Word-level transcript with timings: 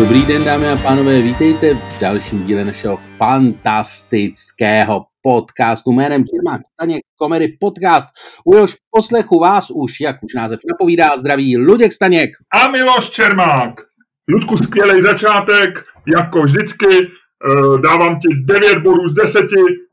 Dobrý 0.00 0.26
den, 0.26 0.44
dámy 0.44 0.68
a 0.68 0.76
pánové, 0.76 1.22
vítejte 1.22 1.74
v 1.74 2.00
dalším 2.00 2.46
díle 2.46 2.64
našeho 2.64 2.96
fantastického 2.96 5.04
podcastu 5.22 5.92
jménem 5.92 6.24
Čermák 6.24 6.60
Staněk 6.72 7.02
Komedy 7.18 7.48
Podcast. 7.60 8.08
U 8.44 8.54
jehož 8.54 8.76
poslechu 8.90 9.38
vás 9.38 9.70
už, 9.70 10.00
jak 10.00 10.16
už 10.22 10.34
název 10.34 10.60
napovídá, 10.68 11.16
zdraví 11.16 11.56
Luděk 11.56 11.92
Staněk. 11.92 12.30
A 12.52 12.70
Miloš 12.70 13.10
Čermák. 13.10 13.80
Ludku, 14.28 14.56
skvělý 14.56 15.02
začátek, 15.02 15.84
jako 16.14 16.42
vždycky. 16.42 16.86
Eh, 16.86 17.78
dávám 17.78 18.20
ti 18.20 18.28
9 18.44 18.78
bodů 18.78 19.08
z 19.08 19.14
10, 19.14 19.46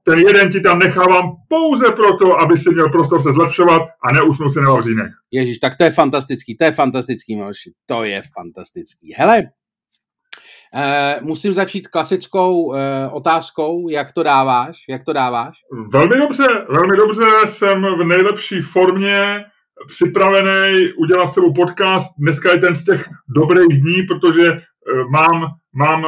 ten 0.03 0.19
jeden 0.19 0.49
ti 0.49 0.59
tam 0.59 0.79
nechávám 0.79 1.31
pouze 1.49 1.91
proto, 1.91 2.39
aby 2.39 2.57
si 2.57 2.73
měl 2.73 2.89
prostor 2.89 3.21
se 3.21 3.33
zlepšovat 3.33 3.81
a 4.03 4.11
neusnul 4.11 4.49
si 4.49 4.61
na 4.61 4.71
vavřínech. 4.71 5.11
Ježíš, 5.31 5.57
tak 5.57 5.77
to 5.77 5.83
je 5.83 5.91
fantastický, 5.91 6.57
to 6.57 6.63
je 6.63 6.71
fantastický, 6.71 7.35
Miloši, 7.35 7.71
to 7.85 8.03
je 8.03 8.21
fantastický. 8.37 9.13
Hele, 9.17 9.43
musím 11.21 11.53
začít 11.53 11.87
klasickou 11.87 12.63
uh, 12.63 12.75
otázkou, 13.11 13.89
jak 13.89 14.11
to 14.11 14.23
dáváš, 14.23 14.77
jak 14.89 15.03
to 15.03 15.13
dáváš? 15.13 15.53
Velmi 15.93 16.15
dobře, 16.17 16.47
velmi 16.69 16.97
dobře, 16.97 17.25
jsem 17.45 17.81
v 17.81 18.03
nejlepší 18.03 18.61
formě, 18.61 19.43
připravený 19.87 20.93
udělat 20.99 21.25
s 21.25 21.35
tebou 21.35 21.53
podcast. 21.53 22.13
Dneska 22.19 22.51
je 22.51 22.59
ten 22.59 22.75
z 22.75 22.83
těch 22.83 23.09
dobrých 23.35 23.81
dní, 23.81 24.03
protože 24.03 24.51
uh, 24.51 25.11
mám, 25.11 25.47
mám 25.75 26.05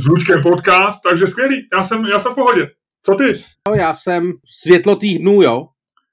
s 0.00 0.06
Luďkem 0.06 0.42
podcast, 0.42 1.02
takže 1.10 1.26
skvělý, 1.26 1.56
já 1.76 1.82
jsem, 1.82 2.06
já 2.06 2.18
jsem 2.18 2.32
v 2.32 2.34
pohodě. 2.34 2.66
Co 3.06 3.14
ty? 3.14 3.42
No, 3.68 3.74
já 3.74 3.92
jsem 3.92 4.32
světlotých 4.62 5.18
dnů, 5.18 5.42
jo. 5.42 5.66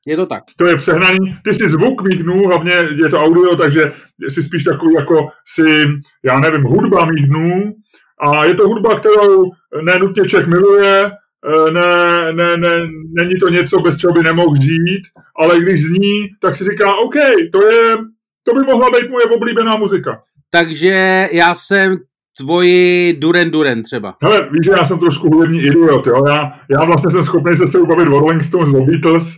Je 0.07 0.15
to 0.15 0.25
tak. 0.25 0.43
To 0.57 0.65
je 0.65 0.75
přehnaný. 0.75 1.17
Ty 1.43 1.53
jsi 1.53 1.69
zvuk 1.69 2.01
mých 2.01 2.23
dnů, 2.23 2.47
hlavně 2.47 2.73
je 3.03 3.09
to 3.09 3.19
audio, 3.19 3.55
takže 3.55 3.91
jsi 4.29 4.43
spíš 4.43 4.63
takový 4.63 4.93
jako 4.93 5.27
si, 5.47 5.85
já 6.25 6.39
nevím, 6.39 6.63
hudba 6.63 7.05
mých 7.05 7.27
dnů. 7.27 7.73
A 8.21 8.45
je 8.45 8.53
to 8.53 8.67
hudba, 8.67 8.95
kterou 8.95 9.43
nenutně 9.83 10.25
člověk 10.25 10.49
miluje, 10.49 11.05
e, 11.05 11.71
ne, 11.71 12.33
ne, 12.33 12.57
ne, 12.57 12.77
není 13.17 13.33
to 13.39 13.49
něco, 13.49 13.79
bez 13.79 13.97
čeho 13.97 14.13
by 14.13 14.23
nemohl 14.23 14.55
žít, 14.61 15.03
ale 15.39 15.59
když 15.59 15.83
zní, 15.83 16.27
tak 16.41 16.55
si 16.55 16.63
říká, 16.63 16.95
OK, 16.95 17.15
to 17.53 17.63
je, 17.63 17.97
to 18.43 18.53
by 18.53 18.59
mohla 18.59 18.89
být 18.89 19.09
moje 19.09 19.25
oblíbená 19.25 19.75
muzika. 19.75 20.21
Takže 20.49 21.27
já 21.31 21.55
jsem 21.55 21.97
tvoji 22.37 23.13
Duren 23.13 23.51
Duren 23.51 23.83
třeba. 23.83 24.15
Hele, 24.23 24.49
víš, 24.51 24.65
že 24.65 24.71
já 24.71 24.85
jsem 24.85 24.99
trošku 24.99 25.35
hudební 25.35 25.61
idiot, 25.61 26.07
jo? 26.07 26.21
Já, 26.27 26.51
já 26.69 26.85
vlastně 26.85 27.11
jsem 27.11 27.23
schopný 27.23 27.57
se 27.57 27.67
s 27.67 27.85
bavit 27.87 28.07
o 28.07 28.19
Rolling 28.19 28.43
Stones, 28.43 28.73
o 28.73 28.85
Beatles, 28.85 29.33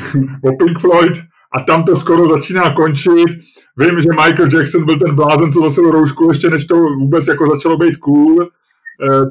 o 0.44 0.56
Pink 0.56 0.78
Floyd 0.78 1.12
a 1.56 1.60
tam 1.60 1.84
to 1.84 1.96
skoro 1.96 2.28
začíná 2.28 2.70
končit. 2.70 3.30
Vím, 3.76 4.00
že 4.00 4.08
Michael 4.10 4.48
Jackson 4.54 4.84
byl 4.84 4.98
ten 4.98 5.14
blázen, 5.14 5.52
co 5.52 5.60
nosil 5.60 5.90
roušku, 5.90 6.28
ještě 6.28 6.50
než 6.50 6.64
to 6.64 6.76
vůbec 6.76 7.28
jako 7.28 7.46
začalo 7.46 7.76
být 7.76 7.96
cool. 7.96 8.42
E, 8.42 8.46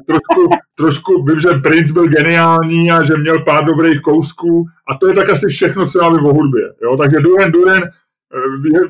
trošku, 0.06 0.50
trošku 0.74 1.24
vím, 1.24 1.40
že 1.40 1.48
Prince 1.48 1.92
byl 1.92 2.08
geniální 2.08 2.90
a 2.90 3.02
že 3.02 3.16
měl 3.16 3.38
pár 3.38 3.64
dobrých 3.64 4.00
kousků 4.00 4.64
a 4.88 4.96
to 4.96 5.06
je 5.08 5.14
tak 5.14 5.30
asi 5.30 5.46
všechno, 5.48 5.86
co 5.86 6.02
já 6.02 6.08
vím 6.08 6.26
o 6.26 6.32
hudbě. 6.32 6.62
Jo? 6.82 6.96
Takže 6.96 7.20
Duren 7.20 7.52
Duren, 7.52 7.82
e, 7.82 7.88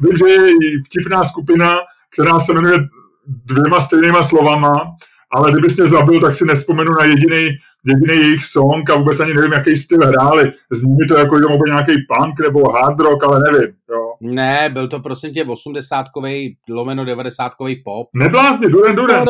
vím, 0.01 0.17
že 0.17 0.29
je 0.29 0.53
vtipná 0.85 1.25
skupina, 1.25 1.77
která 2.13 2.41
se 2.41 2.53
jmenuje 2.53 2.79
dvěma 3.27 3.81
stejnýma 3.81 4.23
slovama, 4.23 4.85
ale 5.33 5.53
kdybys 5.53 5.77
mě 5.77 5.89
zabil, 5.89 6.21
tak 6.21 6.35
si 6.35 6.45
nespomenu 6.45 6.93
na 7.01 7.05
jediný, 7.05 7.49
jediný 7.87 8.23
jejich 8.23 8.45
song 8.45 8.91
a 8.91 8.97
vůbec 8.97 9.21
ani 9.21 9.35
nevím, 9.35 9.53
jaký 9.53 9.77
styl 9.77 9.99
hráli. 10.07 10.53
Zní 10.73 10.93
mi 10.93 11.07
to 11.07 11.17
jako, 11.17 11.39
že 11.39 11.45
byl 11.47 11.59
nějaký 11.67 11.93
punk 11.93 12.41
nebo 12.41 12.73
hard 12.73 13.01
rock, 13.01 13.25
ale 13.25 13.41
nevím. 13.51 13.75
Jo. 13.91 14.13
Ne, 14.21 14.71
byl 14.73 14.89
to 14.89 15.01
prosím 15.01 15.33
tě 15.33 15.45
80 15.45 16.07
lomeno 16.71 17.05
90 17.05 17.53
pop. 17.85 18.09
Neblázni, 18.15 18.69
Duren 18.69 18.97
Duren. 18.97 19.25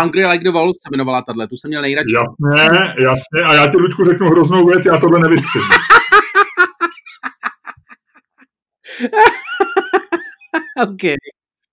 Hungry 0.00 0.26
Like 0.26 0.44
the 0.44 0.50
Wolf 0.50 0.76
se 0.82 0.88
jmenovala 0.92 1.22
tahle, 1.22 1.48
tu 1.48 1.56
jsem 1.56 1.68
měl 1.68 1.82
nejradši. 1.82 2.14
Jasně, 2.14 2.94
jasně, 3.04 3.42
a 3.46 3.54
já 3.54 3.66
ti, 3.70 3.76
Luďku, 3.76 4.04
řeknu 4.04 4.26
hroznou 4.26 4.66
věc, 4.66 4.86
já 4.86 4.98
tohle 4.98 5.18
nevystřihnu. 5.18 5.68
OK. 10.82 11.02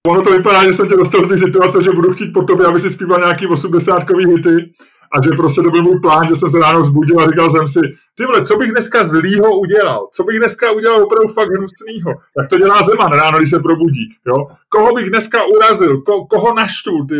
Ono 0.07 0.21
to 0.21 0.31
vypadá, 0.31 0.65
že 0.65 0.73
jsem 0.73 0.87
tě 0.87 0.95
dostal 0.95 1.21
do 1.21 1.27
té 1.27 1.37
situace, 1.37 1.81
že 1.81 1.91
budu 1.91 2.13
chtít 2.13 2.33
po 2.33 2.43
tobě, 2.43 2.65
aby 2.65 2.79
si 2.79 2.91
zpíval 2.91 3.19
nějaký 3.19 3.47
80 3.47 4.09
hity 4.09 4.71
a 5.13 5.21
že 5.23 5.29
prostě 5.29 5.61
to 5.61 5.69
byl 5.69 5.83
můj 5.83 5.99
plán, 5.99 6.27
že 6.27 6.35
jsem 6.35 6.51
se 6.51 6.59
ráno 6.59 6.83
zbudil 6.83 7.19
a 7.19 7.31
říkal 7.31 7.49
jsem 7.49 7.67
si, 7.67 7.79
ty 8.15 8.25
vole, 8.25 8.45
co 8.45 8.55
bych 8.55 8.71
dneska 8.71 9.03
zlýho 9.03 9.59
udělal? 9.59 10.07
Co 10.13 10.23
bych 10.23 10.39
dneska 10.39 10.71
udělal 10.71 11.03
opravdu 11.03 11.27
fakt 11.27 11.49
hnusnýho? 11.49 12.11
Tak 12.37 12.49
to 12.49 12.57
dělá 12.57 12.83
Zeman 12.83 13.11
ráno, 13.11 13.37
když 13.37 13.49
se 13.49 13.59
probudí. 13.59 14.09
Jo? 14.27 14.35
Koho 14.69 14.93
bych 14.93 15.09
dneska 15.09 15.43
urazil? 15.45 16.01
Ko, 16.01 16.25
koho 16.25 16.53
naštvu? 16.53 17.05
Ty? 17.05 17.15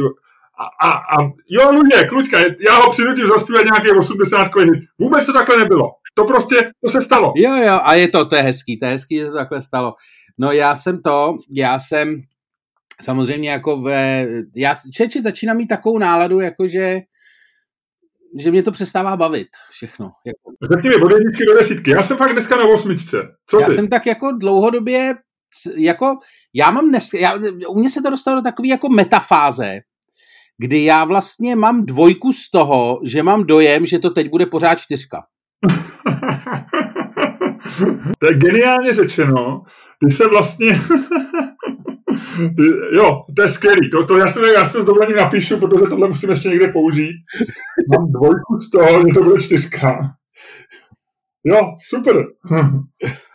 A, 0.60 0.88
a, 0.88 0.92
a 0.92 1.32
jo, 1.50 1.72
Luděk, 1.72 2.12
Luďka, 2.12 2.38
já 2.40 2.76
ho 2.76 2.90
přinutím 2.90 3.28
zaspívat 3.28 3.66
nějaký 3.66 3.92
80 3.92 4.56
hit. 4.56 4.70
Vůbec 5.00 5.26
to 5.26 5.34
takhle 5.34 5.58
nebylo. 5.58 5.90
To 6.14 6.26
prostě, 6.26 6.72
to 6.86 6.92
se 6.92 7.02
stalo. 7.02 7.34
Jo, 7.36 7.56
jo, 7.56 7.80
a 7.84 7.94
je 7.94 8.08
to, 8.08 8.26
to 8.26 8.36
je 8.36 8.42
hezký, 8.42 8.80
to 8.80 8.86
je 8.86 8.92
hezký, 8.92 9.18
že 9.18 9.26
to 9.26 9.34
takhle 9.34 9.62
stalo. 9.62 9.94
No 10.38 10.52
já 10.52 10.76
jsem 10.76 11.02
to, 11.02 11.36
já 11.56 11.80
jsem 11.80 12.20
samozřejmě 13.02 13.50
jako 13.50 13.82
ve, 13.82 14.28
já 14.56 14.78
čeči 14.94 15.22
začínám 15.22 15.58
mít 15.58 15.68
takovou 15.68 15.98
náladu, 15.98 16.40
jakože 16.40 17.02
že 18.40 18.52
mě 18.52 18.64
to 18.64 18.72
přestává 18.72 19.18
bavit 19.18 19.48
všechno. 19.70 20.12
Jako. 20.26 20.74
Řekni 20.74 20.90
mi 20.90 20.96
od 20.96 21.12
jedničky 21.12 21.46
do 21.46 21.54
desítky. 21.54 21.92
Já 21.92 22.04
jsem 22.04 22.18
fakt 22.18 22.34
dneska 22.34 22.58
na 22.58 22.66
osmičce. 22.66 23.18
Co 23.48 23.60
já 23.60 23.70
jsem 23.70 23.88
tak 23.88 24.06
jako 24.06 24.32
dlouhodobě, 24.32 25.16
jako, 25.76 26.18
já 26.54 26.72
mám 26.72 26.90
dnes, 26.90 27.14
já, 27.14 27.40
u 27.68 27.80
mě 27.80 27.90
se 27.90 28.02
to 28.02 28.10
dostalo 28.10 28.38
do 28.38 28.42
takové 28.42 28.68
jako 28.68 28.90
metafáze, 28.90 29.80
kdy 30.58 30.84
já 30.84 31.06
vlastně 31.06 31.56
mám 31.56 31.86
dvojku 31.86 32.34
z 32.34 32.50
toho, 32.50 33.00
že 33.06 33.24
mám 33.24 33.44
dojem, 33.44 33.86
že 33.86 34.00
to 34.00 34.10
teď 34.10 34.30
bude 34.30 34.46
pořád 34.46 34.76
čtyřka. 34.76 35.24
to 38.20 38.26
je 38.26 38.34
geniálně 38.34 38.94
řečeno. 38.94 39.64
Ty 40.00 40.12
se 40.12 40.28
vlastně... 40.28 40.68
Ty, 42.38 42.64
jo, 42.98 43.22
to 43.36 43.42
je 43.42 43.50
skvělý. 43.50 43.90
To, 43.90 44.06
to 44.06 44.18
já, 44.18 44.28
se, 44.28 44.40
já 44.54 44.66
se 44.66 44.82
s 44.82 44.86
dovolením 44.86 45.18
napíšu, 45.18 45.58
protože 45.58 45.86
tohle 45.90 46.08
musím 46.08 46.30
ještě 46.30 46.50
někde 46.50 46.68
použít. 46.68 47.16
Mám 47.98 48.12
dvojku 48.12 48.60
z 48.62 48.70
toho, 48.70 49.02
že 49.02 49.14
to 49.14 49.24
bude 49.24 49.42
čtyřka. 49.42 50.16
Jo, 51.46 51.62
super. 51.86 52.16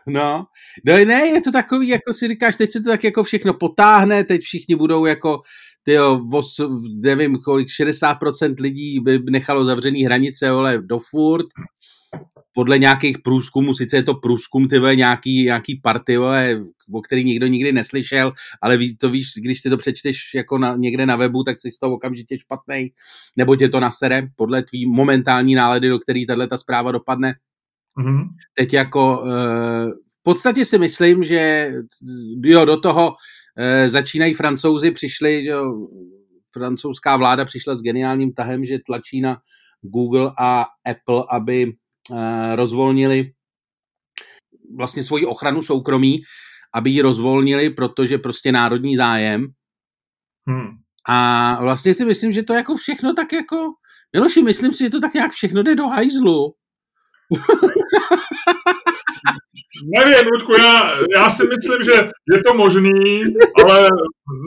no, 0.07 0.45
no 0.87 1.05
ne, 1.05 1.27
je 1.27 1.41
to 1.41 1.53
takový, 1.53 1.89
jako 1.89 2.15
si 2.15 2.29
říkáš, 2.29 2.57
teď 2.57 2.71
se 2.71 2.81
to 2.81 2.91
tak 2.91 3.05
jako 3.05 3.23
všechno 3.23 3.55
potáhne, 3.55 4.25
teď 4.25 4.41
všichni 4.41 4.77
budou 4.77 5.07
jako, 5.07 5.41
tyjo, 5.83 6.21
nevím 7.05 7.39
kolik, 7.45 7.69
60% 7.83 8.55
lidí 8.61 9.01
by 9.01 9.19
nechalo 9.31 9.65
zavřený 9.65 10.05
hranice, 10.05 10.49
ale 10.49 10.79
do 10.79 10.99
furt, 11.11 11.47
podle 12.55 12.79
nějakých 12.79 13.19
průzkumů, 13.19 13.75
sice 13.75 13.97
je 13.97 14.03
to 14.03 14.15
průzkum, 14.15 14.69
ty 14.69 14.79
vole, 14.79 14.97
nějaký, 14.97 15.43
nějaký 15.43 15.81
party, 15.83 16.17
vole, 16.17 16.61
o 16.93 17.01
který 17.01 17.25
nikdo 17.25 17.47
nikdy 17.47 17.73
neslyšel, 17.73 18.33
ale 18.63 18.77
ví, 18.77 18.97
to 18.97 19.11
víš, 19.11 19.27
když 19.37 19.61
ty 19.61 19.71
to 19.71 19.77
přečteš 19.77 20.35
jako 20.35 20.59
na, 20.59 20.77
někde 20.77 21.07
na 21.07 21.17
webu, 21.17 21.45
tak 21.45 21.59
jsi 21.59 21.71
z 21.71 21.79
toho 21.79 21.95
okamžitě 21.95 22.39
špatný, 22.39 22.89
nebo 23.37 23.57
tě 23.57 23.69
to 23.69 23.81
nasere 23.81 24.29
podle 24.37 24.63
tvý 24.63 24.87
momentální 24.87 25.55
nálady, 25.55 25.89
do 25.89 25.99
který 25.99 26.27
tahle 26.27 26.47
ta 26.47 26.59
zpráva 26.59 26.93
dopadne. 26.93 27.35
Mm-hmm. 27.99 28.25
Teď 28.55 28.73
jako 28.73 29.25
e, 29.27 29.31
v 29.91 30.23
podstatě 30.23 30.65
si 30.65 30.79
myslím, 30.79 31.25
že 31.25 31.73
jo, 32.45 32.65
do 32.65 32.81
toho 32.81 33.15
e, 33.57 33.91
začínají 33.91 34.35
francouzi, 34.35 34.91
přišli, 34.91 35.45
jo, 35.45 35.89
francouzská 36.53 37.17
vláda 37.17 37.45
přišla 37.45 37.75
s 37.75 37.83
geniálním 37.83 38.33
tahem, 38.33 38.65
že 38.65 38.79
tlačí 38.87 39.21
na 39.21 39.39
Google 39.83 40.33
a 40.39 40.67
Apple, 40.85 41.25
aby 41.31 41.67
Eh, 41.67 41.73
rozvolnili 42.55 43.33
vlastně 44.77 45.03
svoji 45.03 45.27
ochranu 45.27 45.63
soukromí, 45.63 46.21
aby 46.75 46.91
ji 46.91 47.03
rozvolnili, 47.03 47.71
protože 47.71 48.19
prostě 48.19 48.53
národní 48.53 48.97
zájem. 48.97 49.47
Hmm. 50.49 50.69
A 51.09 51.59
vlastně 51.61 51.95
si 51.95 52.05
myslím, 52.05 52.33
že 52.33 52.43
to 52.43 52.53
jako 52.53 52.75
všechno 52.75 53.15
tak 53.15 53.33
jako, 53.33 53.57
Miloši, 54.13 54.43
myslím 54.43 54.73
si, 54.73 54.85
že 54.85 54.91
to 54.91 55.01
tak 55.01 55.15
nějak 55.15 55.31
všechno 55.31 55.63
jde 55.63 55.75
do 55.75 55.87
hajzlu. 55.87 56.55
Nevím, 59.97 60.29
Ludku, 60.33 60.53
já, 60.53 60.95
já 61.17 61.31
si 61.31 61.43
myslím, 61.47 61.83
že 61.83 62.11
je 62.33 62.43
to 62.47 62.55
možný, 62.55 63.23
ale 63.65 63.89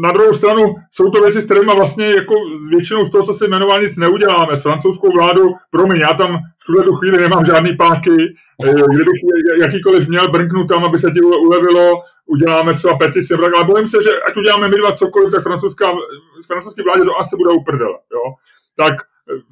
na 0.03 0.11
druhou 0.11 0.33
stranu 0.33 0.75
jsou 0.91 1.09
to 1.09 1.21
věci, 1.21 1.41
s 1.41 1.45
kterými 1.45 1.75
vlastně 1.75 2.05
jako 2.05 2.33
většinou 2.69 3.05
z 3.05 3.11
toho, 3.11 3.25
co 3.25 3.33
se 3.33 3.47
jmenoval, 3.47 3.81
nic 3.81 3.97
neuděláme. 3.97 4.57
S 4.57 4.61
francouzskou 4.61 5.11
vládou, 5.11 5.53
promiň, 5.71 5.97
já 6.01 6.13
tam 6.13 6.37
v 6.61 6.65
tuhle 6.65 6.85
chvíli 6.99 7.17
nemám 7.21 7.45
žádný 7.45 7.77
páky, 7.77 8.35
eh, 8.65 8.73
kdybych 8.93 9.21
jakýkoliv 9.61 10.07
měl 10.07 10.31
brnknout 10.31 10.67
tam, 10.67 10.85
aby 10.85 10.97
se 10.99 11.11
ti 11.11 11.21
ulevilo, 11.21 11.93
uděláme 12.25 12.73
třeba 12.73 12.97
petici, 12.97 13.33
ale 13.33 13.63
bojím 13.63 13.87
se, 13.87 14.03
že 14.03 14.09
ať 14.27 14.37
uděláme 14.37 14.67
my 14.67 14.75
dva 14.75 14.91
cokoliv, 14.91 15.31
tak 15.31 15.43
francouzská, 15.43 15.91
francouzské 16.47 16.83
vládě 16.83 17.03
to 17.03 17.19
asi 17.19 17.35
bude 17.35 17.49
uprdele, 17.49 17.97
jo. 18.13 18.23
Tak 18.75 18.93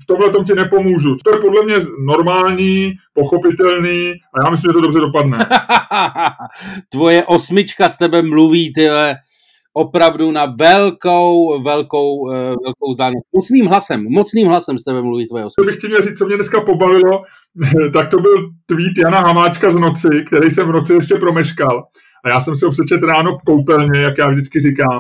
v 0.01 0.05
tomhle 0.05 0.29
tom 0.29 0.45
ti 0.45 0.53
nepomůžu. 0.53 1.15
To 1.23 1.35
je 1.35 1.41
podle 1.41 1.65
mě 1.65 1.75
normální, 2.05 2.93
pochopitelný 3.13 4.13
a 4.33 4.43
já 4.43 4.49
myslím, 4.49 4.69
že 4.69 4.73
to 4.73 4.81
dobře 4.81 4.99
dopadne. 4.99 5.37
Tvoje 6.89 7.23
osmička 7.25 7.89
s 7.89 7.97
tebe 7.97 8.21
mluví, 8.21 8.73
ty 8.73 8.89
opravdu 9.73 10.31
na 10.31 10.45
velkou, 10.45 11.61
velkou, 11.63 12.31
eh, 12.31 12.55
velkou 12.65 12.91
vzdálenost. 12.91 13.27
Mocným 13.35 13.65
hlasem, 13.65 14.03
mocným 14.09 14.47
hlasem 14.47 14.79
s 14.79 14.83
tebe 14.83 15.01
mluví 15.01 15.27
tvoje 15.27 15.45
osmička. 15.45 15.61
To 15.61 15.65
bych 15.65 15.77
ti 15.77 15.87
měl 15.87 16.01
říct, 16.01 16.17
co 16.17 16.25
mě 16.25 16.35
dneska 16.35 16.61
pobavilo, 16.61 17.23
tak 17.93 18.09
to 18.09 18.17
byl 18.17 18.35
tweet 18.65 18.97
Jana 18.97 19.19
Hamáčka 19.19 19.71
z 19.71 19.75
noci, 19.75 20.09
který 20.27 20.49
jsem 20.49 20.67
v 20.67 20.71
noci 20.71 20.93
ještě 20.93 21.15
promeškal. 21.15 21.83
A 22.25 22.29
já 22.29 22.39
jsem 22.39 22.57
si 22.57 22.65
ho 22.65 22.71
přečet 22.71 23.03
ráno 23.03 23.37
v 23.37 23.43
koupelně, 23.43 23.99
jak 23.99 24.17
já 24.17 24.29
vždycky 24.29 24.59
říkám. 24.59 24.99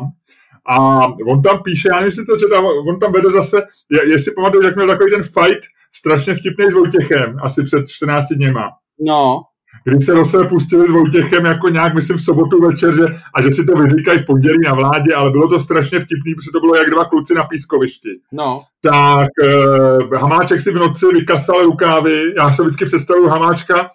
A 0.69 1.07
on 1.27 1.41
tam 1.41 1.63
píše, 1.63 1.89
já 1.89 1.95
nevím, 1.95 2.05
jestli 2.05 2.25
to 2.25 2.37
četám, 2.37 2.65
on 2.65 2.99
tam 2.99 3.11
vede 3.11 3.31
zase, 3.31 3.57
jestli 4.05 4.31
pamatuješ, 4.31 4.65
jak 4.65 4.75
měl 4.75 4.87
takový 4.87 5.11
ten 5.11 5.23
fight 5.23 5.61
strašně 5.95 6.35
vtipný 6.35 6.71
s 6.71 6.73
Vojtěchem, 6.73 7.37
asi 7.41 7.63
před 7.63 7.89
14 7.89 8.25
dněma. 8.31 8.69
No. 8.99 9.41
Když 9.85 10.05
se 10.05 10.13
do 10.13 10.25
sebe 10.25 10.47
pustili 10.47 10.87
s 10.87 10.91
Vojtěchem 10.91 11.45
jako 11.45 11.69
nějak, 11.69 11.93
myslím, 11.93 12.17
v 12.17 12.21
sobotu 12.21 12.61
večer, 12.61 12.95
že, 12.95 13.05
a 13.35 13.41
že 13.41 13.51
si 13.51 13.65
to 13.65 13.75
vyříkají 13.75 14.19
v 14.19 14.25
pondělí 14.25 14.57
na 14.65 14.73
vládě, 14.73 15.15
ale 15.15 15.31
bylo 15.31 15.47
to 15.47 15.59
strašně 15.59 15.99
vtipný, 15.99 16.35
protože 16.35 16.51
to 16.53 16.59
bylo 16.59 16.75
jak 16.75 16.89
dva 16.89 17.05
kluci 17.05 17.33
na 17.33 17.43
pískovišti. 17.43 18.09
No. 18.31 18.59
Tak 18.81 19.27
eh, 19.43 20.17
Hamáček 20.17 20.61
si 20.61 20.71
v 20.71 20.75
noci 20.75 21.05
vykasal 21.13 21.63
rukávy, 21.63 22.33
já 22.37 22.53
se 22.53 22.63
vždycky 22.63 22.85
představuju 22.85 23.27
Hamáčka, 23.27 23.89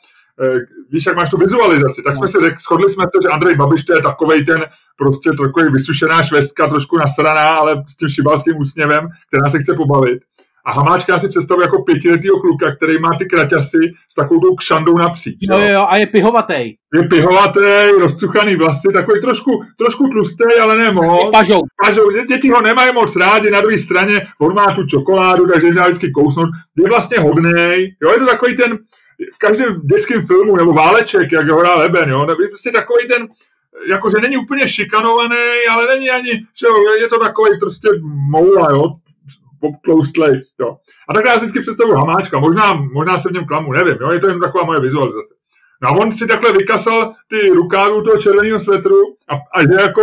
víš, 0.90 1.06
jak 1.06 1.16
máš 1.16 1.30
tu 1.30 1.36
vizualizaci, 1.36 2.02
tak 2.02 2.16
jsme 2.16 2.28
si 2.28 2.40
řekli, 2.40 2.58
shodli 2.60 2.88
jsme 2.88 3.04
se, 3.04 3.18
že 3.22 3.28
Andrej 3.28 3.56
Babiš 3.56 3.84
to 3.84 3.94
je 3.94 4.02
takovej 4.02 4.44
ten 4.44 4.64
prostě 4.98 5.30
takový 5.30 5.66
vysušená 5.72 6.22
švestka, 6.22 6.66
trošku 6.66 6.98
nasraná, 6.98 7.54
ale 7.54 7.82
s 7.88 7.96
tím 7.96 8.08
šibalským 8.08 8.56
úsměvem, 8.56 9.08
která 9.28 9.50
se 9.50 9.58
chce 9.58 9.74
pobavit. 9.74 10.18
A 10.66 10.72
Hamáčka 10.72 11.18
si 11.18 11.28
představuje 11.28 11.64
jako 11.64 11.82
pětiletýho 11.82 12.40
kluka, 12.40 12.76
který 12.76 12.98
má 12.98 13.08
ty 13.18 13.26
kraťasy 13.26 13.78
s 14.12 14.14
takovou 14.14 14.40
tou 14.40 14.54
kšandou 14.54 14.94
napříč. 14.94 15.36
Jo, 15.40 15.58
jo, 15.58 15.72
jo, 15.72 15.86
a 15.88 15.96
je 15.96 16.06
pihovatý. 16.06 16.74
Je 16.94 17.02
pihovatý, 17.10 17.90
rozcuchaný 18.00 18.56
vlasy, 18.56 18.88
takový 18.92 19.20
trošku, 19.20 19.50
trošku 19.78 20.08
tlustý, 20.08 20.44
ale 20.62 20.78
ne 20.78 20.92
moc. 20.92 21.30
Pažou. 21.32 21.60
Pažou. 21.84 22.10
Děti 22.28 22.50
ho 22.50 22.60
nemají 22.60 22.92
moc 22.92 23.16
rádi, 23.16 23.50
na 23.50 23.60
druhé 23.60 23.78
straně 23.78 24.26
on 24.40 24.54
má 24.54 24.74
tu 24.74 24.86
čokoládu, 24.86 25.46
takže 25.46 25.66
jde 25.66 25.82
vždycky 25.82 26.10
kousnout. 26.10 26.48
Je 26.78 26.88
vlastně 26.88 27.18
hodný. 27.18 27.52
Jo, 28.02 28.10
je 28.12 28.18
to 28.18 28.26
takový 28.26 28.56
ten, 28.56 28.78
v 29.34 29.38
každém 29.38 29.80
dětském 29.80 30.26
filmu, 30.26 30.56
nebo 30.56 30.72
Váleček, 30.72 31.32
jak 31.32 31.48
ho 31.48 31.58
hrál 31.58 31.78
Leben, 31.78 32.10
jo, 32.10 32.26
nebo 32.26 32.38
prostě 32.48 32.70
takový 32.70 33.08
ten, 33.08 33.28
jakože 33.90 34.16
není 34.20 34.36
úplně 34.36 34.68
šikanovaný, 34.68 35.36
ale 35.70 35.86
není 35.86 36.10
ani, 36.10 36.30
že 36.30 36.66
jo, 36.66 36.74
je 37.00 37.08
to 37.08 37.18
takový 37.18 37.50
prostě 37.60 37.88
moula, 38.30 38.70
jo, 38.70 38.82
tloustlej, 39.84 40.42
jo. 40.60 40.76
A 41.08 41.14
tak 41.14 41.24
já 41.24 41.36
vždycky 41.36 41.60
představuji 41.60 41.96
Hamáčka, 41.96 42.38
možná, 42.38 42.74
možná 42.74 43.18
se 43.18 43.28
v 43.28 43.32
něm 43.32 43.46
klamu, 43.46 43.72
nevím, 43.72 43.96
jo, 44.00 44.10
je 44.10 44.20
to 44.20 44.28
jen 44.28 44.40
taková 44.40 44.64
moje 44.64 44.80
vizualizace. 44.80 45.34
No 45.82 45.88
a 45.88 45.92
on 45.92 46.12
si 46.12 46.26
takhle 46.26 46.52
vykasal 46.52 47.14
ty 47.28 47.48
rukávy 47.48 48.02
toho 48.04 48.18
červeného 48.18 48.60
svetru 48.60 48.96
a, 49.28 49.34
a 49.58 49.62
že 49.62 49.80
jako 49.80 50.02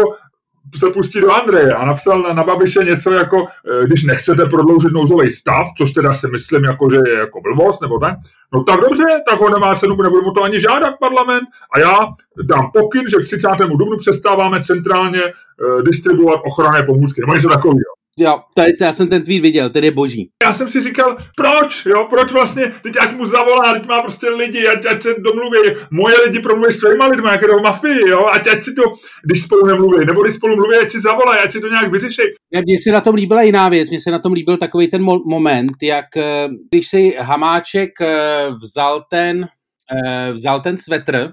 se 0.76 0.90
pustí 0.90 1.22
do 1.22 1.32
Andreje 1.32 1.74
a 1.74 1.86
napsal 1.86 2.22
na, 2.22 2.34
na 2.34 2.44
Babiše 2.44 2.80
něco 2.84 3.12
jako, 3.12 3.46
eh, 3.48 3.86
když 3.86 4.04
nechcete 4.04 4.46
prodloužit 4.46 4.92
nouzový 4.92 5.30
stav, 5.30 5.68
což 5.78 5.92
teda 5.92 6.14
si 6.14 6.28
myslím, 6.28 6.64
jako, 6.64 6.90
že 6.90 6.98
je 7.06 7.18
jako 7.18 7.42
blbost 7.42 7.82
nebo 7.82 8.00
tak, 8.00 8.16
no 8.54 8.64
tak 8.64 8.80
dobře, 8.80 9.04
tak 9.30 9.40
ho 9.40 9.50
nemá 9.50 9.76
cenu, 9.76 9.96
nebudu 9.96 10.22
mu 10.22 10.32
to 10.32 10.44
ani 10.44 10.62
žádat 10.62 10.94
parlament 11.00 11.44
a 11.76 11.80
já 11.80 11.98
dám 12.44 12.72
pokyn, 12.74 13.04
že 13.10 13.18
k 13.18 13.24
30. 13.24 13.48
dubnu 13.60 13.98
přestáváme 13.98 14.64
centrálně 14.64 15.22
uh, 15.22 15.82
distribuovat 15.82 16.42
ochranné 16.46 16.84
pomůcky, 16.84 17.22
nebo 17.22 17.34
něco 17.34 17.50
takového. 17.50 18.01
Jo, 18.22 18.40
tady, 18.56 18.72
já 18.82 18.94
jsem 18.94 19.08
ten 19.08 19.24
tweet 19.24 19.42
viděl, 19.42 19.70
ten 19.70 19.84
je 19.84 19.92
boží. 19.92 20.30
Já 20.44 20.54
jsem 20.54 20.68
si 20.68 20.82
říkal, 20.82 21.18
proč, 21.36 21.86
jo, 21.86 22.08
proč 22.10 22.32
vlastně, 22.32 22.74
teď 22.84 22.94
ať 23.00 23.16
mu 23.16 23.26
zavolá, 23.26 23.74
teď 23.74 23.86
má 23.88 24.02
prostě 24.02 24.30
lidi, 24.30 24.68
ať, 24.68 24.86
ať 24.86 25.04
se 25.04 25.16
domluví, 25.20 25.58
moje 25.92 26.16
lidi 26.26 26.40
promluví 26.40 26.74
s 26.74 26.80
svýma 26.80 27.08
lidmi, 27.08 27.30
jak 27.32 27.42
jdou 27.42 27.60
mafii, 27.60 28.10
jo, 28.10 28.26
ať, 28.34 28.48
ať 28.48 28.64
si 28.64 28.74
to, 28.74 28.84
když 29.24 29.44
spolu 29.44 29.66
nemluví, 29.66 30.06
nebo 30.06 30.24
když 30.24 30.36
spolu 30.36 30.56
mluví, 30.56 30.76
ať 30.78 30.92
si 30.92 31.02
zavolá, 31.02 31.36
ať 31.44 31.52
si 31.52 31.60
to 31.62 31.68
nějak 31.68 31.92
vyřeší. 31.92 32.22
Mně 32.66 32.80
se 32.80 32.92
na 32.92 33.02
tom 33.02 33.16
líbila 33.16 33.42
jiná 33.42 33.70
věc, 33.70 33.90
mně 33.90 34.00
se 34.00 34.12
na 34.12 34.20
tom 34.20 34.34
líbil 34.34 34.58
takový 34.58 34.88
ten 34.88 35.02
mo- 35.02 35.30
moment, 35.30 35.72
jak 35.84 36.18
eh, 36.18 36.48
když 36.72 36.88
si 36.88 37.16
Hamáček 37.20 38.02
eh, 38.02 38.48
vzal 38.62 39.04
ten, 39.10 39.48
eh, 39.96 40.34
vzal 40.34 40.62
ten 40.62 40.78
svetr, 40.78 41.32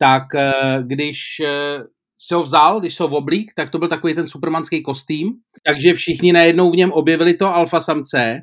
tak 0.00 0.22
když 0.82 1.18
si 2.18 2.34
ho 2.34 2.42
vzal, 2.42 2.80
když 2.80 2.94
se 2.94 3.02
ho 3.02 3.08
oblík, 3.08 3.52
tak 3.54 3.70
to 3.70 3.78
byl 3.78 3.88
takový 3.88 4.14
ten 4.14 4.26
supermanský 4.26 4.82
kostým, 4.82 5.32
takže 5.64 5.94
všichni 5.94 6.32
najednou 6.32 6.70
v 6.70 6.76
něm 6.76 6.92
objevili 6.92 7.34
to 7.34 7.54
alfa 7.54 7.80
samce 7.80 8.40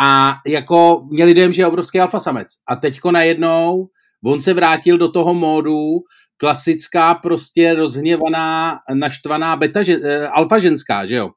a 0.00 0.34
jako 0.46 1.06
měli 1.10 1.34
dojem, 1.34 1.52
že 1.52 1.62
je 1.62 1.66
obrovský 1.66 2.00
alfa 2.00 2.20
samec. 2.20 2.48
A 2.68 2.76
teďko 2.76 3.12
najednou 3.12 3.88
on 4.24 4.40
se 4.40 4.54
vrátil 4.54 4.98
do 4.98 5.10
toho 5.10 5.34
módu 5.34 5.98
klasická 6.36 7.14
prostě 7.14 7.74
rozhněvaná, 7.74 8.78
naštvaná 8.94 9.56
beta, 9.56 9.82
že, 9.82 9.98
uh, 9.98 10.04
alfa 10.30 10.58
ženská, 10.58 11.06
že 11.06 11.16
jo? 11.16 11.30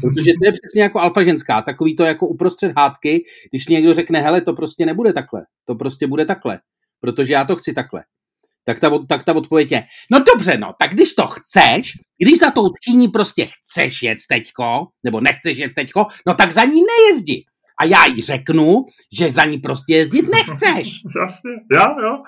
Protože 0.00 0.32
to 0.42 0.46
je 0.46 0.52
přesně 0.52 0.82
jako 0.82 1.00
alfa 1.00 1.22
ženská, 1.22 1.62
takový 1.62 1.96
to 1.96 2.04
jako 2.04 2.28
uprostřed 2.28 2.72
hádky, 2.76 3.24
když 3.50 3.66
někdo 3.66 3.94
řekne, 3.94 4.20
hele, 4.20 4.40
to 4.40 4.52
prostě 4.52 4.86
nebude 4.86 5.12
takhle, 5.12 5.42
to 5.64 5.74
prostě 5.74 6.06
bude 6.06 6.24
takhle, 6.24 6.58
protože 7.00 7.32
já 7.32 7.44
to 7.44 7.56
chci 7.56 7.72
takhle 7.72 8.04
tak 8.66 8.80
ta, 8.80 8.90
tak 9.08 9.22
ta 9.22 9.34
odpověď 9.34 9.72
je, 9.72 9.82
no 10.12 10.18
dobře, 10.18 10.58
no, 10.58 10.70
tak 10.78 10.90
když 10.90 11.14
to 11.14 11.26
chceš, 11.26 11.92
když 12.22 12.38
za 12.38 12.50
tou 12.50 12.68
tchýní 12.68 13.08
prostě 13.08 13.46
chceš 13.46 14.02
jet 14.02 14.18
teďko, 14.28 14.86
nebo 15.04 15.20
nechceš 15.20 15.58
jet 15.58 15.74
teďko, 15.74 16.06
no 16.26 16.34
tak 16.34 16.52
za 16.52 16.64
ní 16.64 16.82
nejezdi. 16.82 17.44
A 17.80 17.84
já 17.84 18.06
jí 18.06 18.22
řeknu, 18.22 18.84
že 19.18 19.30
za 19.30 19.44
ní 19.44 19.58
prostě 19.58 19.94
jezdit 19.94 20.26
nechceš. 20.30 20.88
Jasně, 21.20 21.50
já, 21.72 21.96
jo. 22.02 22.22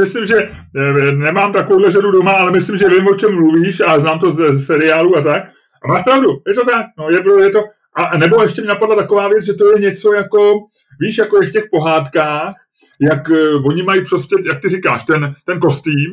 Myslím, 0.00 0.26
že 0.26 0.36
eh, 0.36 1.12
nemám 1.12 1.52
takovou 1.52 1.90
ženu 1.90 2.10
doma, 2.10 2.32
ale 2.32 2.52
myslím, 2.52 2.76
že 2.76 2.88
vím, 2.88 3.06
o 3.06 3.14
čem 3.14 3.34
mluvíš 3.34 3.80
a 3.80 4.00
znám 4.00 4.18
to 4.18 4.32
z, 4.32 4.52
z 4.52 4.66
seriálu 4.66 5.16
a 5.16 5.20
tak. 5.20 5.42
A 5.84 5.88
máš 5.88 6.02
pravdu, 6.04 6.28
je 6.48 6.54
to 6.54 6.64
tak. 6.64 6.86
No, 6.98 7.10
je, 7.10 7.44
je 7.44 7.50
to, 7.50 7.62
a 7.96 8.18
nebo 8.18 8.42
ještě 8.42 8.60
mi 8.60 8.66
napadla 8.66 8.96
taková 8.96 9.28
věc, 9.28 9.44
že 9.44 9.54
to 9.54 9.72
je 9.72 9.80
něco 9.80 10.12
jako, 10.12 10.54
víš, 11.00 11.18
jako 11.18 11.42
je 11.42 11.48
v 11.48 11.52
těch 11.52 11.64
pohádkách, 11.70 12.54
jak 13.00 13.28
uh, 13.28 13.66
oni 13.66 13.82
mají 13.82 14.04
prostě, 14.08 14.36
jak 14.48 14.60
ty 14.62 14.68
říkáš, 14.68 15.04
ten, 15.04 15.34
ten 15.46 15.58
kostým, 15.60 16.12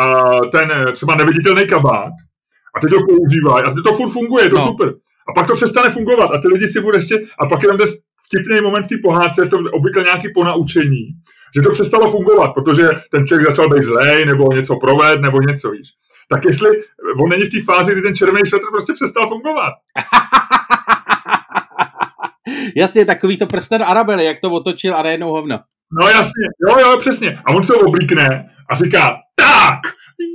uh, 0.00 0.50
ten 0.50 0.72
eh, 0.72 0.92
třeba 0.92 1.14
neviditelný 1.14 1.66
kabát, 1.66 2.12
a 2.76 2.80
teď 2.80 2.90
to 2.90 2.96
používají, 2.96 3.64
a 3.64 3.70
teď 3.70 3.84
to 3.84 3.92
furt 3.92 4.10
funguje, 4.10 4.44
je 4.44 4.50
to 4.50 4.56
no. 4.56 4.66
super. 4.66 4.94
A 5.28 5.32
pak 5.34 5.46
to 5.46 5.54
přestane 5.54 5.90
fungovat 5.90 6.30
a 6.30 6.38
ty 6.38 6.48
lidi 6.48 6.68
si 6.68 6.80
budou 6.80 6.96
ještě, 6.96 7.22
a 7.38 7.46
pak 7.46 7.62
je 7.62 7.68
tam 7.68 7.78
ten 7.78 7.86
vtipný 8.26 8.60
moment 8.60 8.82
v 8.82 8.88
té 8.88 8.96
pohádce, 9.02 9.44
v 9.44 9.48
tom 9.48 9.66
obvykle 9.72 10.02
nějaký 10.02 10.28
ponaučení, 10.34 11.04
že 11.54 11.62
to 11.62 11.70
přestalo 11.70 12.10
fungovat, 12.10 12.48
protože 12.48 12.88
ten 13.10 13.26
člověk 13.26 13.48
začal 13.48 13.68
být 13.68 13.84
zlej, 13.84 14.26
nebo 14.26 14.52
něco 14.52 14.76
proved, 14.76 15.20
nebo 15.20 15.40
něco, 15.40 15.70
víš. 15.70 15.88
Tak 16.30 16.44
jestli 16.44 16.70
on 17.20 17.28
není 17.28 17.44
v 17.44 17.50
té 17.50 17.62
fázi, 17.62 17.92
kdy 17.92 18.02
ten 18.02 18.16
červený 18.16 18.40
svetr 18.46 18.66
prostě 18.72 18.92
přestal 18.92 19.28
fungovat. 19.28 19.72
Jasně, 22.76 23.06
takový 23.06 23.36
to 23.36 23.46
prsten 23.46 23.82
Arabely, 23.82 24.24
jak 24.24 24.40
to 24.40 24.50
otočil 24.50 24.96
a 24.96 25.02
najednou 25.02 25.30
hovno. 25.30 25.60
No 26.00 26.08
jasně, 26.08 26.44
jo, 26.68 26.78
jo, 26.80 26.98
přesně. 26.98 27.38
A 27.44 27.52
on 27.52 27.62
se 27.62 27.74
oblíkne 27.74 28.48
a 28.70 28.74
říká, 28.74 29.16
tak, 29.34 29.80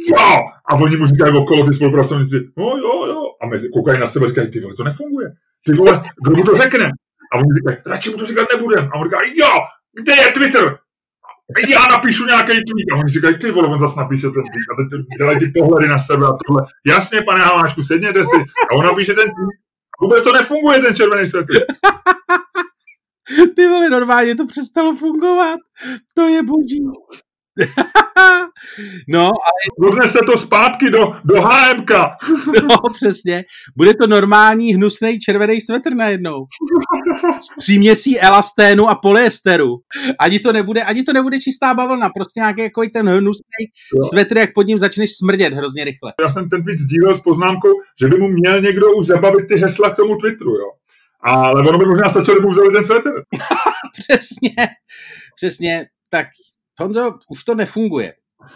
jo. 0.09 0.43
A 0.69 0.75
oni 0.75 0.97
mu 0.97 1.05
říkají 1.05 1.37
okolo 1.37 1.65
ty 1.65 1.73
spolupracovníci, 1.73 2.47
no 2.57 2.65
jo, 2.65 3.05
jo. 3.05 3.21
A 3.41 3.47
mezi 3.47 3.69
koukají 3.69 3.99
na 3.99 4.07
sebe 4.07 4.25
a 4.25 4.29
říkají, 4.29 4.49
ty 4.49 4.59
vole, 4.59 4.75
to 4.75 4.83
nefunguje. 4.83 5.27
Ty 5.65 5.73
vole, 5.73 6.01
kdo 6.23 6.35
mu 6.35 6.43
to 6.43 6.55
řekne? 6.55 6.91
A 7.33 7.37
oni 7.37 7.47
říkají, 7.57 7.77
radši 7.85 8.09
mu 8.09 8.17
to 8.17 8.25
říkat 8.25 8.47
nebudem. 8.53 8.89
A 8.93 8.95
on 8.95 9.03
říká, 9.03 9.17
jo, 9.35 9.51
kde 10.01 10.15
je 10.15 10.31
Twitter? 10.31 10.77
Já 11.69 11.87
napíšu 11.87 12.25
nějaký 12.25 12.51
tweet. 12.51 12.91
A 12.93 12.95
oni 12.95 13.07
říkají, 13.07 13.37
ty 13.37 13.51
vole, 13.51 13.67
on 13.67 13.79
zase 13.79 13.99
napíše 13.99 14.21
ten 14.21 14.31
tweet. 14.33 14.69
A 14.71 14.75
teď 14.77 15.01
dělají 15.17 15.39
ty 15.39 15.51
pohledy 15.59 15.87
na 15.87 15.99
sebe 15.99 16.25
a 16.25 16.33
tohle. 16.47 16.65
Jasně, 16.87 17.21
pane 17.21 17.41
Hamáčku, 17.43 17.83
sedněte 17.83 18.23
si. 18.25 18.37
A 18.71 18.75
on 18.75 18.85
napíše 18.85 19.13
ten 19.13 19.25
tweet. 19.25 19.68
Vůbec 20.01 20.23
to 20.23 20.33
nefunguje, 20.33 20.79
ten 20.79 20.95
červený 20.95 21.27
světl. 21.27 21.53
Ty 23.55 23.67
vole, 23.67 23.89
normálně 23.89 24.35
to 24.35 24.45
přestalo 24.45 24.95
fungovat. 24.95 25.59
To 26.15 26.27
je 26.27 26.43
boží. 26.43 26.83
no, 29.07 29.23
ale... 29.25 29.89
Odnese 29.89 30.19
to 30.25 30.37
zpátky 30.37 30.89
do, 30.89 31.11
do 31.25 31.41
HMK. 31.41 31.91
no, 32.69 32.77
přesně. 32.95 33.43
Bude 33.77 33.93
to 33.93 34.07
normální 34.07 34.73
hnusný 34.73 35.19
červený 35.19 35.61
svetr 35.61 35.93
najednou. 35.93 36.45
S 37.39 37.55
příměsí 37.57 38.19
elasténu 38.19 38.89
a 38.89 38.95
polyesteru. 38.95 39.75
Ani 40.19 40.39
to 40.39 40.53
nebude, 40.53 40.83
ani 40.83 41.03
to 41.03 41.13
nebude 41.13 41.39
čistá 41.39 41.73
bavlna, 41.73 42.09
prostě 42.09 42.39
nějaký 42.39 42.61
jako 42.61 42.81
ten 42.93 43.09
hnusný 43.09 43.65
svetr, 44.11 44.37
jak 44.37 44.53
pod 44.53 44.67
ním 44.67 44.79
začneš 44.79 45.09
smrdět 45.17 45.53
hrozně 45.53 45.83
rychle. 45.83 46.13
Já 46.21 46.29
jsem 46.29 46.49
ten 46.49 46.63
víc 46.65 46.79
sdílel 46.79 47.15
s 47.15 47.21
poznámkou, 47.21 47.69
že 48.01 48.07
by 48.07 48.17
mu 48.17 48.27
měl 48.27 48.61
někdo 48.61 48.91
už 48.91 49.07
zabavit 49.07 49.47
ty 49.47 49.55
hesla 49.55 49.89
k 49.89 49.95
tomu 49.95 50.15
Twitteru, 50.15 50.51
jo. 50.51 50.71
Ale 51.21 51.61
ono 51.61 51.77
by 51.77 51.85
možná 51.85 52.09
stačilo, 52.09 52.37
kdyby 52.37 52.51
vzali 52.51 52.73
ten 52.73 52.83
svetr. 52.83 53.09
přesně, 53.99 54.67
přesně. 55.35 55.85
Tak 56.09 56.27
Honzo, 56.79 57.13
už 57.29 57.43
to 57.43 57.55
nefunguje. 57.55 58.13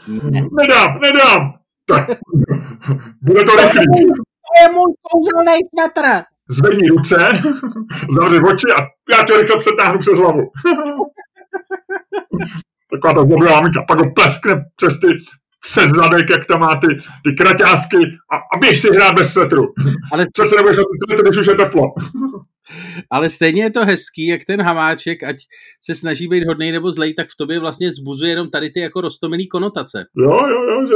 Ne. 0.08 0.42
Nedám, 0.52 1.00
nedám. 1.00 1.54
Tak, 1.86 2.08
bude 3.22 3.44
to 3.44 3.56
rychlý. 3.56 3.86
To 3.86 4.62
je 4.62 4.74
můj 4.74 4.94
kouzelný 5.02 5.60
svetr. 5.80 6.24
zvedni 6.50 6.88
ruce, 6.88 7.18
zavři 8.20 8.40
oči 8.40 8.68
a 8.78 8.82
já 9.12 9.26
tě 9.26 9.38
rychle 9.38 9.58
přetáhnu 9.60 10.00
přes 10.00 10.18
hlavu. 10.18 10.52
Taková 12.92 13.14
ta 13.14 13.26
zlobivá 13.26 13.52
maminka, 13.52 13.86
pak 13.88 14.00
ho 14.00 14.14
pleskne 14.16 14.66
přes 14.76 15.00
ty 15.00 15.08
přes 15.66 15.92
zadek, 15.92 16.30
jak 16.30 16.46
tam 16.46 16.60
má 16.60 16.76
ty, 16.76 16.88
ty 17.24 17.34
kraťásky 17.34 17.98
a, 18.32 18.36
a 18.56 18.58
běž 18.60 18.82
si 18.82 18.90
hrát 18.90 19.16
bez 19.16 19.34
svetru. 19.34 19.74
Ale... 20.12 20.28
Přece 20.34 20.56
nebudeš 20.56 20.78
na 20.78 20.84
svetru, 21.08 21.24
když 21.24 21.38
už 21.38 21.48
je 21.48 21.56
teplo. 21.56 21.94
Ale 23.12 23.30
stejně 23.30 23.64
je 23.64 23.72
to 23.72 23.86
hezký, 23.86 24.28
jak 24.28 24.46
ten 24.46 24.62
hamáček, 24.62 25.24
ať 25.24 25.36
se 25.82 25.96
snaží 25.96 26.28
být 26.28 26.48
hodný 26.48 26.72
nebo 26.72 26.92
zlej, 26.92 27.14
tak 27.14 27.28
v 27.28 27.36
tobě 27.38 27.60
vlastně 27.60 27.92
zbuzuje 27.92 28.32
jenom 28.32 28.50
tady 28.50 28.70
ty 28.70 28.80
jako 28.80 29.02
rostomilý 29.02 29.48
konotace. 29.48 30.04
Jo, 30.18 30.32
jo, 30.32 30.64
jo, 30.64 30.86
že 30.88 30.94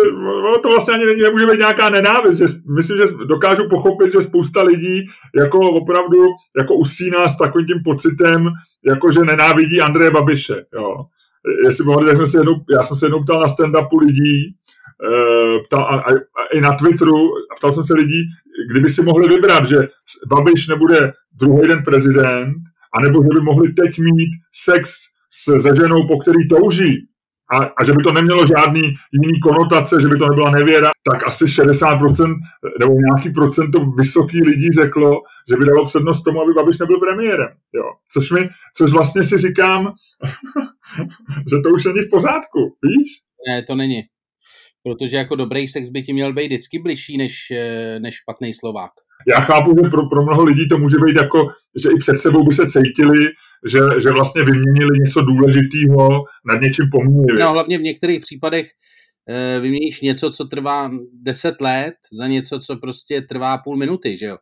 to 0.63 0.69
vlastně 0.69 0.93
ani 0.93 1.05
nemůže 1.05 1.45
být 1.45 1.59
nějaká 1.59 1.89
nenávist. 1.89 2.37
Že 2.37 2.45
myslím, 2.75 2.97
že 2.97 3.03
dokážu 3.27 3.69
pochopit, 3.69 4.11
že 4.11 4.21
spousta 4.21 4.63
lidí 4.63 5.07
jako 5.35 5.59
opravdu 5.59 6.17
jako 6.57 6.75
usíná 6.75 7.29
s 7.29 7.37
takovým 7.37 7.67
tím 7.67 7.77
pocitem, 7.85 8.49
jako 8.85 9.11
že 9.11 9.19
nenávidí 9.19 9.81
Andreje 9.81 10.11
Babiše. 10.11 10.65
Jo 10.73 10.95
jestli 11.65 11.85
mohli, 11.85 12.05
tak 12.05 12.27
se 12.27 12.37
jednou, 12.37 12.55
já 12.69 12.83
jsem 12.83 12.97
se 12.97 13.05
jednou 13.05 13.23
ptal 13.23 13.41
na 13.41 13.47
stand-upu 13.47 13.99
lidí, 13.99 14.55
eh, 15.11 15.59
ptal, 15.65 15.83
a, 15.83 15.95
a, 15.95 16.11
a, 16.13 16.53
i 16.53 16.61
na 16.61 16.73
Twitteru, 16.73 17.29
ptal 17.57 17.73
jsem 17.73 17.83
se 17.83 17.93
lidí, 17.93 18.23
kdyby 18.71 18.89
si 18.89 19.03
mohli 19.03 19.27
vybrat, 19.27 19.65
že 19.65 19.77
Babiš 20.27 20.67
nebude 20.67 21.13
druhý 21.39 21.67
den 21.67 21.83
prezident, 21.83 22.53
anebo 22.93 23.23
že 23.23 23.29
by 23.33 23.41
mohli 23.41 23.73
teď 23.73 23.99
mít 23.99 24.29
sex 24.65 24.91
s, 25.29 25.61
se 25.61 25.75
ženou, 25.75 26.07
po 26.07 26.19
který 26.19 26.47
touží, 26.47 27.07
a, 27.51 27.57
a 27.57 27.83
že 27.85 27.93
by 27.93 28.03
to 28.03 28.11
nemělo 28.11 28.45
žádný 28.45 28.81
jiný 29.13 29.39
konotace, 29.43 30.01
že 30.01 30.07
by 30.07 30.17
to 30.17 30.27
nebyla 30.27 30.51
nevěra, 30.51 30.89
tak 31.11 31.27
asi 31.27 31.45
60% 31.45 32.35
nebo 32.79 32.93
nějaký 32.93 33.29
procento 33.29 33.79
vysoký 33.79 34.43
lidí 34.43 34.71
řeklo, 34.71 35.21
že 35.49 35.57
by 35.57 35.65
dalo 35.65 35.85
přednost 35.85 36.23
tomu, 36.23 36.41
aby 36.41 36.53
Babiš 36.53 36.77
nebyl 36.77 36.99
premiérem. 36.99 37.49
Jo. 37.75 37.83
Což, 38.11 38.31
mi, 38.31 38.49
což 38.77 38.91
vlastně 38.91 39.23
si 39.23 39.37
říkám, 39.37 39.87
že 41.51 41.57
to 41.63 41.69
už 41.69 41.85
není 41.85 42.01
v 42.01 42.09
pořádku, 42.09 42.59
víš? 42.83 43.09
Ne, 43.49 43.63
to 43.63 43.75
není. 43.75 44.01
Protože 44.87 45.17
jako 45.17 45.35
dobrý 45.35 45.67
sex 45.67 45.89
by 45.89 46.01
ti 46.01 46.13
měl 46.13 46.33
být 46.33 46.47
vždycky 46.47 46.79
bližší 46.79 47.17
než, 47.17 47.51
eh, 47.51 47.99
než 47.99 48.15
špatný 48.15 48.53
Slovák 48.53 48.91
já 49.27 49.39
chápu, 49.39 49.75
že 49.83 49.89
pro, 49.89 50.09
pro 50.09 50.23
mnoho 50.23 50.43
lidí 50.43 50.67
to 50.67 50.77
může 50.77 50.97
být 51.05 51.15
jako, 51.15 51.47
že 51.83 51.89
i 51.89 51.97
před 51.97 52.17
sebou 52.17 52.43
by 52.43 52.53
se 52.53 52.67
cítili, 52.67 53.25
že, 53.65 53.79
že 54.03 54.09
vlastně 54.09 54.43
vyměnili 54.43 54.99
něco 55.05 55.21
důležitého 55.21 56.23
nad 56.45 56.61
něčím 56.61 56.85
pomínili. 56.91 57.39
No 57.39 57.51
hlavně 57.51 57.77
v 57.77 57.81
některých 57.81 58.19
případech 58.19 58.67
e, 59.29 59.59
vyměníš 59.59 60.01
něco, 60.01 60.29
co 60.29 60.45
trvá 60.45 60.91
10 61.13 61.61
let 61.61 61.95
za 62.11 62.27
něco, 62.27 62.59
co 62.59 62.75
prostě 62.75 63.21
trvá 63.21 63.57
půl 63.57 63.77
minuty, 63.77 64.17
že 64.17 64.25
jo? 64.25 64.37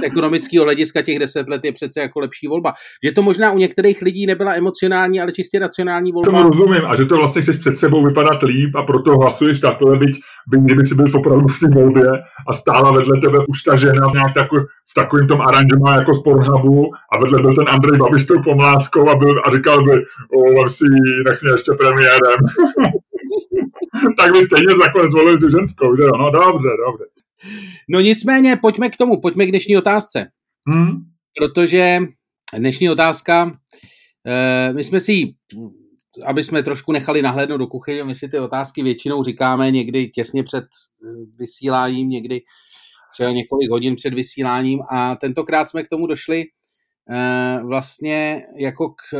Z 0.00 0.02
ekonomického 0.02 0.64
hlediska 0.64 1.02
těch 1.02 1.18
deset 1.18 1.50
let 1.50 1.64
je 1.64 1.72
přece 1.72 2.00
jako 2.00 2.20
lepší 2.20 2.46
volba. 2.48 2.72
Že 3.04 3.12
to 3.12 3.22
možná 3.22 3.52
u 3.52 3.58
některých 3.58 4.02
lidí 4.02 4.26
nebyla 4.26 4.54
emocionální, 4.54 5.20
ale 5.20 5.32
čistě 5.32 5.58
racionální 5.58 6.12
volba. 6.12 6.30
Tomu 6.30 6.42
rozumím 6.42 6.86
a 6.86 6.96
že 6.96 7.04
to 7.04 7.16
vlastně 7.16 7.42
chceš 7.42 7.56
před 7.56 7.76
sebou 7.76 8.04
vypadat 8.06 8.42
líp 8.42 8.74
a 8.76 8.82
proto 8.82 9.16
hlasuješ 9.16 9.60
takhle, 9.60 9.98
byť, 9.98 10.20
byť 10.50 10.60
kdyby 10.60 10.86
si 10.86 10.94
byl 10.94 11.06
opravdu 11.14 11.48
v 11.48 11.58
té 11.58 11.68
volbě 11.68 12.08
a 12.48 12.52
stála 12.52 12.92
vedle 12.92 13.20
tebe 13.20 13.38
už 13.48 13.62
ta 13.62 13.76
žena 13.76 14.10
nějak 14.14 14.34
takový, 14.34 14.62
v 14.90 14.94
takovém 14.94 15.26
tom 15.26 15.40
aranžmá 15.40 15.94
jako 15.94 16.14
z 16.14 16.22
Pornhubu 16.22 16.90
a 17.12 17.18
vedle 17.18 17.42
byl 17.42 17.54
ten 17.54 17.68
Andrej 17.68 17.98
Babiš 17.98 18.24
tou 18.24 18.40
pomláskou 18.44 19.08
a, 19.08 19.14
byl, 19.16 19.42
a 19.44 19.50
říkal 19.50 19.84
by, 19.84 19.92
o, 20.36 20.68
si 20.68 20.84
nech 21.26 21.42
mě 21.42 21.52
ještě 21.52 21.72
premiérem. 21.72 22.40
tak 24.18 24.32
by 24.32 24.42
stejně 24.42 24.74
nakonec 24.86 25.10
zvolili 25.10 25.38
tu 25.38 25.50
ženskou, 25.50 25.96
že 25.96 26.02
jo? 26.02 26.12
No 26.18 26.30
dobře, 26.30 26.68
dobře. 26.86 27.04
No 27.88 28.00
nicméně, 28.00 28.56
pojďme 28.56 28.90
k 28.90 28.96
tomu, 28.96 29.20
pojďme 29.20 29.46
k 29.46 29.50
dnešní 29.50 29.76
otázce. 29.76 30.30
Hmm. 30.68 30.90
Protože 31.38 31.98
dnešní 32.58 32.90
otázka, 32.90 33.58
eh, 34.26 34.72
my 34.72 34.84
jsme 34.84 35.00
si 35.00 35.34
aby 36.26 36.42
jsme 36.42 36.62
trošku 36.62 36.92
nechali 36.92 37.22
nahlédnout 37.22 37.56
do 37.56 37.66
kuchyně, 37.66 38.04
my 38.04 38.14
si 38.14 38.28
ty 38.28 38.38
otázky 38.38 38.82
většinou 38.82 39.22
říkáme 39.22 39.70
někdy 39.70 40.08
těsně 40.08 40.42
před 40.42 40.64
eh, 40.64 41.08
vysíláním, 41.36 42.08
někdy 42.08 42.40
třeba 43.12 43.30
několik 43.30 43.70
hodin 43.70 43.94
před 43.94 44.14
vysíláním 44.14 44.82
a 44.90 45.16
tentokrát 45.16 45.68
jsme 45.68 45.82
k 45.82 45.88
tomu 45.88 46.06
došli 46.06 46.44
eh, 47.10 47.60
vlastně 47.64 48.42
jako 48.58 48.88
k 48.88 49.16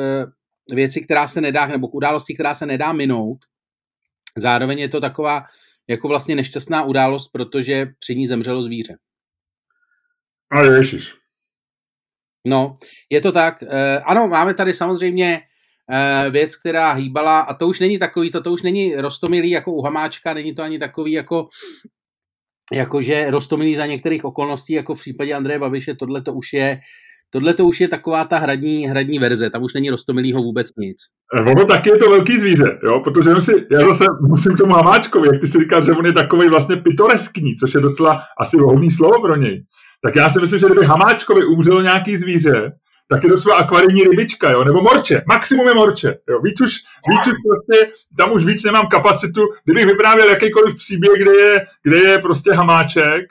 věci, 0.74 1.00
která 1.00 1.28
se 1.28 1.40
nedá, 1.40 1.66
nebo 1.66 1.88
k 1.88 1.94
události, 1.94 2.34
která 2.34 2.54
se 2.54 2.66
nedá 2.66 2.92
minout. 2.92 3.38
Zároveň 4.38 4.78
je 4.78 4.88
to 4.88 5.00
taková 5.00 5.44
jako 5.92 6.08
vlastně 6.08 6.36
nešťastná 6.36 6.82
událost, 6.82 7.28
protože 7.28 7.86
při 7.98 8.16
ní 8.16 8.26
zemřelo 8.26 8.62
zvíře. 8.62 8.96
A 10.52 10.62
ježiš. 10.62 11.14
No, 12.46 12.78
je 13.10 13.20
to 13.20 13.32
tak. 13.32 13.62
E, 13.62 13.98
ano, 14.00 14.28
máme 14.28 14.54
tady 14.54 14.74
samozřejmě 14.74 15.40
e, 15.90 16.30
věc, 16.30 16.56
která 16.56 16.92
hýbala, 16.92 17.40
a 17.40 17.54
to 17.54 17.68
už 17.68 17.80
není 17.80 17.98
takový, 17.98 18.30
to, 18.30 18.42
to 18.42 18.52
už 18.52 18.62
není 18.62 18.94
rostomilý 18.96 19.50
jako 19.50 19.72
u 19.72 19.82
Hamáčka, 19.82 20.34
není 20.34 20.54
to 20.54 20.62
ani 20.62 20.78
takový 20.78 21.12
jako 21.12 21.48
jakože 22.72 23.30
rostomilý 23.30 23.76
za 23.76 23.86
některých 23.86 24.24
okolností, 24.24 24.72
jako 24.72 24.94
v 24.94 25.00
případě 25.00 25.34
Andreje 25.34 25.58
Babiše, 25.58 25.94
tohle 25.94 26.22
to 26.22 26.32
už 26.32 26.52
je 26.52 26.80
Tohle 27.32 27.54
to 27.54 27.64
už 27.64 27.80
je 27.80 27.88
taková 27.88 28.24
ta 28.24 28.38
hradní, 28.38 28.86
hradní 28.86 29.18
verze, 29.18 29.50
tam 29.50 29.62
už 29.62 29.74
není 29.74 29.90
rostomilýho 29.90 30.42
vůbec 30.42 30.66
nic. 30.76 30.96
Eh, 31.38 31.42
ono 31.42 31.64
taky 31.64 31.90
je 31.90 31.96
to 31.96 32.10
velký 32.10 32.38
zvíře, 32.38 32.78
jo? 32.84 33.00
protože 33.04 33.40
si, 33.40 33.52
já 33.70 33.86
zase 33.86 34.04
musím 34.20 34.54
k 34.54 34.58
tomu 34.58 34.74
Hamáčkovi, 34.74 35.28
jak 35.32 35.40
ty 35.40 35.46
si 35.46 35.58
říkal, 35.58 35.84
že 35.84 35.92
on 35.92 36.06
je 36.06 36.12
takový 36.12 36.48
vlastně 36.48 36.76
pitoreskní, 36.76 37.56
což 37.56 37.74
je 37.74 37.80
docela 37.80 38.22
asi 38.40 38.56
vhodný 38.56 38.90
slovo 38.90 39.22
pro 39.22 39.36
něj. 39.36 39.64
Tak 40.04 40.16
já 40.16 40.30
si 40.30 40.40
myslím, 40.40 40.60
že 40.60 40.66
kdyby 40.66 40.86
Hamáčkovi 40.86 41.44
umřelo 41.44 41.82
nějaký 41.82 42.16
zvíře, 42.16 42.72
tak 43.08 43.24
je 43.24 43.30
to 43.30 43.38
svá 43.38 43.54
akvarijní 43.54 44.02
rybička, 44.02 44.50
jo? 44.50 44.64
nebo 44.64 44.82
morče, 44.82 45.22
maximum 45.28 45.68
je 45.68 45.74
morče. 45.74 46.14
Jo? 46.30 46.40
Víc 46.44 46.60
už, 46.60 46.72
víc 47.10 47.26
už 47.26 47.34
prostě, 47.48 47.92
tam 48.16 48.32
už 48.32 48.44
víc 48.44 48.64
nemám 48.64 48.86
kapacitu. 48.86 49.40
Kdybych 49.64 49.86
vyprávěl 49.86 50.28
jakýkoliv 50.28 50.76
příběh, 50.76 51.22
kde 51.22 51.32
je, 51.32 51.66
kde 51.82 51.96
je 51.96 52.18
prostě 52.18 52.52
hamáček, 52.52 53.24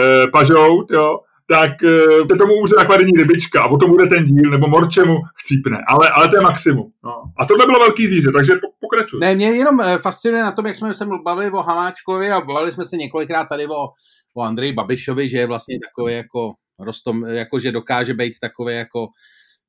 eh, 0.00 0.26
pažout, 0.32 0.90
jo, 0.90 1.18
tak 1.48 1.72
uh, 1.82 2.38
tomu 2.38 2.54
umře 2.54 2.76
akvarijní 2.78 3.12
rybička 3.16 3.62
a 3.62 3.68
potom 3.68 3.90
bude 3.90 4.06
ten 4.06 4.24
díl, 4.24 4.50
nebo 4.50 4.68
morčemu 4.68 5.16
chcípne, 5.40 5.78
ale, 5.88 6.10
ale 6.10 6.28
to 6.28 6.36
je 6.36 6.42
maximum. 6.42 6.92
No. 7.04 7.22
A 7.38 7.46
tohle 7.46 7.66
bylo 7.66 7.78
velký 7.78 8.06
zvíře, 8.06 8.30
takže 8.32 8.52
pokračuj. 8.80 9.20
Ne, 9.20 9.34
mě 9.34 9.46
jenom 9.46 9.78
uh, 9.78 9.96
fascinuje 9.96 10.42
na 10.42 10.52
tom, 10.52 10.66
jak 10.66 10.76
jsme 10.76 10.94
se 10.94 11.06
bavili 11.24 11.50
o 11.50 11.62
Hamáčkovi 11.62 12.30
a 12.30 12.40
bavili 12.40 12.72
jsme 12.72 12.84
se 12.84 12.96
několikrát 12.96 13.44
tady 13.44 13.66
o, 13.66 13.88
o 14.36 14.42
Andreji 14.42 14.72
Babišovi, 14.72 15.28
že 15.28 15.38
je 15.38 15.46
vlastně 15.46 15.78
takový 15.88 16.14
jako 16.14 16.52
rostom, 16.78 17.24
jako 17.24 17.58
že 17.58 17.72
dokáže 17.72 18.14
být 18.14 18.32
takový 18.40 18.74
jako 18.74 19.06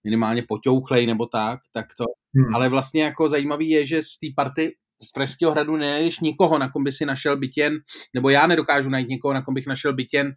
minimálně 0.04 0.44
poťouchlej 0.48 1.08
nebo 1.08 1.26
tak, 1.26 1.60
tak 1.74 1.86
to. 1.98 2.06
Hmm. 2.36 2.56
Ale 2.56 2.70
vlastně 2.70 3.04
jako 3.04 3.30
zajímavý 3.30 3.70
je, 3.70 3.86
že 3.86 4.02
z 4.02 4.20
té 4.20 4.28
party 4.36 4.76
z 5.02 5.12
Pražského 5.12 5.52
hradu 5.52 5.76
nejdeš 5.76 6.20
nikoho, 6.20 6.58
na 6.58 6.72
kom 6.72 6.84
by 6.84 6.92
si 6.92 7.06
našel 7.06 7.38
bytěn, 7.38 7.78
nebo 8.14 8.30
já 8.30 8.48
nedokážu 8.48 8.90
najít 8.90 9.10
někoho, 9.10 9.34
na 9.34 9.42
kom 9.42 9.54
bych 9.54 9.68
našel 9.68 9.94
bytěn, 9.94 10.28
Eh, 10.28 10.34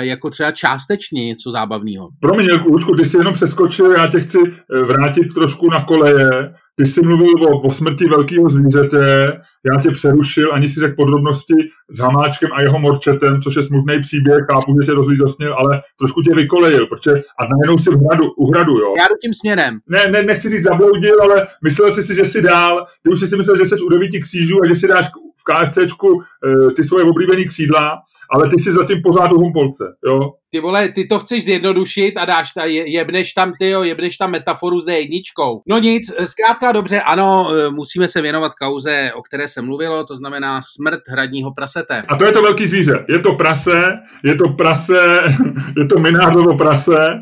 jako 0.00 0.30
třeba 0.30 0.50
částečně 0.50 1.26
něco 1.26 1.50
zábavného. 1.50 2.08
Promiň, 2.20 2.46
Lučku, 2.66 2.96
ty 2.96 3.04
jsi 3.04 3.16
jenom 3.16 3.34
přeskočil, 3.34 3.92
já 3.92 4.06
tě 4.06 4.20
chci 4.20 4.38
eh, 4.38 4.82
vrátit 4.84 5.34
trošku 5.34 5.70
na 5.70 5.84
koleje. 5.84 6.54
Ty 6.76 6.86
jsi 6.86 7.00
mluvil 7.02 7.44
o, 7.44 7.60
o 7.60 7.70
smrti 7.70 8.04
velkého 8.04 8.48
zvířete, 8.48 9.32
já 9.74 9.80
tě 9.82 9.90
přerušil, 9.90 10.54
ani 10.54 10.68
si 10.68 10.80
řekl 10.80 10.94
podrobnosti 10.96 11.54
s 11.90 11.98
Hamáčkem 11.98 12.50
a 12.52 12.62
jeho 12.62 12.78
morčetem, 12.78 13.40
což 13.40 13.56
je 13.56 13.62
smutný 13.62 14.00
příběh, 14.00 14.38
chápu, 14.52 14.76
že 14.80 14.86
tě 14.86 14.94
rozlídosnil, 14.94 15.54
ale 15.58 15.82
trošku 15.98 16.22
tě 16.22 16.34
vykolejil, 16.34 16.86
protože 16.86 17.22
a 17.40 17.42
najednou 17.52 17.78
si 17.78 17.90
v 17.90 17.98
hradu, 18.04 18.30
u 18.36 18.50
hradu, 18.50 18.72
jo. 18.72 18.94
Já 18.98 19.04
jdu 19.04 19.14
tím 19.22 19.34
směrem. 19.34 19.78
Ne, 19.88 20.06
ne, 20.10 20.22
nechci 20.22 20.48
říct 20.48 20.62
zabloudil, 20.62 21.22
ale 21.22 21.46
myslel 21.64 21.92
jsi 21.92 22.02
si, 22.02 22.14
že 22.14 22.24
jsi 22.24 22.42
dál, 22.42 22.86
ty 23.02 23.10
už 23.10 23.20
jsi 23.20 23.26
si 23.26 23.36
myslel, 23.36 23.56
že 23.56 23.64
jsi 23.66 23.74
u 23.86 23.88
devíti 23.88 24.20
křížů 24.20 24.56
a 24.62 24.68
že 24.68 24.74
si 24.74 24.88
dáš 24.88 25.10
KFCčku 25.48 26.08
e, 26.20 26.74
ty 26.74 26.84
svoje 26.84 27.04
oblíbené 27.04 27.44
křídla, 27.44 27.98
ale 28.30 28.48
ty 28.50 28.58
jsi 28.58 28.72
zatím 28.72 29.02
pořád 29.02 29.32
u 29.32 29.38
Humpolce, 29.38 29.84
jo. 30.06 30.32
Ty 30.50 30.60
vole, 30.60 30.88
ty 30.88 31.06
to 31.06 31.18
chceš 31.18 31.44
zjednodušit 31.44 32.16
a 32.16 32.24
dáš 32.24 32.50
ta, 32.52 32.64
je, 32.64 32.92
jebneš 32.92 33.32
tam, 33.32 33.52
ty 33.58 33.68
jo, 33.68 33.82
jebneš 33.82 34.16
tam 34.16 34.30
metaforu 34.30 34.80
s 34.80 34.88
jedničkou. 34.88 35.62
No 35.68 35.78
nic, 35.78 36.12
zkrátka 36.24 36.72
dobře, 36.72 37.00
ano, 37.00 37.50
e, 37.54 37.70
musíme 37.70 38.08
se 38.08 38.20
věnovat 38.20 38.54
kauze, 38.54 39.10
o 39.14 39.22
které 39.22 39.48
se 39.48 39.62
mluvilo, 39.62 40.04
to 40.04 40.16
znamená 40.16 40.60
smrt 40.62 41.00
hradního 41.08 41.52
prasete. 41.52 42.02
A 42.08 42.16
to 42.16 42.24
je 42.24 42.32
to 42.32 42.42
velký 42.42 42.66
zvíře. 42.66 43.04
Je 43.08 43.18
to 43.18 43.32
prase, 43.34 43.82
je 44.24 44.34
to 44.34 44.48
prase, 44.48 45.22
je 45.78 45.86
to 45.86 45.98
minářovo 45.98 46.56
prase 46.56 47.14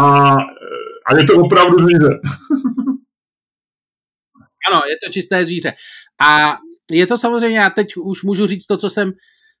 a, 0.00 0.36
a 1.06 1.16
je 1.18 1.24
to 1.24 1.34
opravdu 1.34 1.78
zvíře. 1.78 2.08
ano, 4.72 4.82
je 4.88 4.96
to 5.06 5.12
čisté 5.12 5.44
zvíře. 5.44 5.72
A 6.20 6.56
je 6.90 7.06
to 7.06 7.18
samozřejmě, 7.18 7.58
já 7.58 7.70
teď 7.70 7.96
už 7.96 8.22
můžu 8.22 8.46
říct 8.46 8.66
to, 8.66 8.76
co 8.76 8.90
jsem 8.90 9.12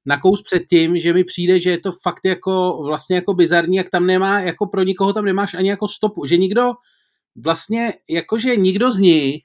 nakous 0.06 0.42
předtím, 0.42 0.98
že 0.98 1.12
mi 1.12 1.24
přijde, 1.24 1.60
že 1.60 1.70
je 1.70 1.78
to 1.78 1.90
fakt 2.02 2.24
jako 2.24 2.82
vlastně 2.86 3.16
jako 3.16 3.34
bizarní, 3.34 3.76
jak 3.76 3.90
tam 3.90 4.06
nemá, 4.06 4.40
jako 4.40 4.66
pro 4.66 4.82
nikoho 4.82 5.12
tam 5.12 5.24
nemáš 5.24 5.54
ani 5.54 5.68
jako 5.68 5.88
stopu, 5.88 6.26
že 6.26 6.36
nikdo 6.36 6.70
vlastně, 7.44 7.92
jakože 8.10 8.56
nikdo 8.56 8.92
z 8.92 8.98
nich, 8.98 9.42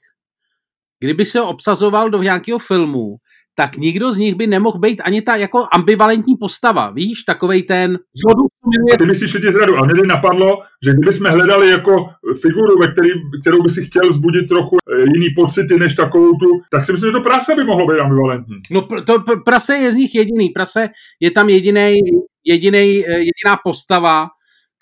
kdyby 1.00 1.26
se 1.26 1.40
ho 1.40 1.50
obsazoval 1.50 2.10
do 2.10 2.24
nějakého 2.24 2.60
filmu, 2.60 3.16
tak 3.56 3.78
nikdo 3.78 4.12
z 4.12 4.18
nich 4.18 4.36
by 4.36 4.48
nemohl 4.48 4.80
být 4.80 5.02
ani 5.02 5.22
ta 5.22 5.36
jako 5.36 5.68
ambivalentní 5.72 6.36
postava, 6.36 6.92
víš, 6.92 7.24
takovej 7.24 7.64
ten 7.64 8.00
zhodu. 8.24 8.44
Ty 8.98 9.06
myslíš 9.06 9.34
lidi 9.34 9.52
zradu, 9.52 9.76
ale 9.78 9.94
mě 9.94 10.04
napadlo, 10.08 10.58
že 10.86 10.94
kdybychom 10.94 11.28
hledali 11.28 11.70
jako 11.70 11.92
figuru, 12.42 12.80
ve 12.80 12.92
který, 12.92 13.10
kterou 13.42 13.64
by 13.64 13.70
si 13.70 13.86
chtěl 13.86 14.10
vzbudit 14.10 14.48
trochu 14.48 14.78
jiný 15.00 15.28
pocity 15.36 15.80
než 15.80 15.94
takovou 15.94 16.32
tu, 16.32 16.46
tak 16.72 16.86
si 16.86 16.92
myslím, 16.92 17.08
že 17.08 17.12
to 17.12 17.22
prase 17.22 17.56
by 17.56 17.64
mohlo 17.64 17.88
být 17.88 18.00
ambivalentní. 18.00 18.56
No 18.72 18.88
to 19.06 19.24
prase 19.46 19.76
je 19.76 19.92
z 19.92 19.96
nich 19.96 20.16
jediný, 20.16 20.50
prase 20.50 20.90
je 21.20 21.32
tam 21.32 21.50
jediný, 21.50 21.96
jediný, 22.46 23.06
eh, 23.08 23.12
jediná 23.12 23.58
postava, 23.64 24.28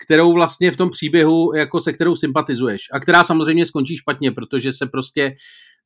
kterou 0.04 0.32
vlastně 0.32 0.70
v 0.70 0.76
tom 0.76 0.90
příběhu, 0.90 1.54
jako 1.54 1.80
se 1.80 1.92
kterou 1.92 2.16
sympatizuješ 2.16 2.82
a 2.92 3.00
která 3.00 3.24
samozřejmě 3.24 3.66
skončí 3.66 3.96
špatně, 3.96 4.32
protože 4.32 4.72
se 4.72 4.86
prostě, 4.86 5.34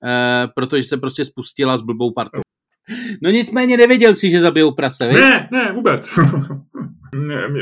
uh, 0.05 0.53
protože 0.55 0.83
se 0.83 0.97
prostě 0.97 1.25
spustila 1.25 1.77
s 1.77 1.83
blbou 1.83 2.13
partou. 2.13 2.41
No 3.23 3.31
nicméně 3.31 3.77
nevěděl 3.77 4.15
si, 4.15 4.31
že 4.31 4.41
zabijou 4.41 4.73
prase? 4.73 5.13
Ne, 5.13 5.49
ne, 5.53 5.73
vůbec. 5.73 6.11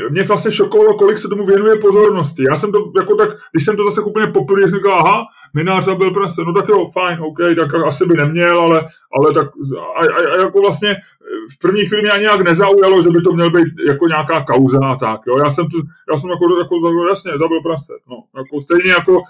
mě 0.09 0.23
vlastně 0.23 0.51
šokovalo, 0.51 0.93
kolik 0.93 1.17
se 1.17 1.27
tomu 1.27 1.45
věnuje 1.45 1.75
pozornosti. 1.75 2.43
Já 2.49 2.55
jsem 2.55 2.71
to 2.71 2.91
jako 2.99 3.15
tak, 3.15 3.29
když 3.51 3.65
jsem 3.65 3.75
to 3.75 3.83
zase 3.83 4.01
úplně 4.01 4.27
poprvé 4.27 4.69
říkal, 4.69 4.93
aha, 4.93 5.25
minář 5.53 5.85
zabil 5.85 6.11
prase, 6.11 6.41
no 6.45 6.53
tak 6.53 6.69
jo, 6.69 6.89
fajn, 6.93 7.19
OK, 7.21 7.37
tak 7.55 7.73
asi 7.85 8.05
by 8.05 8.13
neměl, 8.13 8.59
ale, 8.59 8.87
ale 9.19 9.33
tak 9.33 9.47
a, 9.95 9.99
a, 9.99 10.33
a 10.33 10.41
jako 10.41 10.61
vlastně 10.61 10.95
v 11.53 11.59
první 11.59 11.85
chvíli 11.85 12.01
mě 12.01 12.11
ani 12.11 12.21
nějak 12.21 12.41
nezaujalo, 12.41 13.01
že 13.01 13.09
by 13.09 13.21
to 13.21 13.31
měl 13.31 13.49
být 13.49 13.67
jako 13.87 14.07
nějaká 14.07 14.43
kauza 14.43 14.79
a 14.85 14.95
tak, 14.95 15.19
jo. 15.27 15.37
Já 15.37 15.49
jsem, 15.49 15.67
tu, 15.67 15.77
já 16.11 16.17
jsem 16.17 16.29
jako, 16.29 16.45
jako 16.59 17.07
jasně, 17.09 17.31
zabil 17.31 17.61
prase, 17.61 17.93
no, 18.09 18.23
jako 18.37 18.61
stejně 18.61 18.91
jako 18.91 19.11
uh, 19.11 19.21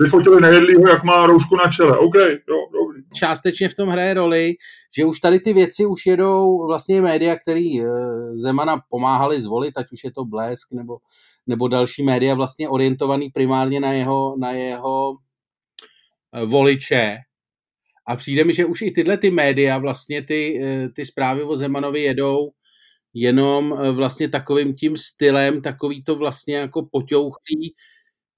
vyfotili 0.00 0.40
nejedlýho, 0.40 0.88
jak 0.88 1.04
má 1.04 1.26
roušku 1.26 1.56
na 1.56 1.70
čele. 1.70 1.98
OK, 1.98 2.14
jo, 2.14 2.68
dobrý. 2.72 3.02
Částečně 3.14 3.68
v 3.68 3.74
tom 3.74 3.88
hraje 3.88 4.14
roli, 4.14 4.54
že 4.96 5.04
už 5.04 5.20
tady 5.20 5.40
ty 5.40 5.52
věci 5.52 5.86
už 5.86 6.06
jedou 6.06 6.66
vlastně 6.66 7.02
média, 7.02 7.36
který 7.36 7.80
eh, 7.80 7.86
Zemana 8.32 8.80
pomáhali 8.88 9.40
zvolit, 9.40 9.78
ať 9.78 9.86
už 9.92 10.04
je 10.04 10.12
to 10.12 10.24
Blesk 10.24 10.72
nebo, 10.72 10.96
nebo 11.46 11.68
další 11.68 12.02
média 12.02 12.34
vlastně 12.34 12.68
orientovaný 12.68 13.30
primárně 13.30 13.80
na 13.80 13.92
jeho, 13.92 14.36
na 14.38 14.50
jeho 14.50 15.16
eh, 16.34 16.46
voliče. 16.46 17.16
A 18.06 18.16
přijde 18.16 18.44
mi, 18.44 18.52
že 18.52 18.64
už 18.64 18.82
i 18.82 18.90
tyhle 18.90 19.16
ty 19.16 19.30
média, 19.30 19.78
vlastně 19.78 20.22
ty, 20.22 20.60
eh, 20.64 20.88
ty 20.88 21.04
zprávy 21.04 21.42
o 21.42 21.56
Zemanovi 21.56 22.02
jedou 22.02 22.50
jenom 23.14 23.94
vlastně 23.94 24.28
takovým 24.28 24.74
tím 24.74 24.96
stylem, 24.96 25.62
takový 25.62 26.04
to 26.04 26.14
vlastně 26.14 26.56
jako 26.56 26.88
poťouchlý, 26.92 27.74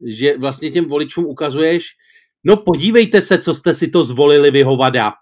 že 0.07 0.39
vlastně 0.39 0.71
těm 0.71 0.85
voličům 0.85 1.25
ukazuješ, 1.25 1.85
no 2.45 2.57
podívejte 2.57 3.21
se, 3.21 3.39
co 3.39 3.55
jste 3.55 3.75
si 3.75 3.89
to 3.89 4.05
zvolili 4.05 4.51
vy 4.51 4.63
hovada. 4.63 5.13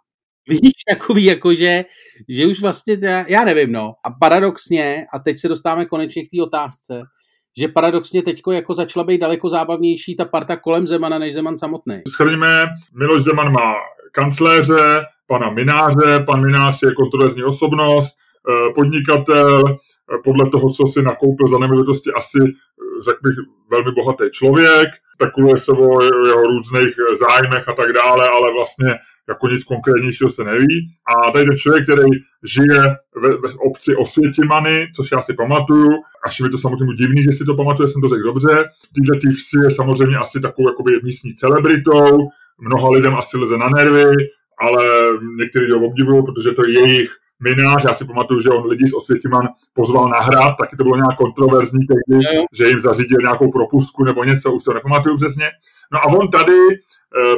Víš, 0.49 0.73
takový 0.91 1.25
jakože, 1.25 1.85
že 2.29 2.47
už 2.47 2.61
vlastně, 2.61 2.99
já 3.29 3.45
nevím, 3.45 3.73
no. 3.73 3.93
A 4.05 4.11
paradoxně, 4.21 5.07
a 5.15 5.19
teď 5.19 5.39
se 5.39 5.49
dostáváme 5.49 5.85
konečně 5.85 6.23
k 6.23 6.31
té 6.37 6.43
otázce, 6.43 7.03
že 7.59 7.69
paradoxně 7.69 8.23
teďko 8.23 8.53
jako 8.53 8.75
začala 8.75 9.05
být 9.05 9.19
daleko 9.19 9.49
zábavnější 9.49 10.17
ta 10.17 10.25
parta 10.25 10.57
kolem 10.57 10.87
Zemana 10.87 11.19
než 11.19 11.35
Zeman 11.35 11.57
samotný. 11.57 12.03
Schrňme, 12.09 12.65
Miloš 12.99 13.23
Zeman 13.23 13.53
má 13.53 13.75
kancléře, 14.13 15.01
pana 15.27 15.51
Mináře, 15.51 16.25
pan 16.27 16.45
Minář 16.47 16.83
je 16.83 16.95
kontroverzní 16.95 17.45
osobnost, 17.45 18.17
podnikatel, 18.75 19.65
eh, 19.69 20.19
podle 20.25 20.51
toho, 20.51 20.71
co 20.71 20.87
si 20.87 21.03
nakoupil 21.03 21.49
za 21.49 21.59
nemovitosti, 21.59 22.11
asi 22.13 22.39
řekl 23.05 23.19
bych, 23.23 23.35
velmi 23.71 23.93
bohatý 23.93 24.25
člověk, 24.31 24.89
spekuluje 25.15 25.59
se 25.59 25.73
o 25.73 26.03
jeho 26.03 26.43
různých 26.43 26.95
zájmech 27.21 27.69
a 27.69 27.73
tak 27.73 27.93
dále, 27.93 28.29
ale 28.29 28.53
vlastně 28.53 28.95
jako 29.29 29.49
nic 29.49 29.65
konkrétnějšího 29.65 30.31
se 30.31 30.45
neví. 30.45 30.87
A 31.09 31.31
tady 31.31 31.45
ten 31.45 31.57
člověk, 31.57 31.85
který 31.85 32.09
žije 32.45 32.83
ve, 33.23 33.29
ve 33.29 33.49
obci 33.69 33.97
Osvětimany, 33.97 34.89
což 34.97 35.13
já 35.13 35.23
si 35.23 35.35
pamatuju, 35.35 35.89
až 36.27 36.41
mi 36.41 36.49
to 36.49 36.59
samozřejmě 36.59 36.95
divný, 36.95 37.23
že 37.23 37.33
si 37.33 37.45
to 37.45 37.55
pamatuje, 37.55 37.89
jsem 37.89 38.03
to 38.03 38.09
řekl 38.09 38.23
dobře. 38.23 38.65
Týhle 38.95 39.19
tý 39.21 39.29
vsi 39.33 39.59
je 39.65 39.71
samozřejmě 39.71 40.17
asi 40.17 40.41
takovou 40.41 40.69
jakoby 40.69 41.01
místní 41.03 41.35
celebritou, 41.35 42.19
mnoha 42.61 42.91
lidem 42.91 43.15
asi 43.15 43.37
leze 43.37 43.59
na 43.59 43.69
nervy, 43.69 44.13
ale 44.59 44.85
někteří 45.39 45.71
ho 45.71 45.87
obdivují, 45.87 46.23
protože 46.25 46.51
to 46.53 46.67
je 46.67 46.73
jejich 46.73 47.11
minář, 47.43 47.85
já 47.85 47.95
si 47.95 48.05
pamatuju, 48.05 48.41
že 48.41 48.49
on 48.49 48.67
lidi 48.67 48.87
z 48.87 48.95
Osvětiman 48.95 49.49
pozval 49.73 50.09
na 50.09 50.21
hrad, 50.21 50.55
taky 50.61 50.77
to 50.77 50.83
bylo 50.85 50.97
nějak 50.97 51.17
kontroverzní 51.17 51.87
tehdy, 51.87 52.25
že 52.53 52.69
jim 52.69 52.81
zařídil 52.81 53.19
nějakou 53.23 53.53
propustku 53.53 54.05
nebo 54.05 54.25
něco, 54.25 54.53
už 54.53 54.63
to 54.63 54.73
nepamatuju 54.73 55.17
přesně. 55.17 55.51
No 55.93 55.99
a 55.99 56.07
on 56.07 56.31
tady 56.31 56.53
e, 56.53 56.77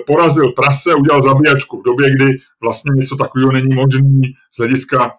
porazil 0.07 0.53
prase, 0.53 0.95
udělal 0.95 1.23
zabíjačku 1.23 1.81
v 1.81 1.85
době, 1.85 2.11
kdy 2.11 2.38
vlastně 2.62 2.90
něco 2.95 3.17
takového 3.17 3.53
není 3.53 3.75
možné 3.75 4.21
z 4.55 4.59
hlediska 4.59 5.12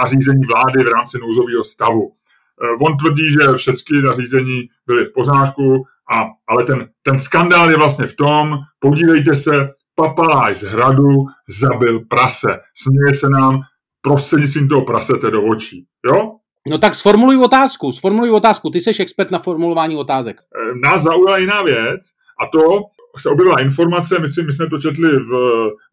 nařízení 0.00 0.42
vlády 0.52 0.84
v 0.84 0.92
rámci 0.96 1.18
nouzového 1.18 1.64
stavu. 1.64 2.10
E, 2.10 2.84
on 2.86 2.96
tvrdí, 2.96 3.30
že 3.30 3.56
všechny 3.56 4.02
nařízení 4.02 4.68
byly 4.86 5.04
v 5.04 5.12
pořádku, 5.12 5.84
a, 6.12 6.24
ale 6.48 6.64
ten, 6.64 6.88
ten 7.02 7.18
skandál 7.18 7.70
je 7.70 7.76
vlastně 7.76 8.06
v 8.06 8.16
tom, 8.16 8.58
podívejte 8.80 9.34
se, 9.34 9.52
papaláš 9.94 10.56
z 10.56 10.62
hradu 10.62 11.24
zabil 11.60 12.00
prase. 12.00 12.48
Směje 12.74 13.14
se 13.14 13.28
nám, 13.28 13.60
prostřednictvím 14.02 14.68
toho 14.68 14.82
prasete 14.82 15.30
do 15.30 15.42
očí. 15.42 15.86
Jo? 16.06 16.30
No 16.68 16.78
tak 16.78 16.94
sformuluj 16.94 17.36
otázku, 17.36 17.92
sformuluj 17.92 18.30
otázku. 18.30 18.70
Ty 18.70 18.80
jsi 18.80 18.90
expert 19.00 19.30
na 19.30 19.38
formulování 19.38 19.96
otázek. 19.96 20.36
Eh, 20.40 20.88
nás 20.88 21.02
zaujala 21.02 21.38
jiná 21.38 21.62
věc 21.62 22.00
a 22.42 22.46
to 22.46 22.80
se 23.18 23.28
objevila 23.28 23.60
informace, 23.60 24.18
myslím, 24.18 24.46
my 24.46 24.52
jsme 24.52 24.70
to 24.70 24.78
četli 24.78 25.08
v, 25.08 25.32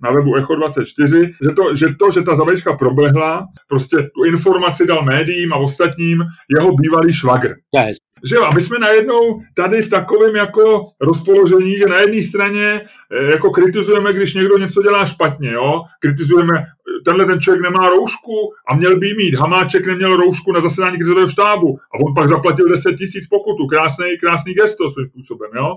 na 0.02 0.12
webu 0.12 0.36
Echo24, 0.36 1.34
že 1.44 1.52
to, 1.52 1.76
že 1.76 1.88
to, 2.00 2.12
že 2.12 2.22
ta 2.22 2.36
zavečka 2.36 2.74
proběhla, 2.74 3.48
prostě 3.68 3.98
tu 3.98 4.24
informaci 4.24 4.88
dal 4.88 5.04
médiím 5.04 5.54
a 5.54 5.56
ostatním 5.56 6.24
jeho 6.58 6.72
bývalý 6.76 7.14
švagr. 7.14 7.54
Yes. 7.86 7.98
Že 8.30 8.38
a 8.38 8.50
my 8.54 8.62
jsme 8.62 8.80
najednou 8.80 9.42
tady 9.56 9.82
v 9.82 9.90
takovém 9.90 10.36
jako 10.36 10.84
rozpoložení, 11.02 11.78
že 11.78 11.86
na 11.86 12.00
jedné 12.00 12.24
straně 12.24 12.82
eh, 13.12 13.32
jako 13.32 13.50
kritizujeme, 13.50 14.14
když 14.14 14.34
někdo 14.34 14.58
něco 14.58 14.82
dělá 14.82 15.06
špatně, 15.06 15.52
jo? 15.52 15.82
kritizujeme 16.00 16.66
tenhle 17.06 17.26
ten 17.26 17.40
člověk 17.40 17.62
nemá 17.62 17.90
roušku 17.90 18.54
a 18.68 18.76
měl 18.76 19.00
by 19.00 19.14
mít. 19.14 19.36
Hamáček 19.36 19.88
neměl 19.88 20.18
roušku 20.18 20.52
na 20.52 20.62
zasedání 20.62 20.98
krizového 20.98 21.28
štábu 21.28 21.80
a 21.94 22.00
on 22.06 22.14
pak 22.14 22.28
zaplatil 22.28 22.70
10 22.70 22.96
tisíc 22.96 23.28
pokutu. 23.28 23.68
Krásný, 23.68 24.18
krásný 24.20 24.54
gesto 24.54 24.90
svým 24.90 25.06
způsobem, 25.06 25.52
jo? 25.56 25.76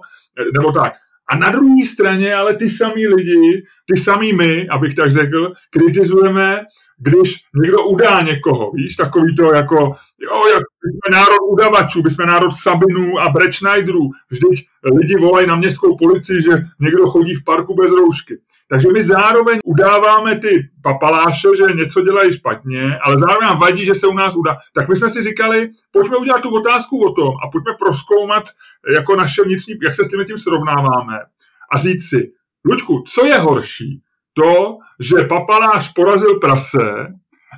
Nebo 0.52 0.72
tak. 0.72 0.92
A 1.28 1.37
na 1.37 1.50
druhé 1.50 1.87
straně 1.87 2.35
ale 2.35 2.56
ty 2.56 2.70
samý 2.70 3.06
lidi, 3.06 3.62
ty 3.94 4.00
samý 4.00 4.32
my, 4.32 4.68
abych 4.68 4.94
tak 4.94 5.12
řekl, 5.12 5.52
kritizujeme, 5.70 6.61
když 7.03 7.41
někdo 7.62 7.83
udá 7.83 8.21
někoho, 8.21 8.71
víš, 8.71 8.97
takový 8.97 9.35
to 9.35 9.55
jako, 9.55 9.77
jo, 10.21 10.43
jak 10.55 10.62
jsme 10.83 11.19
národ 11.19 11.41
udavačů, 11.49 12.03
my 12.03 12.11
jsme 12.11 12.27
národ 12.27 12.51
Sabinů 12.51 13.21
a 13.21 13.29
Brečnajderů, 13.29 14.11
vždyť 14.31 14.67
lidi 14.95 15.17
volají 15.17 15.47
na 15.47 15.57
městskou 15.57 15.97
policii, 15.97 16.43
že 16.43 16.51
někdo 16.81 17.07
chodí 17.07 17.35
v 17.35 17.45
parku 17.45 17.75
bez 17.75 17.91
roušky. 17.91 18.38
Takže 18.69 18.88
my 18.93 19.05
zároveň 19.05 19.59
udáváme 19.65 20.38
ty 20.38 20.69
papaláše, 20.83 21.49
že 21.57 21.75
něco 21.75 22.01
dělají 22.01 22.33
špatně, 22.33 22.99
ale 23.05 23.19
zároveň 23.19 23.49
nám 23.49 23.59
vadí, 23.59 23.85
že 23.85 23.95
se 23.95 24.07
u 24.07 24.15
nás 24.15 24.37
udá. 24.37 24.57
Tak 24.75 24.88
my 24.88 24.97
jsme 24.97 25.11
si 25.11 25.23
říkali, 25.23 25.71
pojďme 25.93 26.17
udělat 26.17 26.43
tu 26.43 26.57
otázku 26.57 27.05
o 27.05 27.12
tom 27.12 27.35
a 27.45 27.51
pojďme 27.53 27.73
proskoumat 27.79 28.45
jako 28.95 29.17
naše 29.17 29.43
vnitřní, 29.43 29.75
jak 29.83 29.95
se 29.95 30.05
s 30.05 30.09
tím 30.09 30.25
tím 30.25 30.38
srovnáváme 30.38 31.19
a 31.73 31.79
říct 31.79 32.09
si, 32.09 32.33
Luďku, 32.65 33.05
co 33.07 33.27
je 33.27 33.38
horší? 33.38 34.03
To, 34.33 34.79
že 35.01 35.29
papaláš 35.29 35.88
porazil 35.88 36.40
prase, 36.40 37.12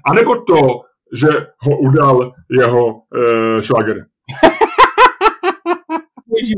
anebo 0.06 0.42
to, 0.42 0.80
že 1.12 1.28
ho 1.58 1.78
udal 1.78 2.32
jeho 2.50 3.06
e, 3.14 3.62
švagr? 3.62 4.10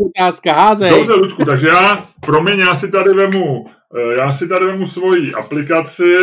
otázka, 0.06 0.52
házej. 0.52 0.90
Dobře, 0.90 1.12
Luďku, 1.12 1.44
takže 1.44 1.68
já, 1.68 2.08
promiň, 2.20 2.58
já 2.58 2.74
si 2.74 2.90
tady 2.90 3.14
vemu, 3.14 3.66
eh, 3.96 4.14
já 4.14 4.32
si 4.32 4.48
tady 4.48 4.66
vemu 4.66 4.86
svoji 4.86 5.34
aplikaci, 5.34 6.14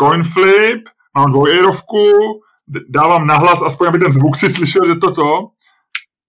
CoinFlip, 0.00 0.88
mám 1.16 1.30
dvojerovku, 1.30 2.08
dávám 2.88 3.26
nahlas, 3.26 3.62
aspoň 3.62 3.88
aby 3.88 3.98
ten 3.98 4.12
zvuk 4.12 4.36
si 4.36 4.50
slyšel, 4.50 4.86
že 4.86 4.94
to 4.94 5.10
to. 5.10 5.50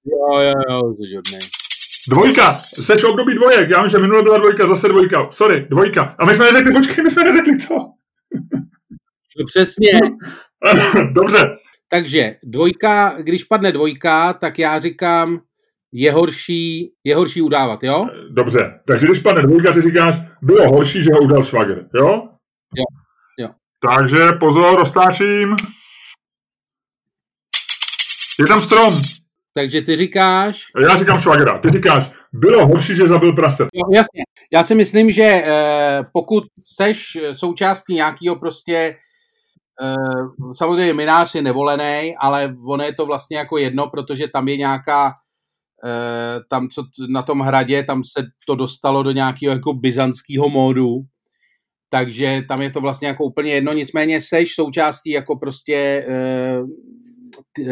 Jo, 0.05 0.39
jo, 0.41 0.53
jo, 0.69 0.93
to 0.97 1.60
Dvojka, 2.09 2.53
seš 2.53 3.03
v 3.03 3.07
období 3.07 3.35
dvojek, 3.35 3.69
já 3.69 3.81
vím, 3.81 3.89
že 3.89 3.97
minule 3.97 4.23
byla 4.23 4.37
dvojka, 4.37 4.67
zase 4.67 4.87
dvojka, 4.87 5.31
sorry, 5.31 5.67
dvojka. 5.69 6.15
A 6.19 6.25
my 6.25 6.35
jsme 6.35 6.45
neřekli, 6.45 6.73
počkej, 6.73 7.03
my 7.03 7.11
jsme 7.11 7.23
neřekli 7.23 7.57
co. 7.57 7.75
No 9.39 9.45
přesně. 9.45 9.91
Dobře. 11.11 11.51
Takže 11.87 12.35
dvojka, 12.43 13.15
když 13.21 13.43
padne 13.43 13.71
dvojka, 13.71 14.33
tak 14.33 14.59
já 14.59 14.79
říkám, 14.79 15.41
je 15.91 16.11
horší, 16.11 16.93
je 17.03 17.15
horší 17.15 17.41
udávat, 17.41 17.83
jo? 17.83 18.07
Dobře, 18.29 18.79
takže 18.87 19.05
když 19.07 19.19
padne 19.19 19.41
dvojka, 19.41 19.73
ty 19.73 19.81
říkáš, 19.81 20.15
bylo 20.41 20.69
horší, 20.69 21.03
že 21.03 21.09
ho 21.13 21.19
udal 21.19 21.43
švagr, 21.43 21.85
jo? 21.95 22.27
Jo, 22.75 22.85
jo. 23.39 23.49
Takže 23.89 24.31
pozor, 24.39 24.79
roztáčím. 24.79 25.55
Je 28.39 28.47
tam 28.47 28.61
strom. 28.61 28.93
Takže 29.53 29.81
ty 29.81 29.95
říkáš... 29.95 30.63
Já 30.81 30.97
říkám 30.97 31.19
švagra. 31.19 31.59
Ty 31.59 31.69
říkáš, 31.69 32.11
bylo 32.33 32.67
horší, 32.67 32.95
že 32.95 33.07
zabil 33.07 33.33
prase. 33.33 33.63
Jo, 33.63 33.83
jasně. 33.93 34.23
Já 34.53 34.63
si 34.63 34.75
myslím, 34.75 35.11
že 35.11 35.23
eh, 35.23 36.03
pokud 36.13 36.43
seš 36.63 37.17
součástí 37.33 37.93
nějakého 37.93 38.35
prostě 38.35 38.95
Uh, 39.81 40.53
samozřejmě 40.53 40.93
minář 40.93 41.35
je 41.35 41.41
nevolený, 41.41 42.15
ale 42.19 42.55
ono 42.65 42.83
je 42.83 42.93
to 42.93 43.05
vlastně 43.05 43.37
jako 43.37 43.57
jedno, 43.57 43.87
protože 43.87 44.27
tam 44.27 44.47
je 44.47 44.57
nějaká, 44.57 45.13
tam 46.49 46.67
co 46.67 46.83
na 47.09 47.21
tom 47.21 47.39
hradě, 47.39 47.83
tam 47.83 48.03
se 48.03 48.25
to 48.47 48.55
dostalo 48.55 49.03
do 49.03 49.11
nějakého 49.11 49.53
jako 49.53 49.73
byzantského 49.73 50.49
módu, 50.49 51.01
takže 51.89 52.41
tam 52.47 52.61
je 52.61 52.69
to 52.69 52.81
vlastně 52.81 53.07
jako 53.07 53.23
úplně 53.23 53.51
jedno, 53.51 53.73
nicméně 53.73 54.21
seš 54.21 54.55
součástí 54.55 55.11
jako 55.11 55.35
prostě 55.35 56.05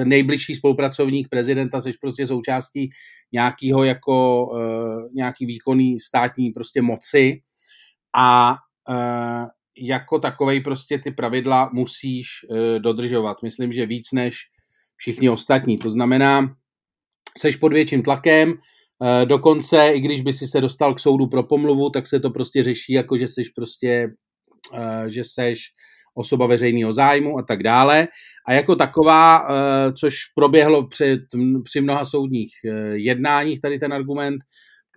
nejbližší 0.04 0.56
spolupracovník 0.56 1.30
prezidenta, 1.30 1.82
seš 1.82 1.98
prostě 1.98 2.28
součástí 2.28 2.90
nějakého 3.32 3.84
jako 3.84 4.46
uh, 4.46 5.14
nějaký 5.14 5.46
výkonný 5.46 6.00
státní 6.00 6.52
prostě 6.52 6.82
moci 6.82 7.42
a 8.16 8.56
uh, 8.90 9.46
jako 9.78 10.20
takovej 10.20 10.60
prostě 10.62 10.98
ty 10.98 11.12
pravidla 11.12 11.70
musíš 11.74 12.28
uh, 12.50 12.80
dodržovat. 12.80 13.38
Myslím, 13.44 13.72
že 13.72 13.86
víc 13.86 14.12
než 14.12 14.36
všichni 14.96 15.30
ostatní. 15.30 15.78
To 15.78 15.90
znamená, 15.90 16.56
seš 17.38 17.56
pod 17.56 17.74
větším 17.74 18.04
tlakem, 18.04 18.54
dokonce 19.26 19.90
i 19.94 20.00
když 20.00 20.22
by 20.22 20.34
si 20.34 20.48
se 20.48 20.62
dostal 20.62 20.94
k 20.94 21.00
soudu 21.00 21.28
pro 21.28 21.44
pomluvu, 21.44 21.90
tak 21.90 22.08
se 22.08 22.20
to 22.20 22.30
prostě 22.30 22.64
řeší 22.64 22.94
jako, 22.94 23.18
že 23.18 23.28
seš 23.28 23.50
prostě, 23.50 24.10
že 25.08 25.24
seš 25.24 25.60
osoba 26.20 26.46
veřejného 26.48 26.94
zájmu 26.94 27.40
a 27.40 27.44
tak 27.44 27.64
dále. 27.64 28.08
A 28.48 28.54
jako 28.54 28.76
taková, 28.76 29.48
což 30.00 30.16
proběhlo 30.36 30.88
před, 30.88 31.20
při 31.64 31.82
mnoha 31.82 32.06
soudních 32.06 32.52
jednáních, 32.94 33.62
tady 33.62 33.80
ten 33.80 33.94
argument, 33.94 34.40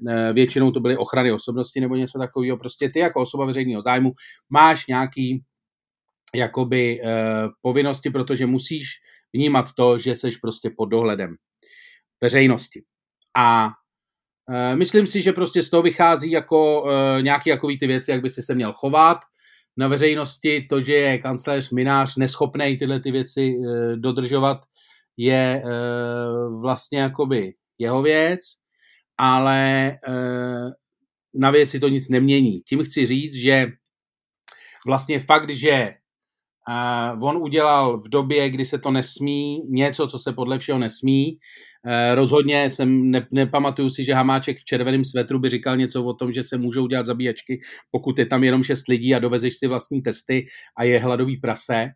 Eh, 0.09 0.33
většinou 0.33 0.71
to 0.71 0.81
byly 0.81 0.97
ochrany 0.97 1.33
osobnosti 1.33 1.81
nebo 1.81 1.97
něco 1.97 2.19
takového. 2.19 2.57
Prostě 2.57 2.89
ty 2.89 2.99
jako 2.99 3.21
osoba 3.21 3.47
veřejného 3.47 3.83
zájmu 3.83 4.13
máš 4.51 4.87
nějaký 4.87 5.45
jakoby 6.35 7.01
eh, 7.05 7.49
povinnosti, 7.61 8.11
protože 8.11 8.47
musíš 8.47 8.87
vnímat 9.33 9.67
to, 9.77 9.99
že 9.99 10.15
seš 10.15 10.37
prostě 10.37 10.71
pod 10.77 10.87
dohledem 10.87 11.35
veřejnosti. 12.23 12.83
A 13.37 13.71
eh, 14.51 14.77
myslím 14.77 15.07
si, 15.07 15.23
že 15.23 15.33
prostě 15.33 15.63
z 15.63 15.71
toho 15.71 15.83
vychází 15.83 16.31
jako 16.31 16.85
nějaký 17.21 17.51
jakový 17.51 17.79
ty 17.79 17.87
věci, 17.87 18.11
jak 18.11 18.23
by 18.23 18.31
si 18.31 18.43
se 18.43 18.55
měl 18.55 18.73
chovat 18.73 19.19
na 19.77 19.89
veřejnosti. 19.89 20.67
To, 20.71 20.83
že 20.83 20.95
je 20.95 21.19
kancléř 21.19 21.71
Minář 21.71 22.17
neschopný 22.17 22.79
tyhle 22.79 23.01
ty 23.01 23.11
věci 23.11 23.55
dodržovat, 23.97 24.59
je 25.17 25.63
vlastně 26.61 26.99
jakoby 26.99 27.55
jeho 27.79 28.03
věc 28.03 28.41
ale 29.19 29.91
eh, 30.09 30.71
na 31.35 31.51
věci 31.51 31.81
to 31.81 31.89
nic 31.89 32.09
nemění. 32.09 32.61
Tím 32.61 32.85
chci 32.85 33.07
říct, 33.07 33.35
že 33.35 33.67
vlastně 34.87 35.19
fakt, 35.19 35.51
že 35.51 35.95
Uh, 36.69 37.29
on 37.29 37.37
udělal 37.37 38.01
v 38.01 38.09
době, 38.09 38.51
kdy 38.51 38.65
se 38.65 38.79
to 38.79 38.91
nesmí, 38.91 39.61
něco, 39.69 40.07
co 40.07 40.19
se 40.19 40.33
podle 40.33 40.59
všeho 40.59 40.79
nesmí. 40.79 41.39
Uh, 41.87 42.15
rozhodně 42.15 42.71
jsem 42.71 43.11
ne, 43.11 43.27
nepamatuju 43.31 43.91
si, 43.91 44.05
že 44.05 44.15
Hamáček 44.15 44.59
v 44.59 44.65
červeném 44.65 45.05
svetru 45.05 45.39
by 45.39 45.49
říkal 45.49 45.77
něco 45.77 46.05
o 46.05 46.15
tom, 46.15 46.33
že 46.33 46.43
se 46.43 46.59
můžou 46.59 46.87
dělat 46.87 47.07
zabíjačky, 47.07 47.61
pokud 47.91 48.19
je 48.19 48.27
tam 48.27 48.45
jenom 48.45 48.63
šest 48.63 48.89
lidí 48.89 49.15
a 49.15 49.19
dovezeš 49.19 49.55
si 49.59 49.67
vlastní 49.67 50.03
testy 50.03 50.47
a 50.79 50.85
je 50.85 50.99
hladový 50.99 51.37
prase 51.37 51.89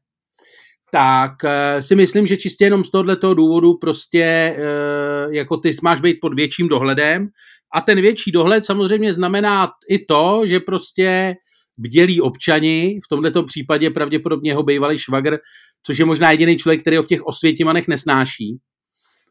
tak 0.93 1.33
uh, 1.45 1.81
si 1.81 1.95
myslím, 1.95 2.27
že 2.27 2.37
čistě 2.37 2.65
jenom 2.65 2.85
z 2.85 2.91
tohoto 2.91 3.35
důvodu 3.35 3.75
prostě 3.75 4.57
uh, 4.59 5.35
jako 5.35 5.57
ty 5.57 5.71
máš 5.83 6.01
být 6.01 6.19
pod 6.21 6.35
větším 6.35 6.69
dohledem 6.69 7.29
a 7.75 7.81
ten 7.81 8.01
větší 8.01 8.33
dohled 8.33 8.65
samozřejmě 8.65 9.13
znamená 9.13 9.69
i 9.91 10.05
to, 10.05 10.43
že 10.45 10.61
prostě 10.61 11.35
bdělí 11.79 12.21
občani, 12.21 12.99
v 13.05 13.09
tomto 13.09 13.43
případě 13.43 13.91
pravděpodobně 13.91 14.51
jeho 14.51 14.63
bývalý 14.63 14.99
švagr, 14.99 15.39
což 15.83 15.99
je 15.99 16.05
možná 16.05 16.31
jediný 16.31 16.57
člověk, 16.57 16.81
který 16.81 16.97
ho 16.97 17.03
v 17.03 17.07
těch 17.07 17.23
osvětimanech 17.23 17.89
nesnáší 17.89 18.59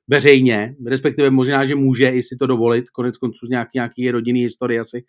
veřejně, 0.08 0.76
respektive 0.88 1.30
možná, 1.30 1.66
že 1.66 1.76
může 1.76 2.10
i 2.10 2.24
si 2.24 2.36
to 2.40 2.48
dovolit, 2.48 2.90
konec 2.90 3.18
konců 3.18 3.46
z 3.46 3.50
nějaký, 3.50 3.70
nějaký 3.76 4.12
rodinný 4.12 4.42
historie 4.42 4.80
asi, 4.80 5.04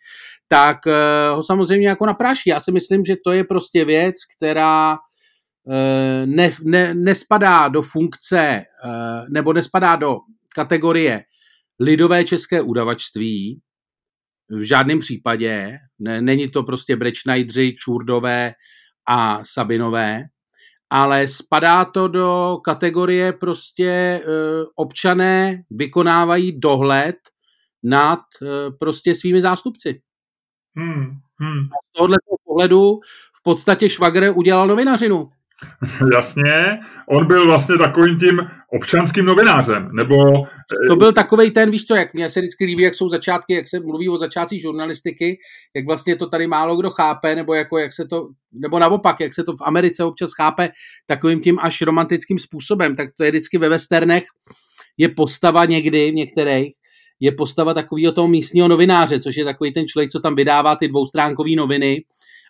tak 0.49 0.77
uh, 0.87 1.37
ho 1.37 1.43
samozřejmě 1.43 1.89
jako 1.89 2.07
napráší. 2.07 2.51
Já 2.51 2.61
si 2.61 2.73
myslím, 2.73 3.05
že 3.05 3.17
to 3.25 3.33
je 3.33 3.45
prostě 3.45 3.85
věc, 3.85 4.15
která 4.37 4.97
Eh, 5.71 6.27
ne, 6.27 6.51
ne, 6.65 6.95
nespadá 6.95 7.69
do 7.69 7.83
funkce 7.83 8.39
eh, 8.39 9.25
nebo 9.31 9.53
nespadá 9.53 9.97
do 9.97 10.19
kategorie 10.55 11.23
lidové 11.81 12.25
české 12.25 12.63
udavačství, 12.63 13.61
v 14.51 14.63
žádném 14.63 14.99
případě. 14.99 15.79
Ne, 15.99 16.21
není 16.21 16.49
to 16.49 16.63
prostě 16.63 16.97
Brečnajdři, 16.97 17.75
Čurdové 17.79 18.53
a 19.09 19.45
Sabinové, 19.45 20.25
ale 20.91 21.29
spadá 21.29 21.85
to 21.85 22.09
do 22.09 22.59
kategorie 22.65 23.33
prostě 23.33 24.21
uh, 24.27 24.65
občané 24.75 25.63
vykonávají 25.71 26.61
dohled 26.61 27.17
nad 27.83 28.21
uh, 28.43 28.49
prostě 28.79 29.15
svými 29.15 29.41
zástupci. 29.41 30.03
Hmm, 30.77 31.07
hmm. 31.41 31.65
Z 31.65 31.97
tohoto 31.97 32.15
pohledu 32.45 33.01
v 33.37 33.43
podstatě 33.43 33.89
Švagre 33.89 34.31
udělal 34.31 34.69
novinařinu. 34.69 35.31
Jasně, 36.15 36.79
on 37.09 37.27
byl 37.27 37.47
vlastně 37.47 37.79
takovým 37.79 38.19
tím 38.19 38.41
občanským 38.73 39.25
novinářem, 39.25 39.89
nebo... 39.93 40.17
To 40.89 40.97
byl 40.97 41.13
takový 41.13 41.51
ten, 41.51 41.71
víš 41.71 41.85
co, 41.85 41.95
jak 41.95 42.15
mě 42.15 42.31
se 42.31 42.41
vždycky 42.41 42.65
líbí, 42.65 42.83
jak 42.83 42.95
jsou 42.95 43.09
začátky, 43.09 43.55
jak 43.55 43.69
se 43.69 43.81
mluví 43.81 44.09
o 44.09 44.19
začátcích 44.19 44.63
žurnalistiky, 44.63 45.39
jak 45.77 45.87
vlastně 45.87 46.17
to 46.17 46.27
tady 46.27 46.47
málo 46.47 46.77
kdo 46.77 46.91
chápe, 46.91 47.37
nebo 47.37 47.55
jako 47.55 47.79
jak 47.79 47.93
se 47.93 48.05
to, 48.05 48.29
nebo 48.53 48.79
naopak, 48.79 49.21
jak 49.21 49.35
se 49.35 49.45
to 49.45 49.53
v 49.53 49.63
Americe 49.65 50.05
občas 50.05 50.31
chápe 50.37 50.69
takovým 51.07 51.41
tím 51.41 51.59
až 51.59 51.83
romantickým 51.83 52.39
způsobem, 52.39 52.97
tak 52.97 53.09
to 53.17 53.25
je 53.25 53.31
vždycky 53.31 53.59
ve 53.59 53.69
westernech, 53.69 54.25
je 54.97 55.09
postava 55.09 55.65
někdy 55.65 56.11
v 56.11 56.15
některých, 56.15 56.73
je 57.21 57.33
postava 57.33 57.75
takového 57.75 58.13
toho 58.13 58.29
místního 58.29 58.69
novináře, 58.69 59.19
což 59.19 59.37
je 59.37 59.45
takový 59.45 59.73
ten 59.73 59.89
člověk, 59.89 60.11
co 60.11 60.21
tam 60.21 60.35
vydává 60.35 60.77
ty 60.77 60.89
dvoustránkové 60.89 61.51
noviny 61.57 62.05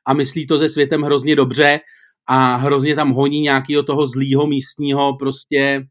a 0.07 0.15
myslí 0.15 0.47
to 0.47 0.59
se 0.59 0.69
světem 0.69 1.03
hrozně 1.03 1.37
dobře 1.37 1.81
a 2.27 2.57
hrozně 2.57 2.95
tam 2.95 3.11
honí 3.11 3.41
nějakého 3.41 3.83
toho 3.83 4.07
zlýho 4.07 4.47
místního 4.47 5.17
prostě 5.17 5.87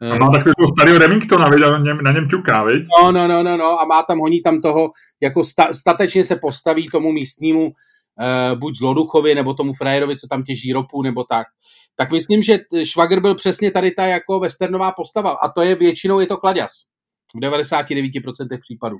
a 0.00 0.18
má 0.18 0.30
takový 0.30 0.52
toho 0.58 0.68
starého 0.76 0.98
Remingtona, 0.98 1.48
viď, 1.48 1.60
na 1.60 1.78
něm, 1.78 1.98
na 2.02 2.12
něm 2.12 2.28
ťuká, 2.28 2.64
viď? 2.64 2.86
No, 3.02 3.12
no, 3.12 3.28
no, 3.28 3.42
no, 3.42 3.56
no, 3.56 3.80
a 3.80 3.84
má 3.84 4.02
tam, 4.02 4.18
honí 4.18 4.40
tam 4.40 4.60
toho, 4.60 4.90
jako 5.22 5.44
sta, 5.44 5.72
statečně 5.72 6.24
se 6.24 6.36
postaví 6.36 6.88
tomu 6.88 7.12
místnímu 7.12 7.64
uh, 7.64 8.58
buď 8.58 8.78
zloduchovi, 8.78 9.34
nebo 9.34 9.54
tomu 9.54 9.72
frajerovi, 9.72 10.16
co 10.16 10.26
tam 10.26 10.42
těží 10.42 10.72
ropu, 10.72 11.02
nebo 11.02 11.24
tak. 11.24 11.46
Tak 11.96 12.12
myslím, 12.12 12.42
že 12.42 12.58
Švagr 12.84 13.20
byl 13.20 13.34
přesně 13.34 13.70
tady 13.70 13.90
ta 13.90 14.06
jako 14.06 14.40
westernová 14.40 14.92
postava 14.92 15.30
a 15.30 15.48
to 15.48 15.62
je 15.62 15.74
většinou 15.74 16.20
je 16.20 16.26
to 16.26 16.36
kladěz. 16.36 16.70
V 17.36 17.40
99% 17.40 18.60
případů. 18.60 18.96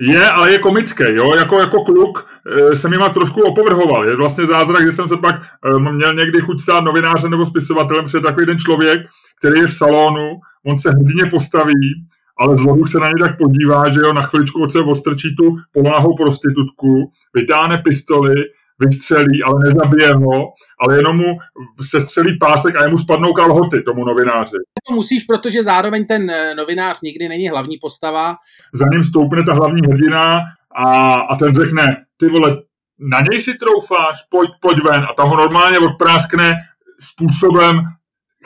Je, 0.00 0.30
ale 0.30 0.52
je 0.52 0.58
komický, 0.58 1.04
jo, 1.14 1.34
jako, 1.34 1.60
jako 1.60 1.84
kluk 1.84 2.26
e, 2.46 2.76
jsem 2.76 2.92
jima 2.92 3.08
trošku 3.08 3.42
opovrhoval. 3.42 4.08
Je 4.08 4.16
vlastně 4.16 4.46
zázrak, 4.46 4.86
že 4.86 4.92
jsem 4.92 5.08
se 5.08 5.16
pak 5.16 5.34
e, 5.34 5.78
měl 5.78 6.14
někdy 6.14 6.40
chuť 6.40 6.60
stát 6.60 6.84
novinářem 6.84 7.30
nebo 7.30 7.46
spisovatelem, 7.46 8.04
protože 8.04 8.20
takový 8.20 8.46
ten 8.46 8.58
člověk, 8.58 9.00
který 9.38 9.60
je 9.60 9.66
v 9.66 9.74
salonu, 9.74 10.30
on 10.66 10.78
se 10.78 10.90
hrdině 10.90 11.30
postaví, 11.30 12.06
ale 12.40 12.56
zloduch 12.56 12.90
se 12.90 12.98
na 12.98 13.08
ně 13.08 13.14
tak 13.18 13.38
podívá, 13.38 13.88
že 13.88 14.00
jo, 14.00 14.12
na 14.12 14.22
chviličku 14.22 14.62
od 14.62 14.72
sebe 14.72 14.90
odstrčí 14.90 15.36
tu 15.36 15.56
pomáhou 15.72 16.16
prostitutku, 16.16 17.10
vytáhne 17.34 17.78
pistoli, 17.78 18.34
vystřelí, 18.80 19.42
ale 19.42 19.60
nezabije 19.64 20.14
ho, 20.14 20.52
ale 20.80 20.96
jenom 20.96 21.16
mu 21.16 21.38
se 21.82 22.00
střelí 22.00 22.38
pásek 22.38 22.76
a 22.76 22.82
jemu 22.82 22.98
spadnou 22.98 23.32
kalhoty 23.32 23.82
tomu 23.82 24.04
novináři. 24.04 24.56
To 24.88 24.94
musíš, 24.94 25.24
protože 25.24 25.62
zároveň 25.62 26.06
ten 26.06 26.30
eh, 26.30 26.54
novinář 26.54 27.00
nikdy 27.00 27.28
není 27.28 27.48
hlavní 27.48 27.78
postava. 27.80 28.36
Za 28.74 28.86
ním 28.92 29.04
stoupne 29.04 29.42
ta 29.42 29.54
hlavní 29.54 29.80
hrdina 29.90 30.40
a, 30.76 31.14
a 31.14 31.36
ten 31.36 31.54
řekne, 31.54 31.96
ty 32.16 32.28
vole, 32.28 32.56
na 32.98 33.20
něj 33.30 33.40
si 33.40 33.54
troufáš, 33.54 34.22
pojď, 34.30 34.50
pojď 34.60 34.78
ven. 34.84 35.06
A 35.10 35.14
ta 35.16 35.22
ho 35.22 35.36
normálně 35.36 35.78
odpráskne 35.78 36.54
způsobem 37.00 37.80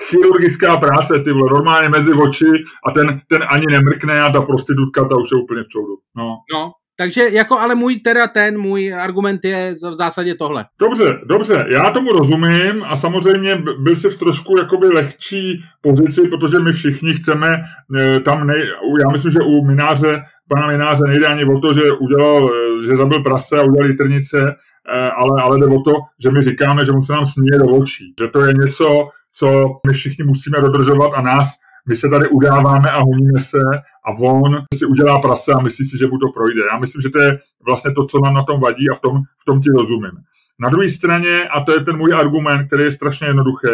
chirurgická 0.09 0.77
práce, 0.77 1.19
ty 1.19 1.33
vole, 1.33 1.53
normálně 1.53 1.89
mezi 1.89 2.13
oči 2.13 2.53
a 2.87 2.91
ten, 2.91 3.21
ten 3.29 3.43
ani 3.49 3.67
nemrkne 3.71 4.23
a 4.23 4.33
ta 4.33 4.43
prostitutka, 4.43 5.05
ta 5.05 5.17
už 5.17 5.29
je 5.33 5.43
úplně 5.43 5.63
v 5.63 5.69
čoudu. 5.69 5.95
No. 6.17 6.37
no, 6.53 6.73
takže 7.03 7.29
jako 7.31 7.59
ale 7.59 7.75
můj 7.75 7.97
teda 7.97 8.27
ten, 8.27 8.59
můj 8.59 8.95
argument 8.95 9.45
je 9.45 9.73
v 9.73 9.95
zásadě 9.95 10.35
tohle. 10.35 10.65
Dobře, 10.81 11.19
dobře, 11.27 11.67
já 11.69 11.91
tomu 11.91 12.13
rozumím 12.13 12.85
a 12.85 12.97
samozřejmě 12.97 13.63
byl 13.79 13.97
si 13.97 14.09
v 14.09 14.19
trošku 14.19 14.59
jakoby 14.59 14.87
lehčí 14.87 15.65
pozici, 15.81 16.29
protože 16.29 16.59
my 16.59 16.73
všichni 16.73 17.15
chceme 17.15 17.63
e, 17.99 18.21
tam, 18.21 18.47
nej, 18.47 18.63
já 19.05 19.11
myslím, 19.13 19.31
že 19.31 19.39
u 19.41 19.65
mináře, 19.65 20.23
pana 20.49 20.67
mináře 20.67 21.05
nejde 21.07 21.27
ani 21.27 21.45
o 21.45 21.61
to, 21.61 21.75
že 21.75 21.93
udělal, 21.93 22.51
e, 22.51 22.87
že 22.87 22.97
zabil 22.97 23.23
prase 23.23 23.59
a 23.59 23.63
udělal 23.63 23.93
trnice, 23.99 24.39
e, 24.41 25.11
ale, 25.11 25.43
ale 25.43 25.59
jde 25.59 25.67
o 25.67 25.81
to, 25.81 25.93
že 26.23 26.31
my 26.31 26.43
říkáme, 26.43 26.85
že 26.85 26.93
on 26.93 27.05
se 27.05 27.13
nám 27.13 27.27
směje 27.27 27.59
do 27.59 27.65
očí, 27.65 28.15
že 28.21 28.29
to 28.29 28.45
je 28.45 28.55
něco, 28.55 29.09
co 29.35 29.67
my 29.87 29.93
všichni 29.93 30.25
musíme 30.25 30.61
dodržovat 30.61 31.11
a 31.15 31.23
nás 31.23 31.49
my 31.89 31.97
se 31.97 32.09
tady 32.09 32.29
udáváme 32.29 32.91
a 32.91 32.99
honíme 32.99 33.39
se 33.39 33.59
a 34.05 34.11
on 34.11 34.63
si 34.75 34.87
udělá 34.87 35.19
prase 35.19 35.53
a 35.53 35.63
myslí 35.63 35.85
si, 35.85 35.99
že 35.99 36.07
mu 36.07 36.19
to 36.19 36.29
projde. 36.35 36.61
Já 36.73 36.79
myslím, 36.79 37.03
že 37.03 37.11
to 37.11 37.19
je 37.19 37.39
vlastně 37.67 37.93
to, 37.95 38.07
co 38.07 38.21
nám 38.21 38.35
na 38.35 38.43
tom 38.43 38.61
vadí 38.61 38.91
a 38.91 38.95
v 38.95 39.01
tom, 39.01 39.17
v 39.39 39.45
tom 39.45 39.61
ti 39.61 39.69
rozumím. 39.71 40.13
Na 40.61 40.69
druhé 40.69 40.89
straně, 40.89 41.49
a 41.49 41.61
to 41.61 41.73
je 41.73 41.81
ten 41.81 41.97
můj 41.97 42.15
argument, 42.15 42.67
který 42.67 42.85
je 42.85 42.93
strašně 42.93 43.27
jednoduchý, 43.27 43.69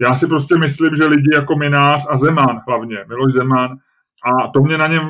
já 0.00 0.14
si 0.14 0.26
prostě 0.26 0.56
myslím, 0.56 0.94
že 0.94 1.04
lidi 1.04 1.34
jako 1.34 1.56
Minář 1.56 2.06
a 2.08 2.18
Zeman 2.18 2.60
hlavně, 2.68 2.96
Miloš 3.08 3.32
Zeman, 3.32 3.70
a 4.24 4.48
to 4.48 4.60
mě 4.60 4.78
na 4.78 4.86
něm 4.86 5.08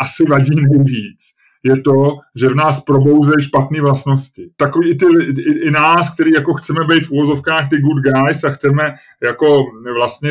asi 0.00 0.24
vadí 0.28 0.50
nejvíc, 0.56 1.18
je 1.62 1.80
to, 1.80 2.18
že 2.36 2.48
v 2.48 2.54
nás 2.54 2.80
probouzejí 2.80 3.42
špatné 3.42 3.80
vlastnosti. 3.80 4.50
Takový 4.56 4.90
i, 4.90 4.94
ty, 4.94 5.06
i, 5.38 5.68
i 5.68 5.70
nás, 5.70 6.14
který 6.14 6.30
jako 6.30 6.54
chceme 6.54 6.80
být 6.88 7.06
v 7.06 7.10
úvozovkách 7.10 7.68
ty 7.68 7.80
good 7.80 8.02
guys 8.02 8.44
a 8.44 8.50
chceme 8.50 8.94
jako 9.22 9.58
vlastně 9.98 10.30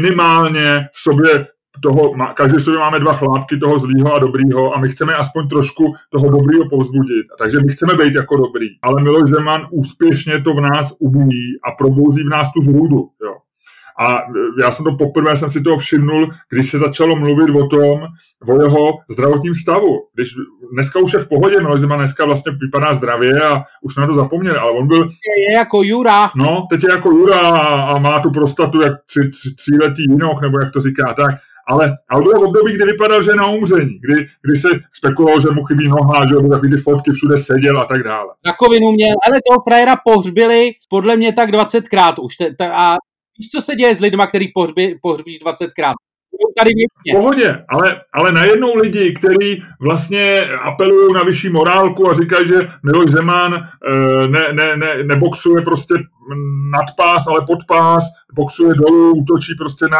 minimálně 0.00 0.88
v 0.92 1.00
sobě 1.00 1.46
toho, 1.82 2.12
každý 2.34 2.60
sobě 2.60 2.80
máme 2.80 3.00
dva 3.00 3.12
chlápky 3.12 3.56
toho 3.56 3.78
zlýho 3.78 4.14
a 4.14 4.18
dobrýho 4.18 4.74
a 4.74 4.80
my 4.80 4.88
chceme 4.88 5.14
aspoň 5.14 5.48
trošku 5.48 5.94
toho 6.10 6.30
dobrýho 6.30 6.68
povzbudit. 6.68 7.26
Takže 7.38 7.58
my 7.66 7.72
chceme 7.72 7.94
být 7.94 8.14
jako 8.14 8.36
dobrý. 8.36 8.66
Ale 8.82 9.02
Miloš 9.02 9.30
Zeman 9.30 9.66
úspěšně 9.70 10.40
to 10.40 10.54
v 10.54 10.60
nás 10.60 10.96
ubíjí 10.98 11.58
a 11.64 11.70
probouzí 11.78 12.22
v 12.22 12.28
nás 12.28 12.52
tu 12.52 12.62
zrůdu. 12.62 13.08
Jo. 13.24 13.34
A 14.08 14.18
já 14.60 14.70
jsem 14.70 14.84
to 14.84 14.96
poprvé 14.96 15.36
jsem 15.36 15.50
si 15.50 15.62
toho 15.62 15.78
všimnul, 15.78 16.30
když 16.50 16.70
se 16.70 16.78
začalo 16.78 17.16
mluvit 17.16 17.50
o 17.50 17.66
tom, 17.66 18.00
o 18.48 18.62
jeho 18.62 18.92
zdravotním 19.10 19.54
stavu. 19.54 19.96
Když 20.14 20.28
dneska 20.72 20.98
už 20.98 21.12
je 21.12 21.18
v 21.18 21.28
pohodě, 21.28 21.60
Miloš 21.60 21.80
Zeman 21.80 21.98
dneska 21.98 22.24
vlastně 22.24 22.52
vypadá 22.60 22.94
zdravě 22.94 23.40
a 23.40 23.62
už 23.82 23.94
jsme 23.94 24.00
na 24.00 24.06
to 24.06 24.14
zapomněli, 24.14 24.58
ale 24.58 24.72
on 24.72 24.86
byl... 24.88 25.08
Je 25.48 25.56
jako 25.56 25.82
Jura. 25.82 26.30
No, 26.36 26.66
teď 26.70 26.84
je 26.84 26.90
jako 26.90 27.10
Jura 27.10 27.38
a, 27.38 27.80
a 27.82 27.98
má 27.98 28.20
tu 28.20 28.30
prostatu 28.30 28.82
jak 28.82 28.92
tři, 29.04 29.20
tři, 29.28 29.54
tříletý 29.54 30.02
jinoch, 30.02 30.42
nebo 30.42 30.58
jak 30.62 30.72
to 30.72 30.80
říká, 30.80 31.14
tak 31.16 31.34
ale, 31.70 31.96
ale 32.08 32.22
bylo 32.22 32.40
v 32.40 32.44
období, 32.44 32.72
kdy 32.72 32.84
vypadal, 32.84 33.22
že 33.22 33.30
je 33.30 33.36
na 33.36 33.46
umření, 33.46 33.98
kdy, 34.04 34.26
kdy 34.42 34.56
se 34.56 34.68
spekulovalo, 34.92 35.40
že 35.40 35.48
mu 35.50 35.64
chybí 35.64 35.88
noha, 35.88 36.26
že 36.28 36.34
by 36.34 36.48
takový 36.48 36.70
ty 36.72 36.78
fotky 36.78 37.10
všude 37.12 37.38
seděl 37.38 37.80
a 37.80 37.84
tak 37.84 38.02
dále. 38.02 38.28
Rakovinu 38.46 38.92
měl, 38.92 39.14
ale 39.26 39.40
toho 39.48 39.62
frajera 39.68 39.96
pohřbili 40.04 40.70
podle 40.88 41.16
mě 41.16 41.32
tak 41.32 41.50
20krát 41.50 42.14
už. 42.24 42.32
A 42.72 42.96
víš, 43.38 43.48
co 43.48 43.60
se 43.60 43.74
děje 43.74 43.94
s 43.94 44.00
lidma, 44.00 44.26
který 44.26 44.48
pohřbí, 44.54 44.98
pohřbíš 45.02 45.38
20krát? 45.40 45.94
Tady 46.58 46.70
v 46.70 47.16
pohodě, 47.16 47.64
ale, 47.68 48.00
ale 48.12 48.32
najednou 48.32 48.76
lidi, 48.76 49.12
kteří 49.12 49.62
vlastně 49.80 50.46
apelují 50.62 51.12
na 51.14 51.22
vyšší 51.22 51.48
morálku 51.48 52.10
a 52.10 52.14
říkají, 52.14 52.48
že 52.48 52.68
Miloš 52.82 53.10
Zeman 53.10 53.54
eh, 53.54 54.28
ne, 54.28 54.44
ne, 54.52 54.76
ne, 54.76 55.04
neboxuje 55.04 55.62
prostě 55.62 55.94
nad 56.72 56.96
pás, 56.96 57.26
ale 57.26 57.40
pod 57.46 57.58
pás, 57.68 58.04
boxuje 58.34 58.74
dolů, 58.74 59.14
útočí 59.14 59.54
prostě 59.58 59.86
na, 59.90 59.98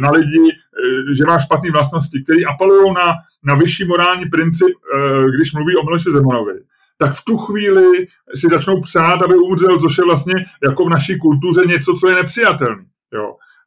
na 0.00 0.10
lidi, 0.10 0.48
eh, 0.50 1.14
že 1.14 1.24
má 1.26 1.38
špatné 1.38 1.70
vlastnosti, 1.70 2.22
kteří 2.22 2.46
apelují 2.46 2.94
na, 2.94 3.14
na 3.44 3.54
vyšší 3.54 3.84
morální 3.84 4.26
princip, 4.26 4.68
eh, 4.68 5.36
když 5.36 5.52
mluví 5.52 5.76
o 5.76 5.84
Miloši 5.84 6.12
Zemanovi 6.12 6.54
tak 6.98 7.12
v 7.14 7.24
tu 7.24 7.36
chvíli 7.36 8.06
si 8.34 8.46
začnou 8.50 8.80
psát, 8.80 9.22
aby 9.22 9.34
umřel, 9.34 9.80
což 9.80 9.98
je 9.98 10.04
vlastně 10.04 10.34
jako 10.62 10.84
v 10.84 10.88
naší 10.88 11.18
kultuře 11.18 11.60
něco, 11.66 11.94
co 11.94 12.08
je 12.08 12.14
nepřijatelné. 12.14 12.84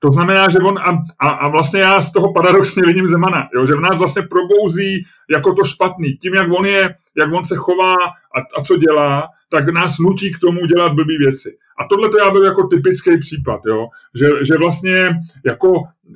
To 0.06 0.12
znamená, 0.12 0.50
že 0.50 0.60
on, 0.60 0.78
a, 0.78 1.02
a, 1.20 1.30
a 1.30 1.48
vlastně 1.48 1.80
já 1.80 2.02
z 2.02 2.12
toho 2.12 2.34
paradoxně 2.34 2.84
vidím 2.86 3.08
Zemana, 3.08 3.50
jo, 3.56 3.66
že 3.66 3.74
v 3.74 3.80
nás 3.80 3.98
vlastně 3.98 4.22
probouzí 4.22 5.06
jako 5.30 5.54
to 5.54 5.64
špatný. 5.64 6.18
Tím, 6.18 6.34
jak 6.34 6.48
on 6.52 6.66
je, 6.66 6.94
jak 7.18 7.34
on 7.34 7.46
se 7.46 7.56
chová 7.56 7.94
a, 8.36 8.40
a 8.58 8.64
co 8.64 8.76
dělá, 8.76 9.28
tak 9.50 9.70
nás 9.70 10.00
nutí 10.00 10.34
k 10.34 10.40
tomu 10.40 10.66
dělat 10.66 10.94
blbý 10.94 11.18
věci. 11.18 11.58
A 11.80 11.88
tohle 11.90 12.10
to 12.10 12.18
já 12.18 12.30
byl 12.32 12.46
jako 12.46 12.68
typický 12.68 13.18
případ, 13.18 13.60
jo? 13.68 13.88
Že, 14.16 14.30
že 14.46 14.54
vlastně 14.60 15.10
jako 15.46 15.74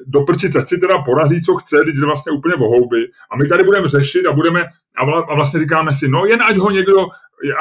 do 0.07 0.21
prčice 0.21 0.61
si 0.67 0.77
teda 0.77 1.01
porazí, 1.01 1.41
co 1.41 1.55
chce, 1.55 1.77
když 1.83 1.95
je 1.99 2.05
vlastně 2.05 2.31
úplně 2.31 2.55
vohouby. 2.55 3.05
A 3.31 3.37
my 3.37 3.47
tady 3.47 3.63
budeme 3.63 3.87
řešit 3.87 4.25
a 4.25 4.31
budeme 4.31 4.63
a 5.29 5.35
vlastně 5.35 5.59
říkáme 5.59 5.93
si, 5.93 6.07
no 6.07 6.25
jen 6.25 6.41
ať 6.43 6.57
ho 6.57 6.71
někdo 6.71 7.05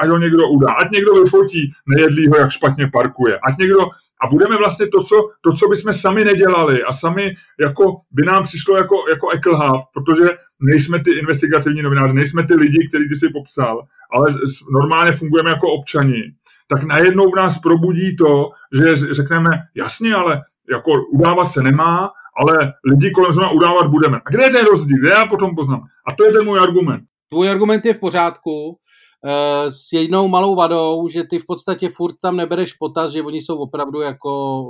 ať 0.03 0.09
ho 0.09 0.19
někdo 0.19 0.49
udá, 0.49 0.69
ať 0.73 0.91
někdo 0.91 1.15
vyfotí 1.15 1.71
nejedlýho, 1.87 2.37
jak 2.37 2.51
špatně 2.51 2.91
parkuje, 2.93 3.39
ať 3.39 3.59
někdo, 3.59 3.81
a 4.23 4.27
budeme 4.31 4.57
vlastně 4.57 4.87
to, 4.87 5.03
co, 5.03 5.17
to, 5.41 5.53
co 5.53 5.69
bychom 5.69 5.93
sami 5.93 6.25
nedělali 6.25 6.83
a 6.83 6.93
sami 6.93 7.35
jako 7.61 7.97
by 8.13 8.23
nám 8.23 8.43
přišlo 8.43 8.77
jako, 8.77 8.97
jako 9.11 9.31
eklhav, 9.31 9.83
protože 9.95 10.29
nejsme 10.61 11.05
ty 11.05 11.11
investigativní 11.11 11.83
novináři, 11.83 12.15
nejsme 12.15 12.47
ty 12.47 12.55
lidi, 12.55 12.89
který 12.89 13.09
ty 13.09 13.17
si 13.17 13.29
popsal, 13.29 13.83
ale 14.13 14.35
normálně 14.73 15.13
fungujeme 15.13 15.51
jako 15.51 15.73
občani, 15.73 16.23
tak 16.69 16.83
najednou 16.83 17.31
v 17.31 17.37
nás 17.37 17.59
probudí 17.59 18.17
to, 18.17 18.51
že 18.73 19.15
řekneme, 19.15 19.49
jasně, 19.75 20.15
ale 20.15 20.43
jako 20.71 20.91
udávat 21.13 21.47
se 21.47 21.63
nemá, 21.63 22.11
ale 22.41 22.73
lidi 22.91 23.11
kolem 23.11 23.33
zrovna 23.33 23.51
udávat 23.51 23.87
budeme. 23.87 24.17
A 24.17 24.31
kde 24.31 24.45
je 24.45 24.51
ten 24.51 24.67
rozdíl? 24.67 25.07
Já 25.07 25.27
potom 25.27 25.55
poznám? 25.55 25.81
A 26.07 26.15
to 26.15 26.25
je 26.25 26.33
ten 26.33 26.45
můj 26.45 26.61
argument. 26.61 27.03
Tvůj 27.29 27.51
argument 27.51 27.85
je 27.85 27.95
v 27.95 28.01
pořádku, 28.01 28.79
Eh, 29.25 29.73
s 29.73 29.93
jednou 29.93 30.29
malou 30.29 30.55
vadou, 30.55 31.09
že 31.09 31.25
ty 31.25 31.39
v 31.39 31.47
podstatě 31.47 31.89
furt 31.89 32.17
tam 32.23 32.37
nebereš 32.37 32.75
potaz, 32.75 33.13
že 33.13 33.23
oni 33.23 33.41
jsou 33.41 33.59
opravdu 33.59 34.01
jako... 34.01 34.63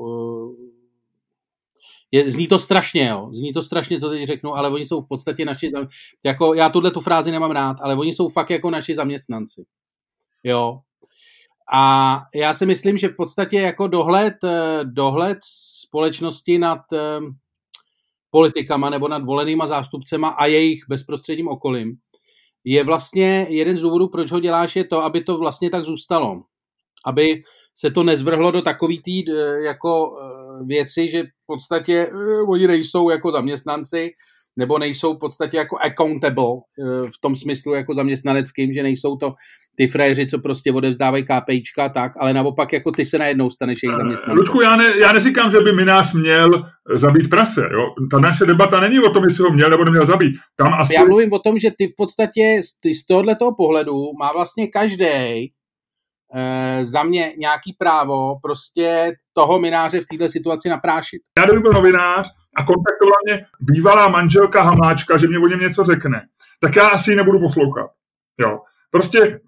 Eh, 0.62 0.78
je, 2.12 2.32
zní 2.32 2.46
to 2.46 2.58
strašně, 2.58 3.08
jo. 3.08 3.30
Zní 3.32 3.52
to 3.52 3.62
strašně, 3.62 4.00
co 4.00 4.11
teď 4.11 4.26
řeknu, 4.26 4.54
ale 4.54 4.70
oni 4.70 4.87
jsou 4.87 5.00
v 5.00 5.08
podstatě 5.08 5.44
naši... 5.44 5.70
Jako, 6.24 6.54
já 6.54 6.68
tuhle 6.68 6.90
tu 6.90 7.00
frázi 7.00 7.30
nemám 7.30 7.50
rád, 7.50 7.76
ale 7.80 7.96
oni 7.96 8.12
jsou 8.12 8.28
fakt 8.28 8.50
jako 8.50 8.70
naši 8.70 8.94
zaměstnanci. 8.94 9.64
Jo. 10.44 10.80
A 11.72 12.20
já 12.35 12.54
si 12.54 12.66
myslím, 12.66 12.96
že 12.96 13.09
v 13.09 13.16
podstatě 13.16 13.61
jako 13.61 13.87
dohled, 13.87 14.35
eh, 14.44 14.81
dohled 14.85 15.38
společnosti 15.42 16.59
nad 16.59 16.81
politikama 18.31 18.90
nebo 18.90 19.09
nad 19.09 19.24
volenýma 19.24 19.66
zástupcema 19.66 20.28
a 20.28 20.46
jejich 20.46 20.85
bezprostředním 20.88 21.48
okolím 21.48 21.98
je 22.64 22.85
vlastně 22.85 23.46
jeden 23.48 23.76
z 23.76 23.81
důvodů, 23.81 24.09
proč 24.09 24.33
ho 24.33 24.40
děláš, 24.40 24.76
je 24.76 24.85
to, 24.85 25.04
aby 25.04 25.24
to 25.24 25.38
vlastně 25.38 25.70
tak 25.70 25.85
zůstalo. 25.85 26.42
Aby 27.07 27.42
se 27.74 27.90
to 27.90 28.02
nezvrhlo 28.02 28.50
do 28.50 28.62
takový 28.62 29.02
tý 29.02 29.31
eh, 29.31 29.61
jako 29.64 30.18
eh, 30.20 30.64
věci, 30.64 31.09
že 31.09 31.22
v 31.22 31.46
podstatě 31.46 32.11
eh, 32.12 32.42
oni 32.48 32.66
nejsou 32.66 33.11
jako 33.11 33.33
zaměstnanci, 33.33 34.11
nebo 34.59 34.79
nejsou 34.79 35.14
v 35.14 35.18
podstatě 35.18 35.57
jako 35.57 35.77
accountable 35.79 36.55
v 37.07 37.21
tom 37.21 37.37
smyslu 37.37 37.75
jako 37.75 37.94
zaměstnaneckým, 37.94 38.73
že 38.73 38.83
nejsou 38.83 39.16
to 39.16 39.33
ty 39.77 39.88
frajeři, 39.88 40.27
co 40.27 40.38
prostě 40.38 40.73
odevzdávají 40.73 41.25
KPIčka 41.25 41.88
tak, 41.88 42.12
ale 42.21 42.33
naopak 42.33 42.73
jako 42.73 42.92
ty 42.92 43.05
se 43.05 43.18
najednou 43.18 43.51
staneš 43.51 43.83
jejich 43.83 43.97
zaměstnancem. 43.97 44.37
Lučku, 44.37 44.61
já, 44.61 44.77
ne, 44.77 44.99
já 45.01 45.12
neříkám, 45.12 45.51
že 45.51 45.61
by 45.61 45.73
minář 45.73 46.14
měl 46.14 46.51
zabít 46.94 47.31
prase. 47.31 47.61
Jo? 47.61 48.09
Ta 48.11 48.18
naše 48.18 48.44
debata 48.44 48.81
není 48.81 49.01
o 49.01 49.11
tom, 49.11 49.25
jestli 49.25 49.44
ho 49.44 49.51
měl 49.51 49.71
nebo 49.71 49.85
neměl 49.85 50.07
zabít. 50.07 50.35
Tam 50.57 50.75
asi... 50.75 50.94
Já 50.94 51.05
mluvím 51.05 51.33
o 51.33 51.38
tom, 51.38 51.59
že 51.59 51.71
ty 51.79 51.87
v 51.87 51.97
podstatě 51.97 52.61
z, 52.62 52.99
z 53.01 53.07
tohoto 53.07 53.51
pohledu 53.57 53.94
má 54.21 54.33
vlastně 54.33 54.66
každý 54.66 55.53
e, 56.34 56.84
za 56.84 57.02
mě 57.02 57.32
nějaký 57.38 57.72
právo 57.78 58.38
prostě 58.42 59.12
toho 59.32 59.58
mináře 59.58 60.00
v 60.00 60.04
této 60.10 60.28
situaci 60.28 60.68
naprášit. 60.68 61.22
Já 61.38 61.44
kdyby 61.44 61.60
byl 61.60 61.72
novinář 61.72 62.30
a 62.56 62.64
kontaktovala 62.64 63.16
mě 63.24 63.46
bývalá 63.60 64.08
manželka 64.08 64.62
Hamáčka, 64.62 65.18
že 65.18 65.28
mě 65.28 65.38
o 65.38 65.46
něm 65.46 65.60
něco 65.60 65.84
řekne, 65.84 66.22
tak 66.60 66.76
já 66.76 66.88
asi 66.88 67.10
ji 67.10 67.16
nebudu 67.16 67.40
poslouchat. 67.40 67.90
Jo. 68.40 68.58
Prostě 68.90 69.40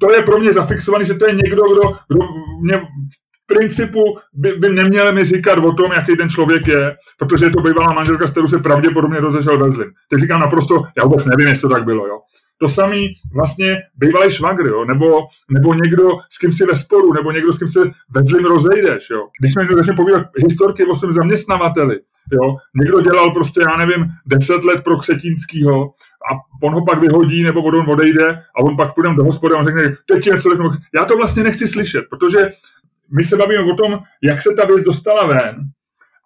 to 0.00 0.12
je 0.12 0.22
pro 0.22 0.38
mě 0.38 0.52
zafixovaný, 0.52 1.06
že 1.06 1.14
to 1.14 1.26
je 1.26 1.34
někdo, 1.34 1.62
kdo, 1.62 1.82
kdo 2.08 2.20
mě 2.60 2.80
principu 3.54 4.18
by, 4.32 4.52
by 4.52 4.68
neměl 4.68 5.12
mi 5.12 5.24
říkat 5.24 5.58
o 5.58 5.72
tom, 5.72 5.92
jaký 5.92 6.16
ten 6.16 6.28
člověk 6.28 6.66
je, 6.66 6.96
protože 7.18 7.46
je 7.46 7.50
to 7.50 7.62
bývalá 7.62 7.92
manželka, 7.92 8.28
s 8.28 8.30
kterou 8.30 8.46
se 8.46 8.58
pravděpodobně 8.58 9.20
rozešel 9.20 9.58
ve 9.58 9.70
zlým. 9.70 9.90
Teď 10.10 10.20
říkám 10.20 10.40
naprosto, 10.40 10.82
já 10.98 11.04
vůbec 11.04 11.26
nevím, 11.26 11.48
jestli 11.48 11.68
to 11.68 11.74
tak 11.74 11.84
bylo. 11.84 12.06
Jo. 12.06 12.18
To 12.58 12.68
samý 12.68 13.12
vlastně 13.34 13.76
bývalý 13.96 14.30
švagr, 14.30 14.66
jo, 14.66 14.84
nebo, 14.84 15.20
nebo 15.50 15.74
někdo, 15.74 16.08
s 16.30 16.38
kým 16.38 16.52
si 16.52 16.66
ve 16.66 16.76
sporu, 16.76 17.12
nebo 17.12 17.32
někdo, 17.32 17.52
s 17.52 17.58
kým 17.58 17.68
se 17.68 17.80
ve 18.14 18.22
zlým 18.24 18.44
rozejdeš. 18.44 19.10
Jo. 19.10 19.28
Když 19.40 19.52
jsme 19.52 19.66
začali 19.76 19.96
povídat 19.96 20.26
historky 20.36 20.84
o 20.84 20.96
svém 20.96 21.12
zaměstnavateli, 21.12 22.00
jo, 22.32 22.56
někdo 22.80 23.00
dělal 23.00 23.30
prostě, 23.30 23.60
já 23.70 23.76
nevím, 23.76 24.06
deset 24.26 24.64
let 24.64 24.84
pro 24.84 24.96
Křetínskýho 24.96 25.90
a 26.30 26.30
on 26.66 26.74
ho 26.74 26.84
pak 26.84 27.00
vyhodí, 27.00 27.42
nebo 27.42 27.62
on 27.62 27.90
odejde 27.90 28.28
a 28.56 28.60
on 28.62 28.76
pak 28.76 28.94
půjde 28.94 29.14
do 29.16 29.24
hospody 29.24 29.54
a 29.54 29.58
on 29.58 29.64
řekne, 29.64 29.96
teď 30.06 30.26
něco 30.26 30.50
řeknu. 30.50 30.70
Já 30.94 31.04
to 31.04 31.16
vlastně 31.16 31.42
nechci 31.42 31.68
slyšet, 31.68 32.04
protože 32.10 32.48
my 33.16 33.24
se 33.24 33.36
bavíme 33.36 33.62
o 33.72 33.76
tom, 33.76 33.98
jak 34.22 34.42
se 34.42 34.50
ta 34.56 34.66
věc 34.66 34.82
dostala 34.82 35.26
ven. 35.26 35.56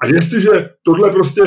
A 0.03 0.07
jestliže 0.07 0.51
tohle 0.83 1.11
prostě 1.11 1.43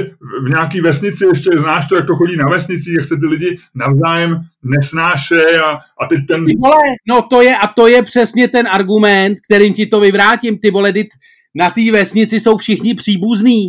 v 0.45 0.49
nějaký 0.49 0.81
vesnici 0.81 1.25
ještě 1.25 1.49
znáš 1.59 1.87
to, 1.87 1.95
jak 1.95 2.07
to 2.07 2.15
chodí 2.15 2.37
na 2.37 2.45
vesnici, 2.49 2.93
jak 2.97 3.05
se 3.05 3.17
ty 3.17 3.25
lidi 3.25 3.57
navzájem 3.75 4.41
nesnáše 4.63 5.59
a, 5.59 5.69
a 5.71 6.05
teď 6.09 6.19
ten... 6.27 6.45
Ty 6.45 6.55
vole, 6.63 6.81
no 7.07 7.21
to 7.21 7.41
je, 7.41 7.57
a 7.57 7.67
to 7.67 7.87
je 7.87 8.03
přesně 8.03 8.47
ten 8.47 8.67
argument, 8.67 9.37
kterým 9.49 9.73
ti 9.73 9.85
to 9.85 9.99
vyvrátím. 9.99 10.57
Ty 10.57 10.71
vole, 10.71 10.93
ty, 10.93 11.07
na 11.55 11.71
té 11.71 11.91
vesnici 11.91 12.39
jsou 12.39 12.57
všichni 12.57 12.95
příbuzní. 12.95 13.67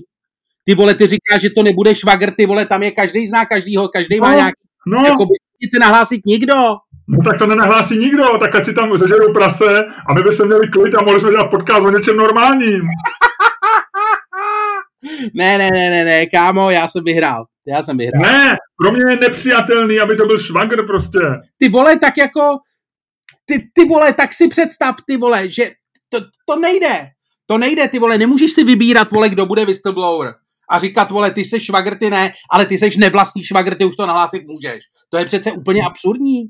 Ty 0.64 0.74
vole, 0.74 0.94
ty 0.94 1.06
říkáš, 1.06 1.40
že 1.40 1.50
to 1.50 1.62
nebude 1.62 1.94
švagr, 1.94 2.30
ty 2.30 2.46
vole, 2.46 2.66
tam 2.66 2.83
je 2.83 2.90
každý 2.90 3.26
zná 3.26 3.44
každýho, 3.44 3.88
každý 3.88 4.20
má 4.20 4.30
no, 4.30 4.37
nějaký... 4.37 4.61
No. 4.87 5.04
Jako 5.06 5.24
by 5.26 5.70
se 5.70 5.78
nahlásit 5.78 6.26
nikdo. 6.26 6.54
No 7.11 7.18
tak 7.25 7.38
to 7.38 7.46
nenahlásí 7.46 7.99
nikdo, 7.99 8.38
tak 8.38 8.55
ať 8.55 8.64
si 8.64 8.75
tam 8.75 8.96
zežerou 8.96 9.33
prase 9.33 9.85
a 10.07 10.14
my 10.14 10.23
by 10.23 10.33
se 10.33 10.44
měli 10.44 10.68
klid 10.68 10.94
a 10.94 11.03
mohli 11.03 11.20
jsme 11.20 11.31
dělat 11.31 11.51
podcast 11.51 11.83
o 11.83 11.90
něčem 11.90 12.16
normálním. 12.16 12.83
ne, 15.35 15.59
ne, 15.59 15.70
ne, 15.73 15.90
ne, 15.90 16.05
ne, 16.05 16.27
kámo, 16.27 16.70
já 16.70 16.88
jsem 16.88 17.05
vyhrál. 17.05 17.44
já 17.66 17.83
jsem 17.83 17.99
vyhrál. 17.99 18.23
Ne, 18.23 18.57
pro 18.83 18.92
mě 18.92 19.03
je 19.09 19.16
nepřijatelný, 19.16 20.01
aby 20.01 20.16
to 20.16 20.27
byl 20.27 20.38
švagr 20.38 20.87
prostě. 20.87 21.18
Ty 21.59 21.68
vole, 21.68 21.99
tak 21.99 22.18
jako, 22.18 22.59
ty, 23.44 23.70
ty 23.75 23.85
vole, 23.85 24.12
tak 24.12 24.35
si 24.35 24.49
představ, 24.49 24.94
ty 25.07 25.16
vole, 25.16 25.49
že 25.49 25.70
to, 26.09 26.20
to 26.49 26.57
nejde. 26.57 27.07
To 27.46 27.59
nejde, 27.59 27.88
ty 27.88 27.99
vole, 27.99 28.18
nemůžeš 28.18 28.53
si 28.53 28.64
vybírat, 28.64 29.12
vole, 29.12 29.29
kdo 29.29 29.46
bude 29.46 29.64
whistleblower 29.64 30.35
a 30.70 30.79
říkat, 30.79 31.11
vole, 31.11 31.31
ty 31.31 31.44
jsi 31.44 31.61
švagr, 31.61 31.99
ty 31.99 32.11
ne, 32.11 32.33
ale 32.51 32.66
ty 32.66 32.79
jsi 32.79 32.90
nevlastní 32.99 33.44
švagr, 33.44 33.75
ty 33.75 33.85
už 33.85 33.96
to 33.96 34.07
nahlásit 34.07 34.46
můžeš. 34.46 34.85
To 35.09 35.18
je 35.18 35.25
přece 35.25 35.53
úplně 35.53 35.81
absurdní. 35.87 36.42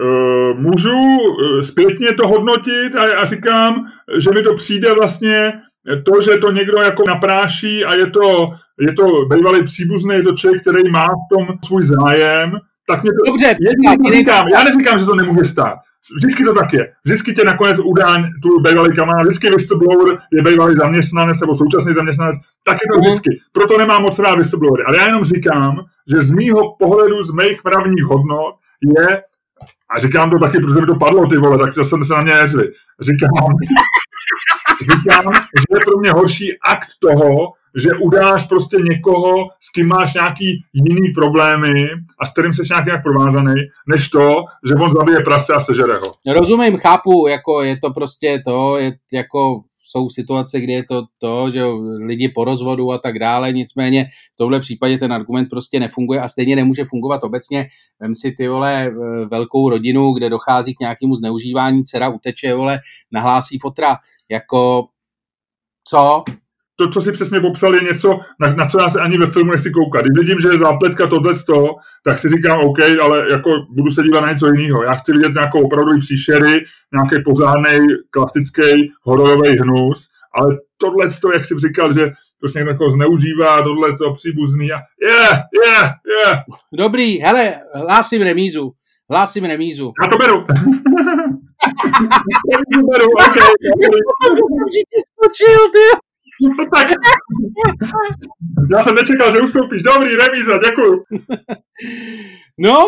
Uh, 0.00 0.60
můžu 0.60 0.90
uh, 0.90 1.60
zpětně 1.60 2.12
to 2.12 2.28
hodnotit 2.28 2.96
a, 2.96 3.20
a 3.20 3.24
říkám, 3.24 3.86
že 4.18 4.30
mi 4.30 4.42
to 4.42 4.54
přijde 4.54 4.94
vlastně 4.94 5.52
to, 5.84 6.20
že 6.20 6.36
to 6.36 6.52
někdo 6.52 6.78
jako 6.78 7.02
napráší 7.06 7.84
a 7.84 7.94
je 7.94 8.10
to, 8.10 8.52
je 8.80 8.92
to 8.92 9.24
bývalý 9.24 9.64
příbuzný, 9.64 10.14
je 10.14 10.22
to 10.22 10.32
člověk, 10.32 10.60
který 10.60 10.90
má 10.90 11.06
v 11.06 11.34
tom 11.34 11.46
svůj 11.64 11.82
zájem, 11.82 12.58
tak 12.88 13.02
mě 13.02 13.10
to... 13.10 13.32
Dobře, 13.32 13.56
já, 13.84 14.10
neříkám, 14.10 14.48
já 14.48 14.64
neříkám, 14.64 14.98
že 14.98 15.04
to 15.04 15.14
nemůže 15.14 15.44
stát. 15.44 15.78
Vždycky 16.16 16.44
to 16.44 16.54
tak 16.54 16.72
je. 16.72 16.92
Vždycky 17.04 17.32
tě 17.32 17.44
nakonec 17.44 17.78
udá 17.84 18.16
tu 18.42 18.60
bývalý 18.60 18.96
kamarád, 18.96 19.22
vždycky 19.22 19.50
whistleblower 19.50 20.18
je 20.32 20.42
bývalý 20.42 20.76
zaměstnanec 20.76 21.40
nebo 21.40 21.54
současný 21.54 21.94
zaměstnanec, 21.94 22.36
tak 22.64 22.74
je 22.74 22.88
to 22.92 22.98
mhm. 22.98 23.04
vždycky. 23.04 23.30
Proto 23.52 23.78
nemám 23.78 24.02
moc 24.02 24.18
rád 24.18 24.34
whistleblowery. 24.34 24.84
Ale 24.86 24.96
já 24.96 25.06
jenom 25.06 25.24
říkám, 25.24 25.76
že 26.10 26.22
z 26.22 26.32
mýho 26.32 26.76
pohledu, 26.78 27.24
z 27.24 27.30
mých 27.30 27.64
mravních 27.64 28.04
hodnot 28.04 28.54
je, 28.98 29.22
a 29.96 30.00
říkám 30.00 30.30
to 30.30 30.38
taky, 30.38 30.58
protože 30.58 30.80
mi 30.80 30.86
to 30.86 30.94
padlo, 30.94 31.26
ty 31.26 31.36
vole, 31.36 31.58
tak 31.58 31.74
to 31.74 31.84
jsem 31.84 32.04
se 32.04 32.14
na 32.14 32.22
mě 32.22 32.34
neřli. 32.34 32.64
Říkám, 33.00 33.30
říkám, 34.80 35.32
že 35.34 35.64
je 35.70 35.80
pro 35.86 35.98
mě 35.98 36.12
horší 36.12 36.58
akt 36.62 36.88
toho, 37.00 37.52
že 37.76 37.90
udáš 38.02 38.46
prostě 38.46 38.76
někoho, 38.76 39.34
s 39.60 39.70
kým 39.74 39.88
máš 39.88 40.14
nějaký 40.14 40.64
jiný 40.72 41.12
problémy 41.14 41.86
a 42.20 42.26
s 42.26 42.32
kterým 42.32 42.52
jsi 42.52 42.62
nějak 42.70 42.86
nějak 42.86 43.02
provázaný, 43.02 43.54
než 43.88 44.08
to, 44.08 44.44
že 44.68 44.74
on 44.74 44.92
zabije 44.92 45.20
prase 45.20 45.52
a 45.52 45.60
sežere 45.60 45.94
ho. 45.94 46.14
Rozumím, 46.34 46.78
chápu, 46.78 47.26
jako 47.28 47.62
je 47.62 47.76
to 47.76 47.90
prostě 47.90 48.42
to, 48.46 48.76
je 48.76 48.92
jako 49.12 49.60
jsou 49.94 50.10
situace, 50.10 50.60
kdy 50.60 50.72
je 50.72 50.84
to 50.84 51.02
to, 51.18 51.50
že 51.50 51.64
lidi 52.06 52.28
po 52.28 52.44
rozvodu 52.44 52.92
a 52.92 52.98
tak 52.98 53.18
dále, 53.18 53.52
nicméně 53.52 54.04
v 54.34 54.36
tomhle 54.36 54.60
případě 54.60 54.98
ten 54.98 55.12
argument 55.12 55.48
prostě 55.50 55.80
nefunguje 55.80 56.20
a 56.20 56.28
stejně 56.28 56.56
nemůže 56.56 56.84
fungovat 56.84 57.24
obecně. 57.24 57.66
Vem 58.00 58.14
si 58.14 58.32
ty 58.32 58.48
vole 58.48 58.92
velkou 59.30 59.68
rodinu, 59.68 60.12
kde 60.12 60.30
dochází 60.30 60.74
k 60.74 60.80
nějakému 60.80 61.16
zneužívání, 61.16 61.84
dcera 61.84 62.08
uteče, 62.08 62.54
vole, 62.54 62.80
nahlásí 63.12 63.58
fotra, 63.58 63.96
jako 64.30 64.84
co? 65.88 66.24
To, 66.76 66.88
co 66.88 67.00
si 67.00 67.12
přesně 67.12 67.40
popsal, 67.40 67.74
je 67.74 67.80
něco, 67.80 68.18
na, 68.40 68.54
na 68.54 68.66
co 68.66 68.80
já 68.80 68.90
se 68.90 69.00
ani 69.00 69.18
ve 69.18 69.26
filmu 69.26 69.52
nechci 69.52 69.70
koukat. 69.70 70.04
Když 70.04 70.18
vidím, 70.18 70.40
že 70.40 70.48
je 70.48 70.58
zápletka 70.58 71.06
tohle 71.06 71.34
tak 72.04 72.18
si 72.18 72.28
říkám, 72.28 72.60
OK, 72.60 72.78
ale 73.02 73.26
jako 73.30 73.50
budu 73.74 73.90
se 73.90 74.02
dívat 74.02 74.20
na 74.20 74.32
něco 74.32 74.46
jiného. 74.46 74.82
Já 74.82 74.94
chci 74.94 75.12
vidět 75.12 75.34
nějakou 75.34 75.62
opravdu 75.62 75.98
příšery, 75.98 76.64
nějaký 76.92 77.24
pozádný, 77.24 77.86
klasický 78.10 78.92
hororový 79.02 79.58
hnus, 79.58 80.08
ale 80.34 80.56
tohle, 80.80 81.08
jak 81.34 81.44
jsi 81.44 81.54
říkal, 81.58 81.92
že 81.92 82.10
prostě 82.40 82.58
někdo 82.58 82.70
jako 82.70 82.90
zneužívá, 82.90 83.62
tohle 83.62 83.92
to 83.92 84.12
příbuzný 84.12 84.72
a 84.72 84.78
je, 85.02 85.28
je, 85.64 85.76
je. 86.14 86.42
Dobrý, 86.72 87.20
hele, 87.20 87.54
hlásím 87.74 88.22
remízu. 88.22 88.72
Hlásím 89.10 89.44
remízu. 89.44 89.92
Já 90.02 90.08
to 90.08 90.18
beru. 90.18 90.40
beru, 92.92 93.06
okay. 93.10 93.48
Určitě 94.64 94.96
skočil, 95.12 95.58
ty. 95.72 96.03
Já 98.70 98.82
jsem 98.82 98.94
nečekal, 98.94 99.32
že 99.32 99.40
ustoupíš. 99.40 99.82
Dobrý, 99.82 100.16
remíza, 100.16 100.58
děkuju. 100.64 101.04
No, 102.58 102.78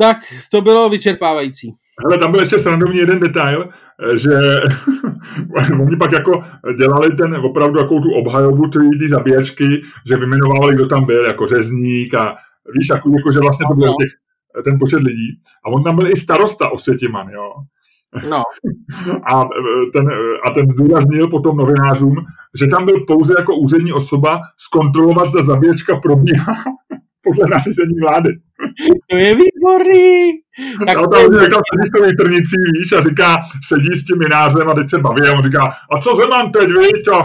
tak 0.00 0.16
to 0.50 0.60
bylo 0.60 0.88
vyčerpávající. 0.88 1.74
Hele, 2.04 2.18
tam 2.18 2.30
byl 2.30 2.40
ještě 2.40 2.58
srandovní 2.58 2.98
jeden 2.98 3.20
detail, 3.20 3.68
že 4.14 4.30
oni 5.80 5.96
pak 5.96 6.12
jako 6.12 6.42
dělali 6.78 7.16
ten 7.16 7.36
opravdu 7.36 7.78
jako 7.78 8.00
tu 8.00 8.10
obhajobu 8.10 8.68
ty 8.68 9.08
zabíječky, 9.08 9.82
že 10.08 10.16
vymenovali, 10.16 10.74
kdo 10.74 10.86
tam 10.86 11.06
byl, 11.06 11.26
jako 11.26 11.46
řezník 11.46 12.14
a 12.14 12.36
víš, 12.74 12.88
jako, 12.88 13.10
jako 13.16 13.32
že 13.32 13.38
vlastně 13.38 13.66
to 13.68 13.74
byl 13.74 13.94
těch, 14.00 14.10
ten 14.64 14.78
počet 14.78 15.02
lidí. 15.02 15.40
A 15.64 15.68
on 15.68 15.84
tam 15.84 15.96
byl 15.96 16.10
i 16.10 16.16
starosta 16.16 16.68
Osvětiman, 16.68 17.28
jo. 17.28 17.52
No. 18.30 18.42
A 19.32 19.48
ten, 19.92 20.08
a 20.44 20.50
ten 20.50 20.70
zdůraznil 20.70 21.28
potom 21.28 21.56
novinářům, 21.56 22.14
že 22.60 22.66
tam 22.66 22.84
byl 22.84 23.04
pouze 23.06 23.34
jako 23.38 23.56
úřední 23.56 23.92
osoba 23.92 24.40
zkontrolovat, 24.58 25.28
zda 25.28 25.42
zabíječka 25.42 25.96
probíhá 25.96 26.54
podle 27.22 27.46
nařízení 27.50 27.94
vlády. 28.00 28.30
To 29.10 29.16
je 29.16 29.34
výborný. 29.34 30.30
Tak 30.86 30.98
a 30.98 31.06
tam 31.06 31.22
někdo 31.22 31.40
sedí 31.40 31.86
s 31.86 31.90
tou 31.90 32.24
trnicí, 32.24 32.56
víš, 32.78 32.92
a 32.92 33.02
říká, 33.02 33.38
sedí 33.64 33.94
s 33.94 34.04
tím 34.04 34.18
minářem 34.18 34.68
a 34.68 34.74
teď 34.74 34.90
se 34.90 34.98
baví 34.98 35.22
a 35.22 35.32
on 35.32 35.44
říká, 35.44 35.72
a 35.92 35.98
co 36.00 36.14
Zeman 36.14 36.52
teď, 36.52 36.68
víš, 36.68 37.02
a, 37.12 37.16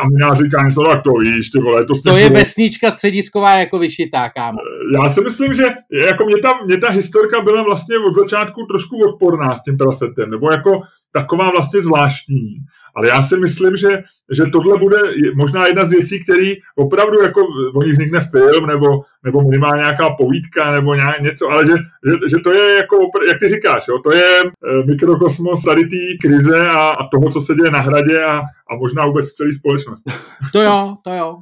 a 0.00 0.08
minář 0.08 0.38
říká 0.38 0.62
něco, 0.62 0.82
tak 0.82 1.02
to 1.02 1.10
víš, 1.10 1.50
ty 1.50 1.58
vole, 1.58 1.84
to 1.84 1.94
To 2.04 2.16
je 2.16 2.30
vesnička 2.30 2.90
středisková 2.90 3.54
jako 3.54 3.78
vyšitá, 3.78 4.28
kámo. 4.28 4.58
Já 5.02 5.08
si 5.08 5.20
myslím, 5.20 5.54
že 5.54 5.64
jako 6.08 6.24
mě 6.24 6.38
ta, 6.42 6.58
mě 6.66 6.76
ta 6.78 6.90
historka 6.90 7.40
byla 7.40 7.62
vlastně 7.62 7.96
od 7.98 8.14
začátku 8.14 8.66
trošku 8.66 8.96
odporná 9.08 9.56
s 9.56 9.62
tím 9.62 9.76
prasetem, 9.76 10.30
nebo 10.30 10.50
jako 10.50 10.80
taková 11.12 11.50
vlastně 11.50 11.80
zvláštní. 11.80 12.56
Ale 12.96 13.08
já 13.08 13.22
si 13.22 13.36
myslím, 13.36 13.76
že, 13.76 14.02
že 14.32 14.44
tohle 14.52 14.78
bude 14.78 14.98
možná 15.34 15.66
jedna 15.66 15.84
z 15.84 15.90
věcí, 15.90 16.22
který 16.24 16.54
opravdu 16.76 17.22
jako 17.22 17.40
o 17.74 17.82
nich 17.82 17.92
vznikne 17.92 18.20
film 18.20 18.66
nebo, 18.66 18.86
nebo 19.24 19.42
minimálně 19.42 19.82
nějaká 19.82 20.10
povídka 20.10 20.72
nebo 20.72 20.94
nějak 20.94 21.20
něco, 21.20 21.48
ale 21.48 21.66
že, 21.66 21.72
že, 21.72 22.12
že 22.30 22.36
to 22.44 22.52
je 22.52 22.76
jako, 22.76 22.96
jak 23.28 23.38
ty 23.38 23.48
říkáš, 23.48 23.88
jo, 23.88 23.98
to 23.98 24.12
je 24.12 24.42
eh, 24.44 24.82
mikrokosmos 24.86 25.62
tady 25.62 25.82
té 25.84 25.96
krize 26.22 26.68
a, 26.68 26.90
a 26.90 27.08
toho, 27.08 27.30
co 27.30 27.40
se 27.40 27.54
děje 27.54 27.70
na 27.70 27.80
hradě 27.80 28.24
a, 28.24 28.38
a 28.70 28.76
možná 28.78 29.06
vůbec 29.06 29.32
v 29.32 29.34
celé 29.34 29.52
společnosti. 29.52 30.10
To 30.52 30.62
jo, 30.62 30.96
to 31.04 31.10
jo. 31.10 31.36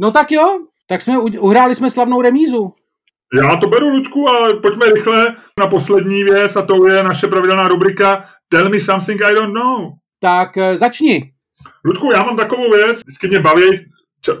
No 0.00 0.10
tak 0.10 0.32
jo, 0.32 0.58
tak 0.88 1.02
jsme 1.02 1.18
uhráli 1.18 1.74
jsme 1.74 1.90
slavnou 1.90 2.22
remízu. 2.22 2.72
Já 3.34 3.56
to 3.56 3.66
beru, 3.66 3.88
Lučku, 3.88 4.28
ale 4.28 4.54
pojďme 4.54 4.86
rychle 4.86 5.36
na 5.58 5.66
poslední 5.66 6.24
věc 6.24 6.56
a 6.56 6.62
to 6.62 6.86
je 6.86 7.02
naše 7.02 7.26
pravidelná 7.26 7.68
rubrika 7.68 8.24
Tell 8.48 8.68
me 8.68 8.80
something 8.80 9.22
I 9.22 9.34
don't 9.34 9.54
know. 9.54 10.01
Tak 10.22 10.56
eh, 10.56 10.76
začni. 10.76 11.32
Ludku, 11.84 12.12
já 12.12 12.22
mám 12.22 12.36
takovou 12.36 12.70
věc, 12.70 12.98
vždycky 12.98 13.28
mě 13.28 13.40
baví, 13.40 13.62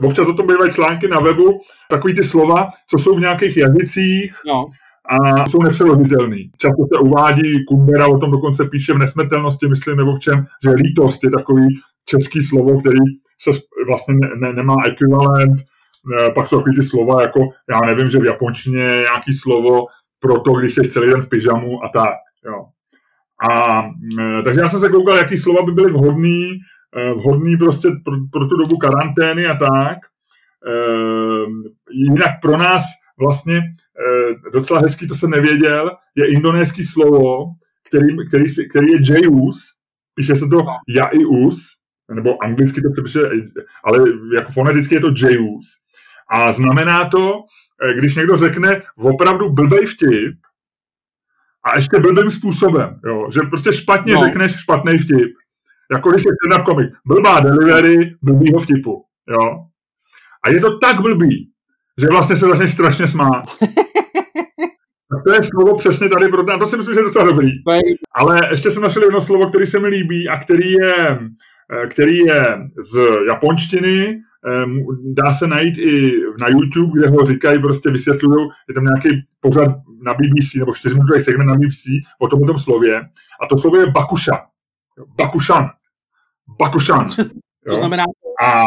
občas 0.02 0.28
o 0.28 0.32
tom 0.32 0.46
bývají 0.46 0.72
články 0.72 1.08
na 1.08 1.20
webu, 1.20 1.58
takový 1.90 2.14
ty 2.14 2.24
slova, 2.24 2.68
co 2.90 2.98
jsou 2.98 3.14
v 3.14 3.20
nějakých 3.20 3.56
jazycích 3.56 4.34
no. 4.46 4.66
a 5.10 5.46
jsou 5.46 5.58
nepřeložitelný. 5.62 6.50
Často 6.58 6.82
se 6.94 7.00
uvádí, 7.00 7.64
Kumbera 7.68 8.06
o 8.06 8.18
tom 8.18 8.30
dokonce 8.30 8.64
píše 8.64 8.92
v 8.92 8.98
nesmrtelnosti, 8.98 9.68
myslím, 9.68 9.96
nebo 9.96 10.14
v 10.14 10.18
čem, 10.18 10.46
že 10.64 10.70
lítost 10.70 11.24
je 11.24 11.30
takový 11.30 11.66
český 12.04 12.42
slovo, 12.42 12.80
který 12.80 12.98
se 13.40 13.50
vlastně 13.86 14.14
ne, 14.14 14.28
ne, 14.36 14.52
nemá 14.52 14.74
ekvivalent. 14.86 15.62
Pak 16.34 16.46
jsou 16.46 16.56
takový 16.56 16.76
ty 16.76 16.82
slova, 16.82 17.22
jako 17.22 17.40
já 17.70 17.80
nevím, 17.80 18.08
že 18.08 18.18
v 18.18 18.24
japonštině 18.24 18.82
je 18.82 18.96
nějaký 18.96 19.34
slovo 19.34 19.86
pro 20.20 20.40
to, 20.40 20.52
když 20.52 20.74
jsi 20.74 20.82
celý 20.82 21.06
den 21.10 21.22
v 21.22 21.28
pyžamu 21.28 21.84
a 21.84 21.88
tak. 21.88 22.14
Jo. 22.46 22.66
A 23.50 23.82
e, 24.20 24.42
takže 24.42 24.60
já 24.60 24.68
jsem 24.68 24.80
se 24.80 24.88
koukal, 24.88 25.16
jaký 25.16 25.38
slova 25.38 25.62
by 25.62 25.72
byly 25.72 25.90
vhodný, 25.90 26.50
e, 26.96 27.14
vhodný 27.14 27.56
prostě 27.56 27.88
pro, 28.04 28.14
pro 28.32 28.48
tu 28.48 28.56
dobu 28.56 28.76
karantény 28.76 29.46
a 29.46 29.54
tak. 29.54 29.98
E, 29.98 30.74
jinak 31.90 32.40
pro 32.42 32.56
nás 32.56 32.82
vlastně 33.18 33.62
docela 34.52 34.80
hezký, 34.80 35.08
to 35.08 35.14
jsem 35.14 35.30
nevěděl, 35.30 35.90
je 36.14 36.32
indonéský 36.32 36.84
slovo, 36.84 37.44
který, 37.88 38.06
který, 38.28 38.44
který 38.70 38.86
je 38.92 38.98
jayus, 39.10 39.58
píše 40.14 40.36
se 40.36 40.46
to 40.46 40.64
jaius, 40.88 41.76
nebo 42.14 42.42
anglicky 42.42 42.82
to 42.82 42.88
přepíše, 42.92 43.20
ale 43.84 43.98
jako 44.36 44.52
foneticky 44.52 44.94
je 44.94 45.00
to 45.00 45.12
jayus. 45.22 45.66
A 46.30 46.52
znamená 46.52 47.08
to, 47.08 47.32
když 47.98 48.16
někdo 48.16 48.36
řekne 48.36 48.82
opravdu 49.04 49.50
blbej 49.50 49.86
vtip, 49.86 50.34
a 51.64 51.76
ještě 51.76 51.98
blbým 51.98 52.30
způsobem, 52.30 53.00
jo, 53.06 53.28
že 53.32 53.40
prostě 53.40 53.72
špatně 53.72 54.12
no. 54.14 54.20
řekneš 54.20 54.60
špatný 54.60 54.98
vtip. 54.98 55.32
Jako 55.92 56.10
když 56.10 56.24
je 56.24 56.32
stand 56.46 56.64
komik. 56.64 56.90
Blbá 57.06 57.40
delivery 57.40 58.14
blbýho 58.22 58.60
vtipu, 58.60 59.04
jo. 59.30 59.64
A 60.44 60.50
je 60.50 60.60
to 60.60 60.78
tak 60.78 61.00
blbý, 61.00 61.50
že 62.00 62.06
vlastně 62.06 62.36
se 62.36 62.46
začneš 62.46 62.72
strašně 62.72 63.08
smát. 63.08 63.42
A 65.12 65.22
to 65.26 65.32
je 65.34 65.40
slovo 65.42 65.76
přesně 65.76 66.08
tady 66.08 66.28
pro 66.28 66.44
to 66.44 66.66
si 66.66 66.76
myslím, 66.76 66.94
že 66.94 67.00
je 67.00 67.04
docela 67.04 67.24
dobrý. 67.24 67.50
Ale 68.14 68.38
ještě 68.50 68.70
jsem 68.70 68.82
našel 68.82 69.02
jedno 69.02 69.20
slovo, 69.20 69.48
který 69.48 69.66
se 69.66 69.80
mi 69.80 69.88
líbí 69.88 70.28
a 70.28 70.36
který 70.36 70.72
je, 70.72 71.18
eh, 71.72 71.86
který 71.86 72.18
je 72.18 72.58
z 72.92 73.00
japonštiny, 73.26 74.18
dá 75.04 75.32
se 75.32 75.46
najít 75.46 75.78
i 75.78 76.12
na 76.40 76.48
YouTube, 76.48 77.00
kde 77.00 77.08
ho 77.08 77.26
říkají, 77.26 77.58
prostě 77.58 77.90
vysvětlují, 77.90 78.48
je 78.68 78.74
tam 78.74 78.84
nějaký 78.84 79.08
pořad 79.40 79.70
na 80.02 80.14
BBC, 80.14 80.54
nebo 80.54 80.74
čtyřminutový 80.74 81.20
segment 81.20 81.46
na 81.46 81.54
BBC 81.54 81.84
o 82.18 82.28
tom, 82.28 82.40
tom 82.46 82.58
slově. 82.58 83.00
A 83.42 83.46
to 83.46 83.58
slovo 83.58 83.76
je 83.76 83.90
Bakuša. 83.90 84.46
Bakušan. 85.18 85.70
Bakušan. 86.58 87.06
To 87.68 87.76
znamená... 87.76 88.04
A, 88.42 88.62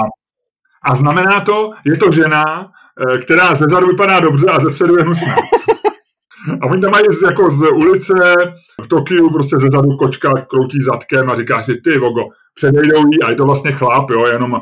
a 0.84 0.96
znamená 0.96 1.40
to, 1.40 1.72
je 1.86 1.98
to 1.98 2.12
žena, 2.12 2.72
eh, 3.12 3.18
která 3.18 3.56
ze 3.56 3.66
zadu 3.70 3.88
vypadá 3.88 4.20
dobře 4.20 4.48
a 4.48 4.60
ze 4.60 4.70
předu 4.70 4.98
je 4.98 5.04
hnusná. 5.04 5.36
A 6.62 6.66
oni 6.66 6.82
tam 6.82 6.92
mají 6.92 7.06
jako 7.26 7.52
z 7.52 7.72
ulice 7.72 8.14
v 8.84 8.88
Tokiu 8.88 9.30
prostě 9.30 9.56
ze 9.60 9.68
zadu 9.72 9.98
kočka 9.98 10.34
kroutí 10.50 10.78
zadkem 10.82 11.30
a 11.30 11.36
říká 11.36 11.64
si, 11.64 11.82
ty 11.82 11.98
vogo, 11.98 12.22
předejdou 12.56 13.08
jí 13.08 13.24
a 13.24 13.30
je 13.30 13.36
to 13.36 13.46
vlastně 13.46 13.72
chlap, 13.72 14.10
jo, 14.10 14.26
jenom 14.26 14.56
e, 14.56 14.60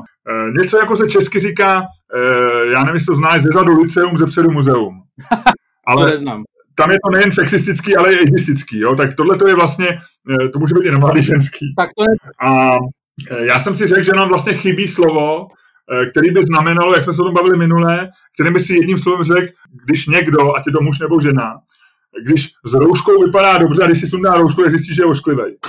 něco 0.61 0.77
jako 0.77 0.95
se 0.95 1.07
česky 1.07 1.39
říká, 1.39 1.81
e, 2.15 2.71
já 2.71 2.79
nevím, 2.79 2.93
jestli 2.93 3.05
to 3.05 3.15
znáš, 3.15 3.41
ze 3.41 3.49
zadu 3.53 3.81
liceum, 3.81 4.17
ze 4.17 4.25
předu 4.25 4.51
muzeum. 4.51 5.01
Ale 5.87 6.05
to 6.05 6.11
neznám. 6.11 6.43
Tam 6.75 6.91
je 6.91 6.97
to 7.05 7.11
nejen 7.11 7.31
sexistický, 7.31 7.95
ale 7.95 8.13
i 8.13 8.19
agistický, 8.19 8.79
jo, 8.79 8.95
tak 8.95 9.13
tohle 9.13 9.37
to 9.37 9.47
je 9.47 9.55
vlastně, 9.55 9.87
e, 9.87 10.49
to 10.49 10.59
může 10.59 10.73
být 10.73 10.87
i 10.87 10.91
mladý 10.91 11.23
ženský. 11.23 11.73
Tak 11.77 11.89
to 11.97 12.03
je... 12.03 12.15
A 12.49 12.75
e, 13.31 13.45
já 13.45 13.59
jsem 13.59 13.75
si 13.75 13.87
řekl, 13.87 14.03
že 14.03 14.11
nám 14.15 14.29
vlastně 14.29 14.53
chybí 14.53 14.87
slovo, 14.87 15.47
e, 15.91 16.05
který 16.05 16.31
by 16.31 16.43
znamenalo, 16.43 16.93
jak 16.93 17.03
jsme 17.03 17.13
se 17.13 17.21
o 17.21 17.25
tom 17.25 17.33
bavili 17.33 17.57
minule, 17.57 18.09
který 18.33 18.53
by 18.53 18.59
si 18.59 18.73
jedním 18.73 18.97
slovem 18.97 19.23
řekl, 19.23 19.53
když 19.85 20.07
někdo, 20.07 20.55
ať 20.57 20.67
je 20.67 20.71
to 20.71 20.81
muž 20.81 20.99
nebo 20.99 21.21
žena, 21.21 21.53
když 22.25 22.51
s 22.65 22.73
rouškou 22.73 23.25
vypadá 23.25 23.57
dobře 23.57 23.83
a 23.83 23.87
když 23.87 23.99
si 23.99 24.07
sundá 24.07 24.33
roušku, 24.35 24.61
tak 24.61 24.69
zjistí, 24.69 24.95
že 24.95 25.01
je 25.01 25.05
ošklivej. 25.05 25.57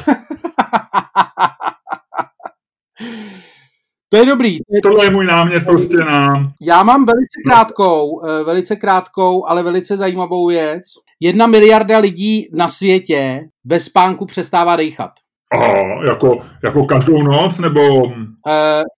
To 4.09 4.17
je 4.17 4.27
dobrý. 4.27 4.59
Tohle 4.83 5.05
je 5.05 5.11
můj 5.11 5.27
námět 5.27 5.65
prostě 5.65 5.97
na... 5.97 6.53
Já 6.63 6.83
mám 6.83 7.05
velice 7.05 7.41
krátkou, 7.47 8.21
no. 8.27 8.45
velice 8.45 8.77
krátkou, 8.77 9.47
ale 9.47 9.63
velice 9.63 9.97
zajímavou 9.97 10.49
věc. 10.49 10.83
Jedna 11.21 11.47
miliarda 11.47 11.99
lidí 11.99 12.49
na 12.53 12.69
světě 12.69 13.49
ve 13.65 13.81
spánku 13.81 14.27
přestává 14.27 14.77
dechat. 14.77 15.11
Aha, 15.53 16.05
jako, 16.07 16.41
jako 16.65 16.85
každou 16.85 17.23
noc, 17.23 17.59
nebo... 17.59 18.05
Uh, 18.05 18.13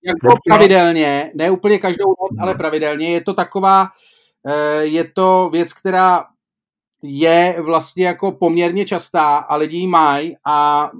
jako 0.07 0.39
pravidelně, 0.49 1.33
ne 1.35 1.51
úplně 1.51 1.79
každou 1.79 2.09
noc, 2.09 2.41
ale 2.41 2.55
pravidelně. 2.55 3.09
Je 3.09 3.21
to 3.21 3.35
taková, 3.35 3.83
uh, 3.83 4.83
je 4.83 5.05
to 5.05 5.51
věc, 5.53 5.73
která 5.73 6.25
je 7.03 7.57
vlastně 7.61 8.07
jako 8.07 8.33
poměrně 8.33 8.85
častá 8.85 9.37
a 9.37 9.57
lidi 9.57 9.77
ji 9.77 9.87
mají 9.87 10.37
a 10.47 10.91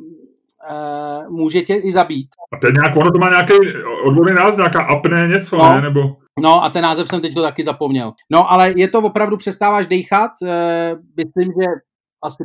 může 1.29 1.63
tě 1.63 1.75
i 1.75 1.93
zabít. 1.93 2.29
A 2.53 2.57
to 2.61 2.67
je 2.67 2.73
nějak, 2.73 2.97
ono 2.97 3.11
to 3.11 3.19
má 3.19 3.31
nějaký 3.31 3.53
odborný 4.07 4.35
název, 4.35 4.57
nějaká 4.57 4.83
apné 4.83 5.29
něco, 5.29 5.57
no. 5.57 5.73
ne? 5.73 5.81
Nebo... 5.81 6.17
No 6.41 6.65
a 6.65 6.71
ten 6.71 6.83
název 6.83 7.09
jsem 7.09 7.21
teď 7.21 7.35
taky 7.35 7.63
zapomněl. 7.63 8.13
No 8.33 8.51
ale 8.51 8.73
je 8.77 8.89
to 8.89 8.99
opravdu, 8.99 9.37
přestáváš 9.37 9.87
dechat, 9.87 10.31
uh, 10.43 10.49
myslím, 11.17 11.53
že 11.61 11.67
asi 12.25 12.45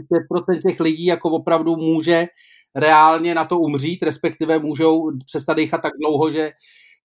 5% 0.54 0.62
těch 0.68 0.80
lidí 0.80 1.06
jako 1.06 1.30
opravdu 1.30 1.76
může 1.76 2.26
reálně 2.76 3.36
na 3.36 3.46
to 3.46 3.60
umřít, 3.60 4.04
respektive 4.04 4.60
můžou 4.60 5.12
přestat 5.26 5.54
dechat 5.54 5.82
tak 5.82 5.92
dlouho, 6.02 6.32
že 6.32 6.52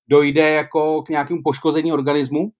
dojde 0.08 0.50
jako 0.50 1.02
k 1.02 1.08
nějakému 1.08 1.40
poškození 1.44 1.92
organismu. 1.92 2.50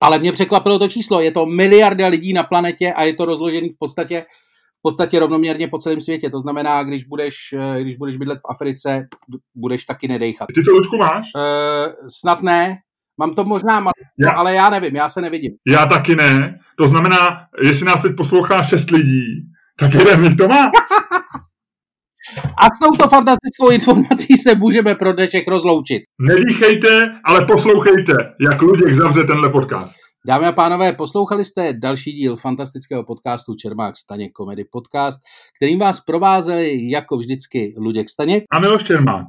Ale 0.00 0.18
mě 0.18 0.32
překvapilo 0.32 0.78
to 0.78 0.88
číslo. 0.88 1.20
Je 1.20 1.30
to 1.30 1.46
miliarda 1.46 2.06
lidí 2.06 2.32
na 2.32 2.42
planetě 2.42 2.92
a 2.92 3.02
je 3.02 3.14
to 3.14 3.24
rozložený 3.24 3.68
v 3.68 3.78
podstatě 3.78 4.24
v 4.82 4.88
podstatě 4.88 5.18
rovnoměrně 5.18 5.68
po 5.68 5.78
celém 5.78 6.00
světě. 6.00 6.30
To 6.30 6.40
znamená, 6.40 6.82
když 6.82 7.04
budeš, 7.04 7.34
eh, 7.58 7.82
když 7.82 7.96
budeš 7.96 8.16
bydlet 8.16 8.38
v 8.38 8.50
Africe, 8.50 9.06
budeš 9.54 9.84
taky 9.84 10.08
nedejchat. 10.08 10.48
Ty 10.54 10.62
to 10.62 10.70
Lučku 10.70 10.96
máš? 10.96 11.26
Uh, 11.36 12.06
snad 12.08 12.42
ne. 12.42 12.76
Mám 13.20 13.34
to 13.34 13.44
možná, 13.44 13.80
mal, 13.80 13.92
já. 14.18 14.30
ale 14.30 14.54
já 14.54 14.70
nevím, 14.70 14.96
já 14.96 15.08
se 15.08 15.20
nevidím. 15.20 15.52
Já 15.68 15.86
taky 15.86 16.16
ne. 16.16 16.58
To 16.78 16.88
znamená, 16.88 17.38
jestli 17.64 17.86
nás 17.86 18.02
teď 18.02 18.12
poslouchá 18.16 18.62
šest 18.62 18.90
lidí, 18.90 19.24
tak 19.78 19.94
jeden 19.94 20.18
z 20.18 20.22
nich 20.22 20.36
to 20.36 20.48
má. 20.48 20.70
A 22.58 22.64
s 22.74 22.78
touto 22.78 23.08
fantastickou 23.08 23.70
informací 23.70 24.36
se 24.36 24.54
můžeme 24.54 24.94
pro 24.94 25.12
dnešek 25.12 25.48
rozloučit. 25.48 26.02
Nedýchejte, 26.20 27.10
ale 27.24 27.46
poslouchejte, 27.46 28.12
jak 28.40 28.62
Luděk 28.62 28.94
zavře 28.94 29.24
tenhle 29.24 29.50
podcast. 29.50 29.96
Dámy 30.26 30.46
a 30.46 30.52
pánové, 30.52 30.92
poslouchali 30.92 31.44
jste 31.44 31.72
další 31.72 32.12
díl 32.12 32.36
fantastického 32.36 33.04
podcastu 33.04 33.54
Čermák 33.54 33.96
Staněk 33.96 34.32
Comedy 34.36 34.64
Podcast, 34.64 35.20
kterým 35.56 35.78
vás 35.78 36.00
provázeli 36.00 36.90
jako 36.90 37.16
vždycky 37.16 37.74
Luděk 37.76 38.10
Staněk 38.10 38.44
a 38.50 38.60
Miloš 38.60 38.84
Čermák. 38.84 39.26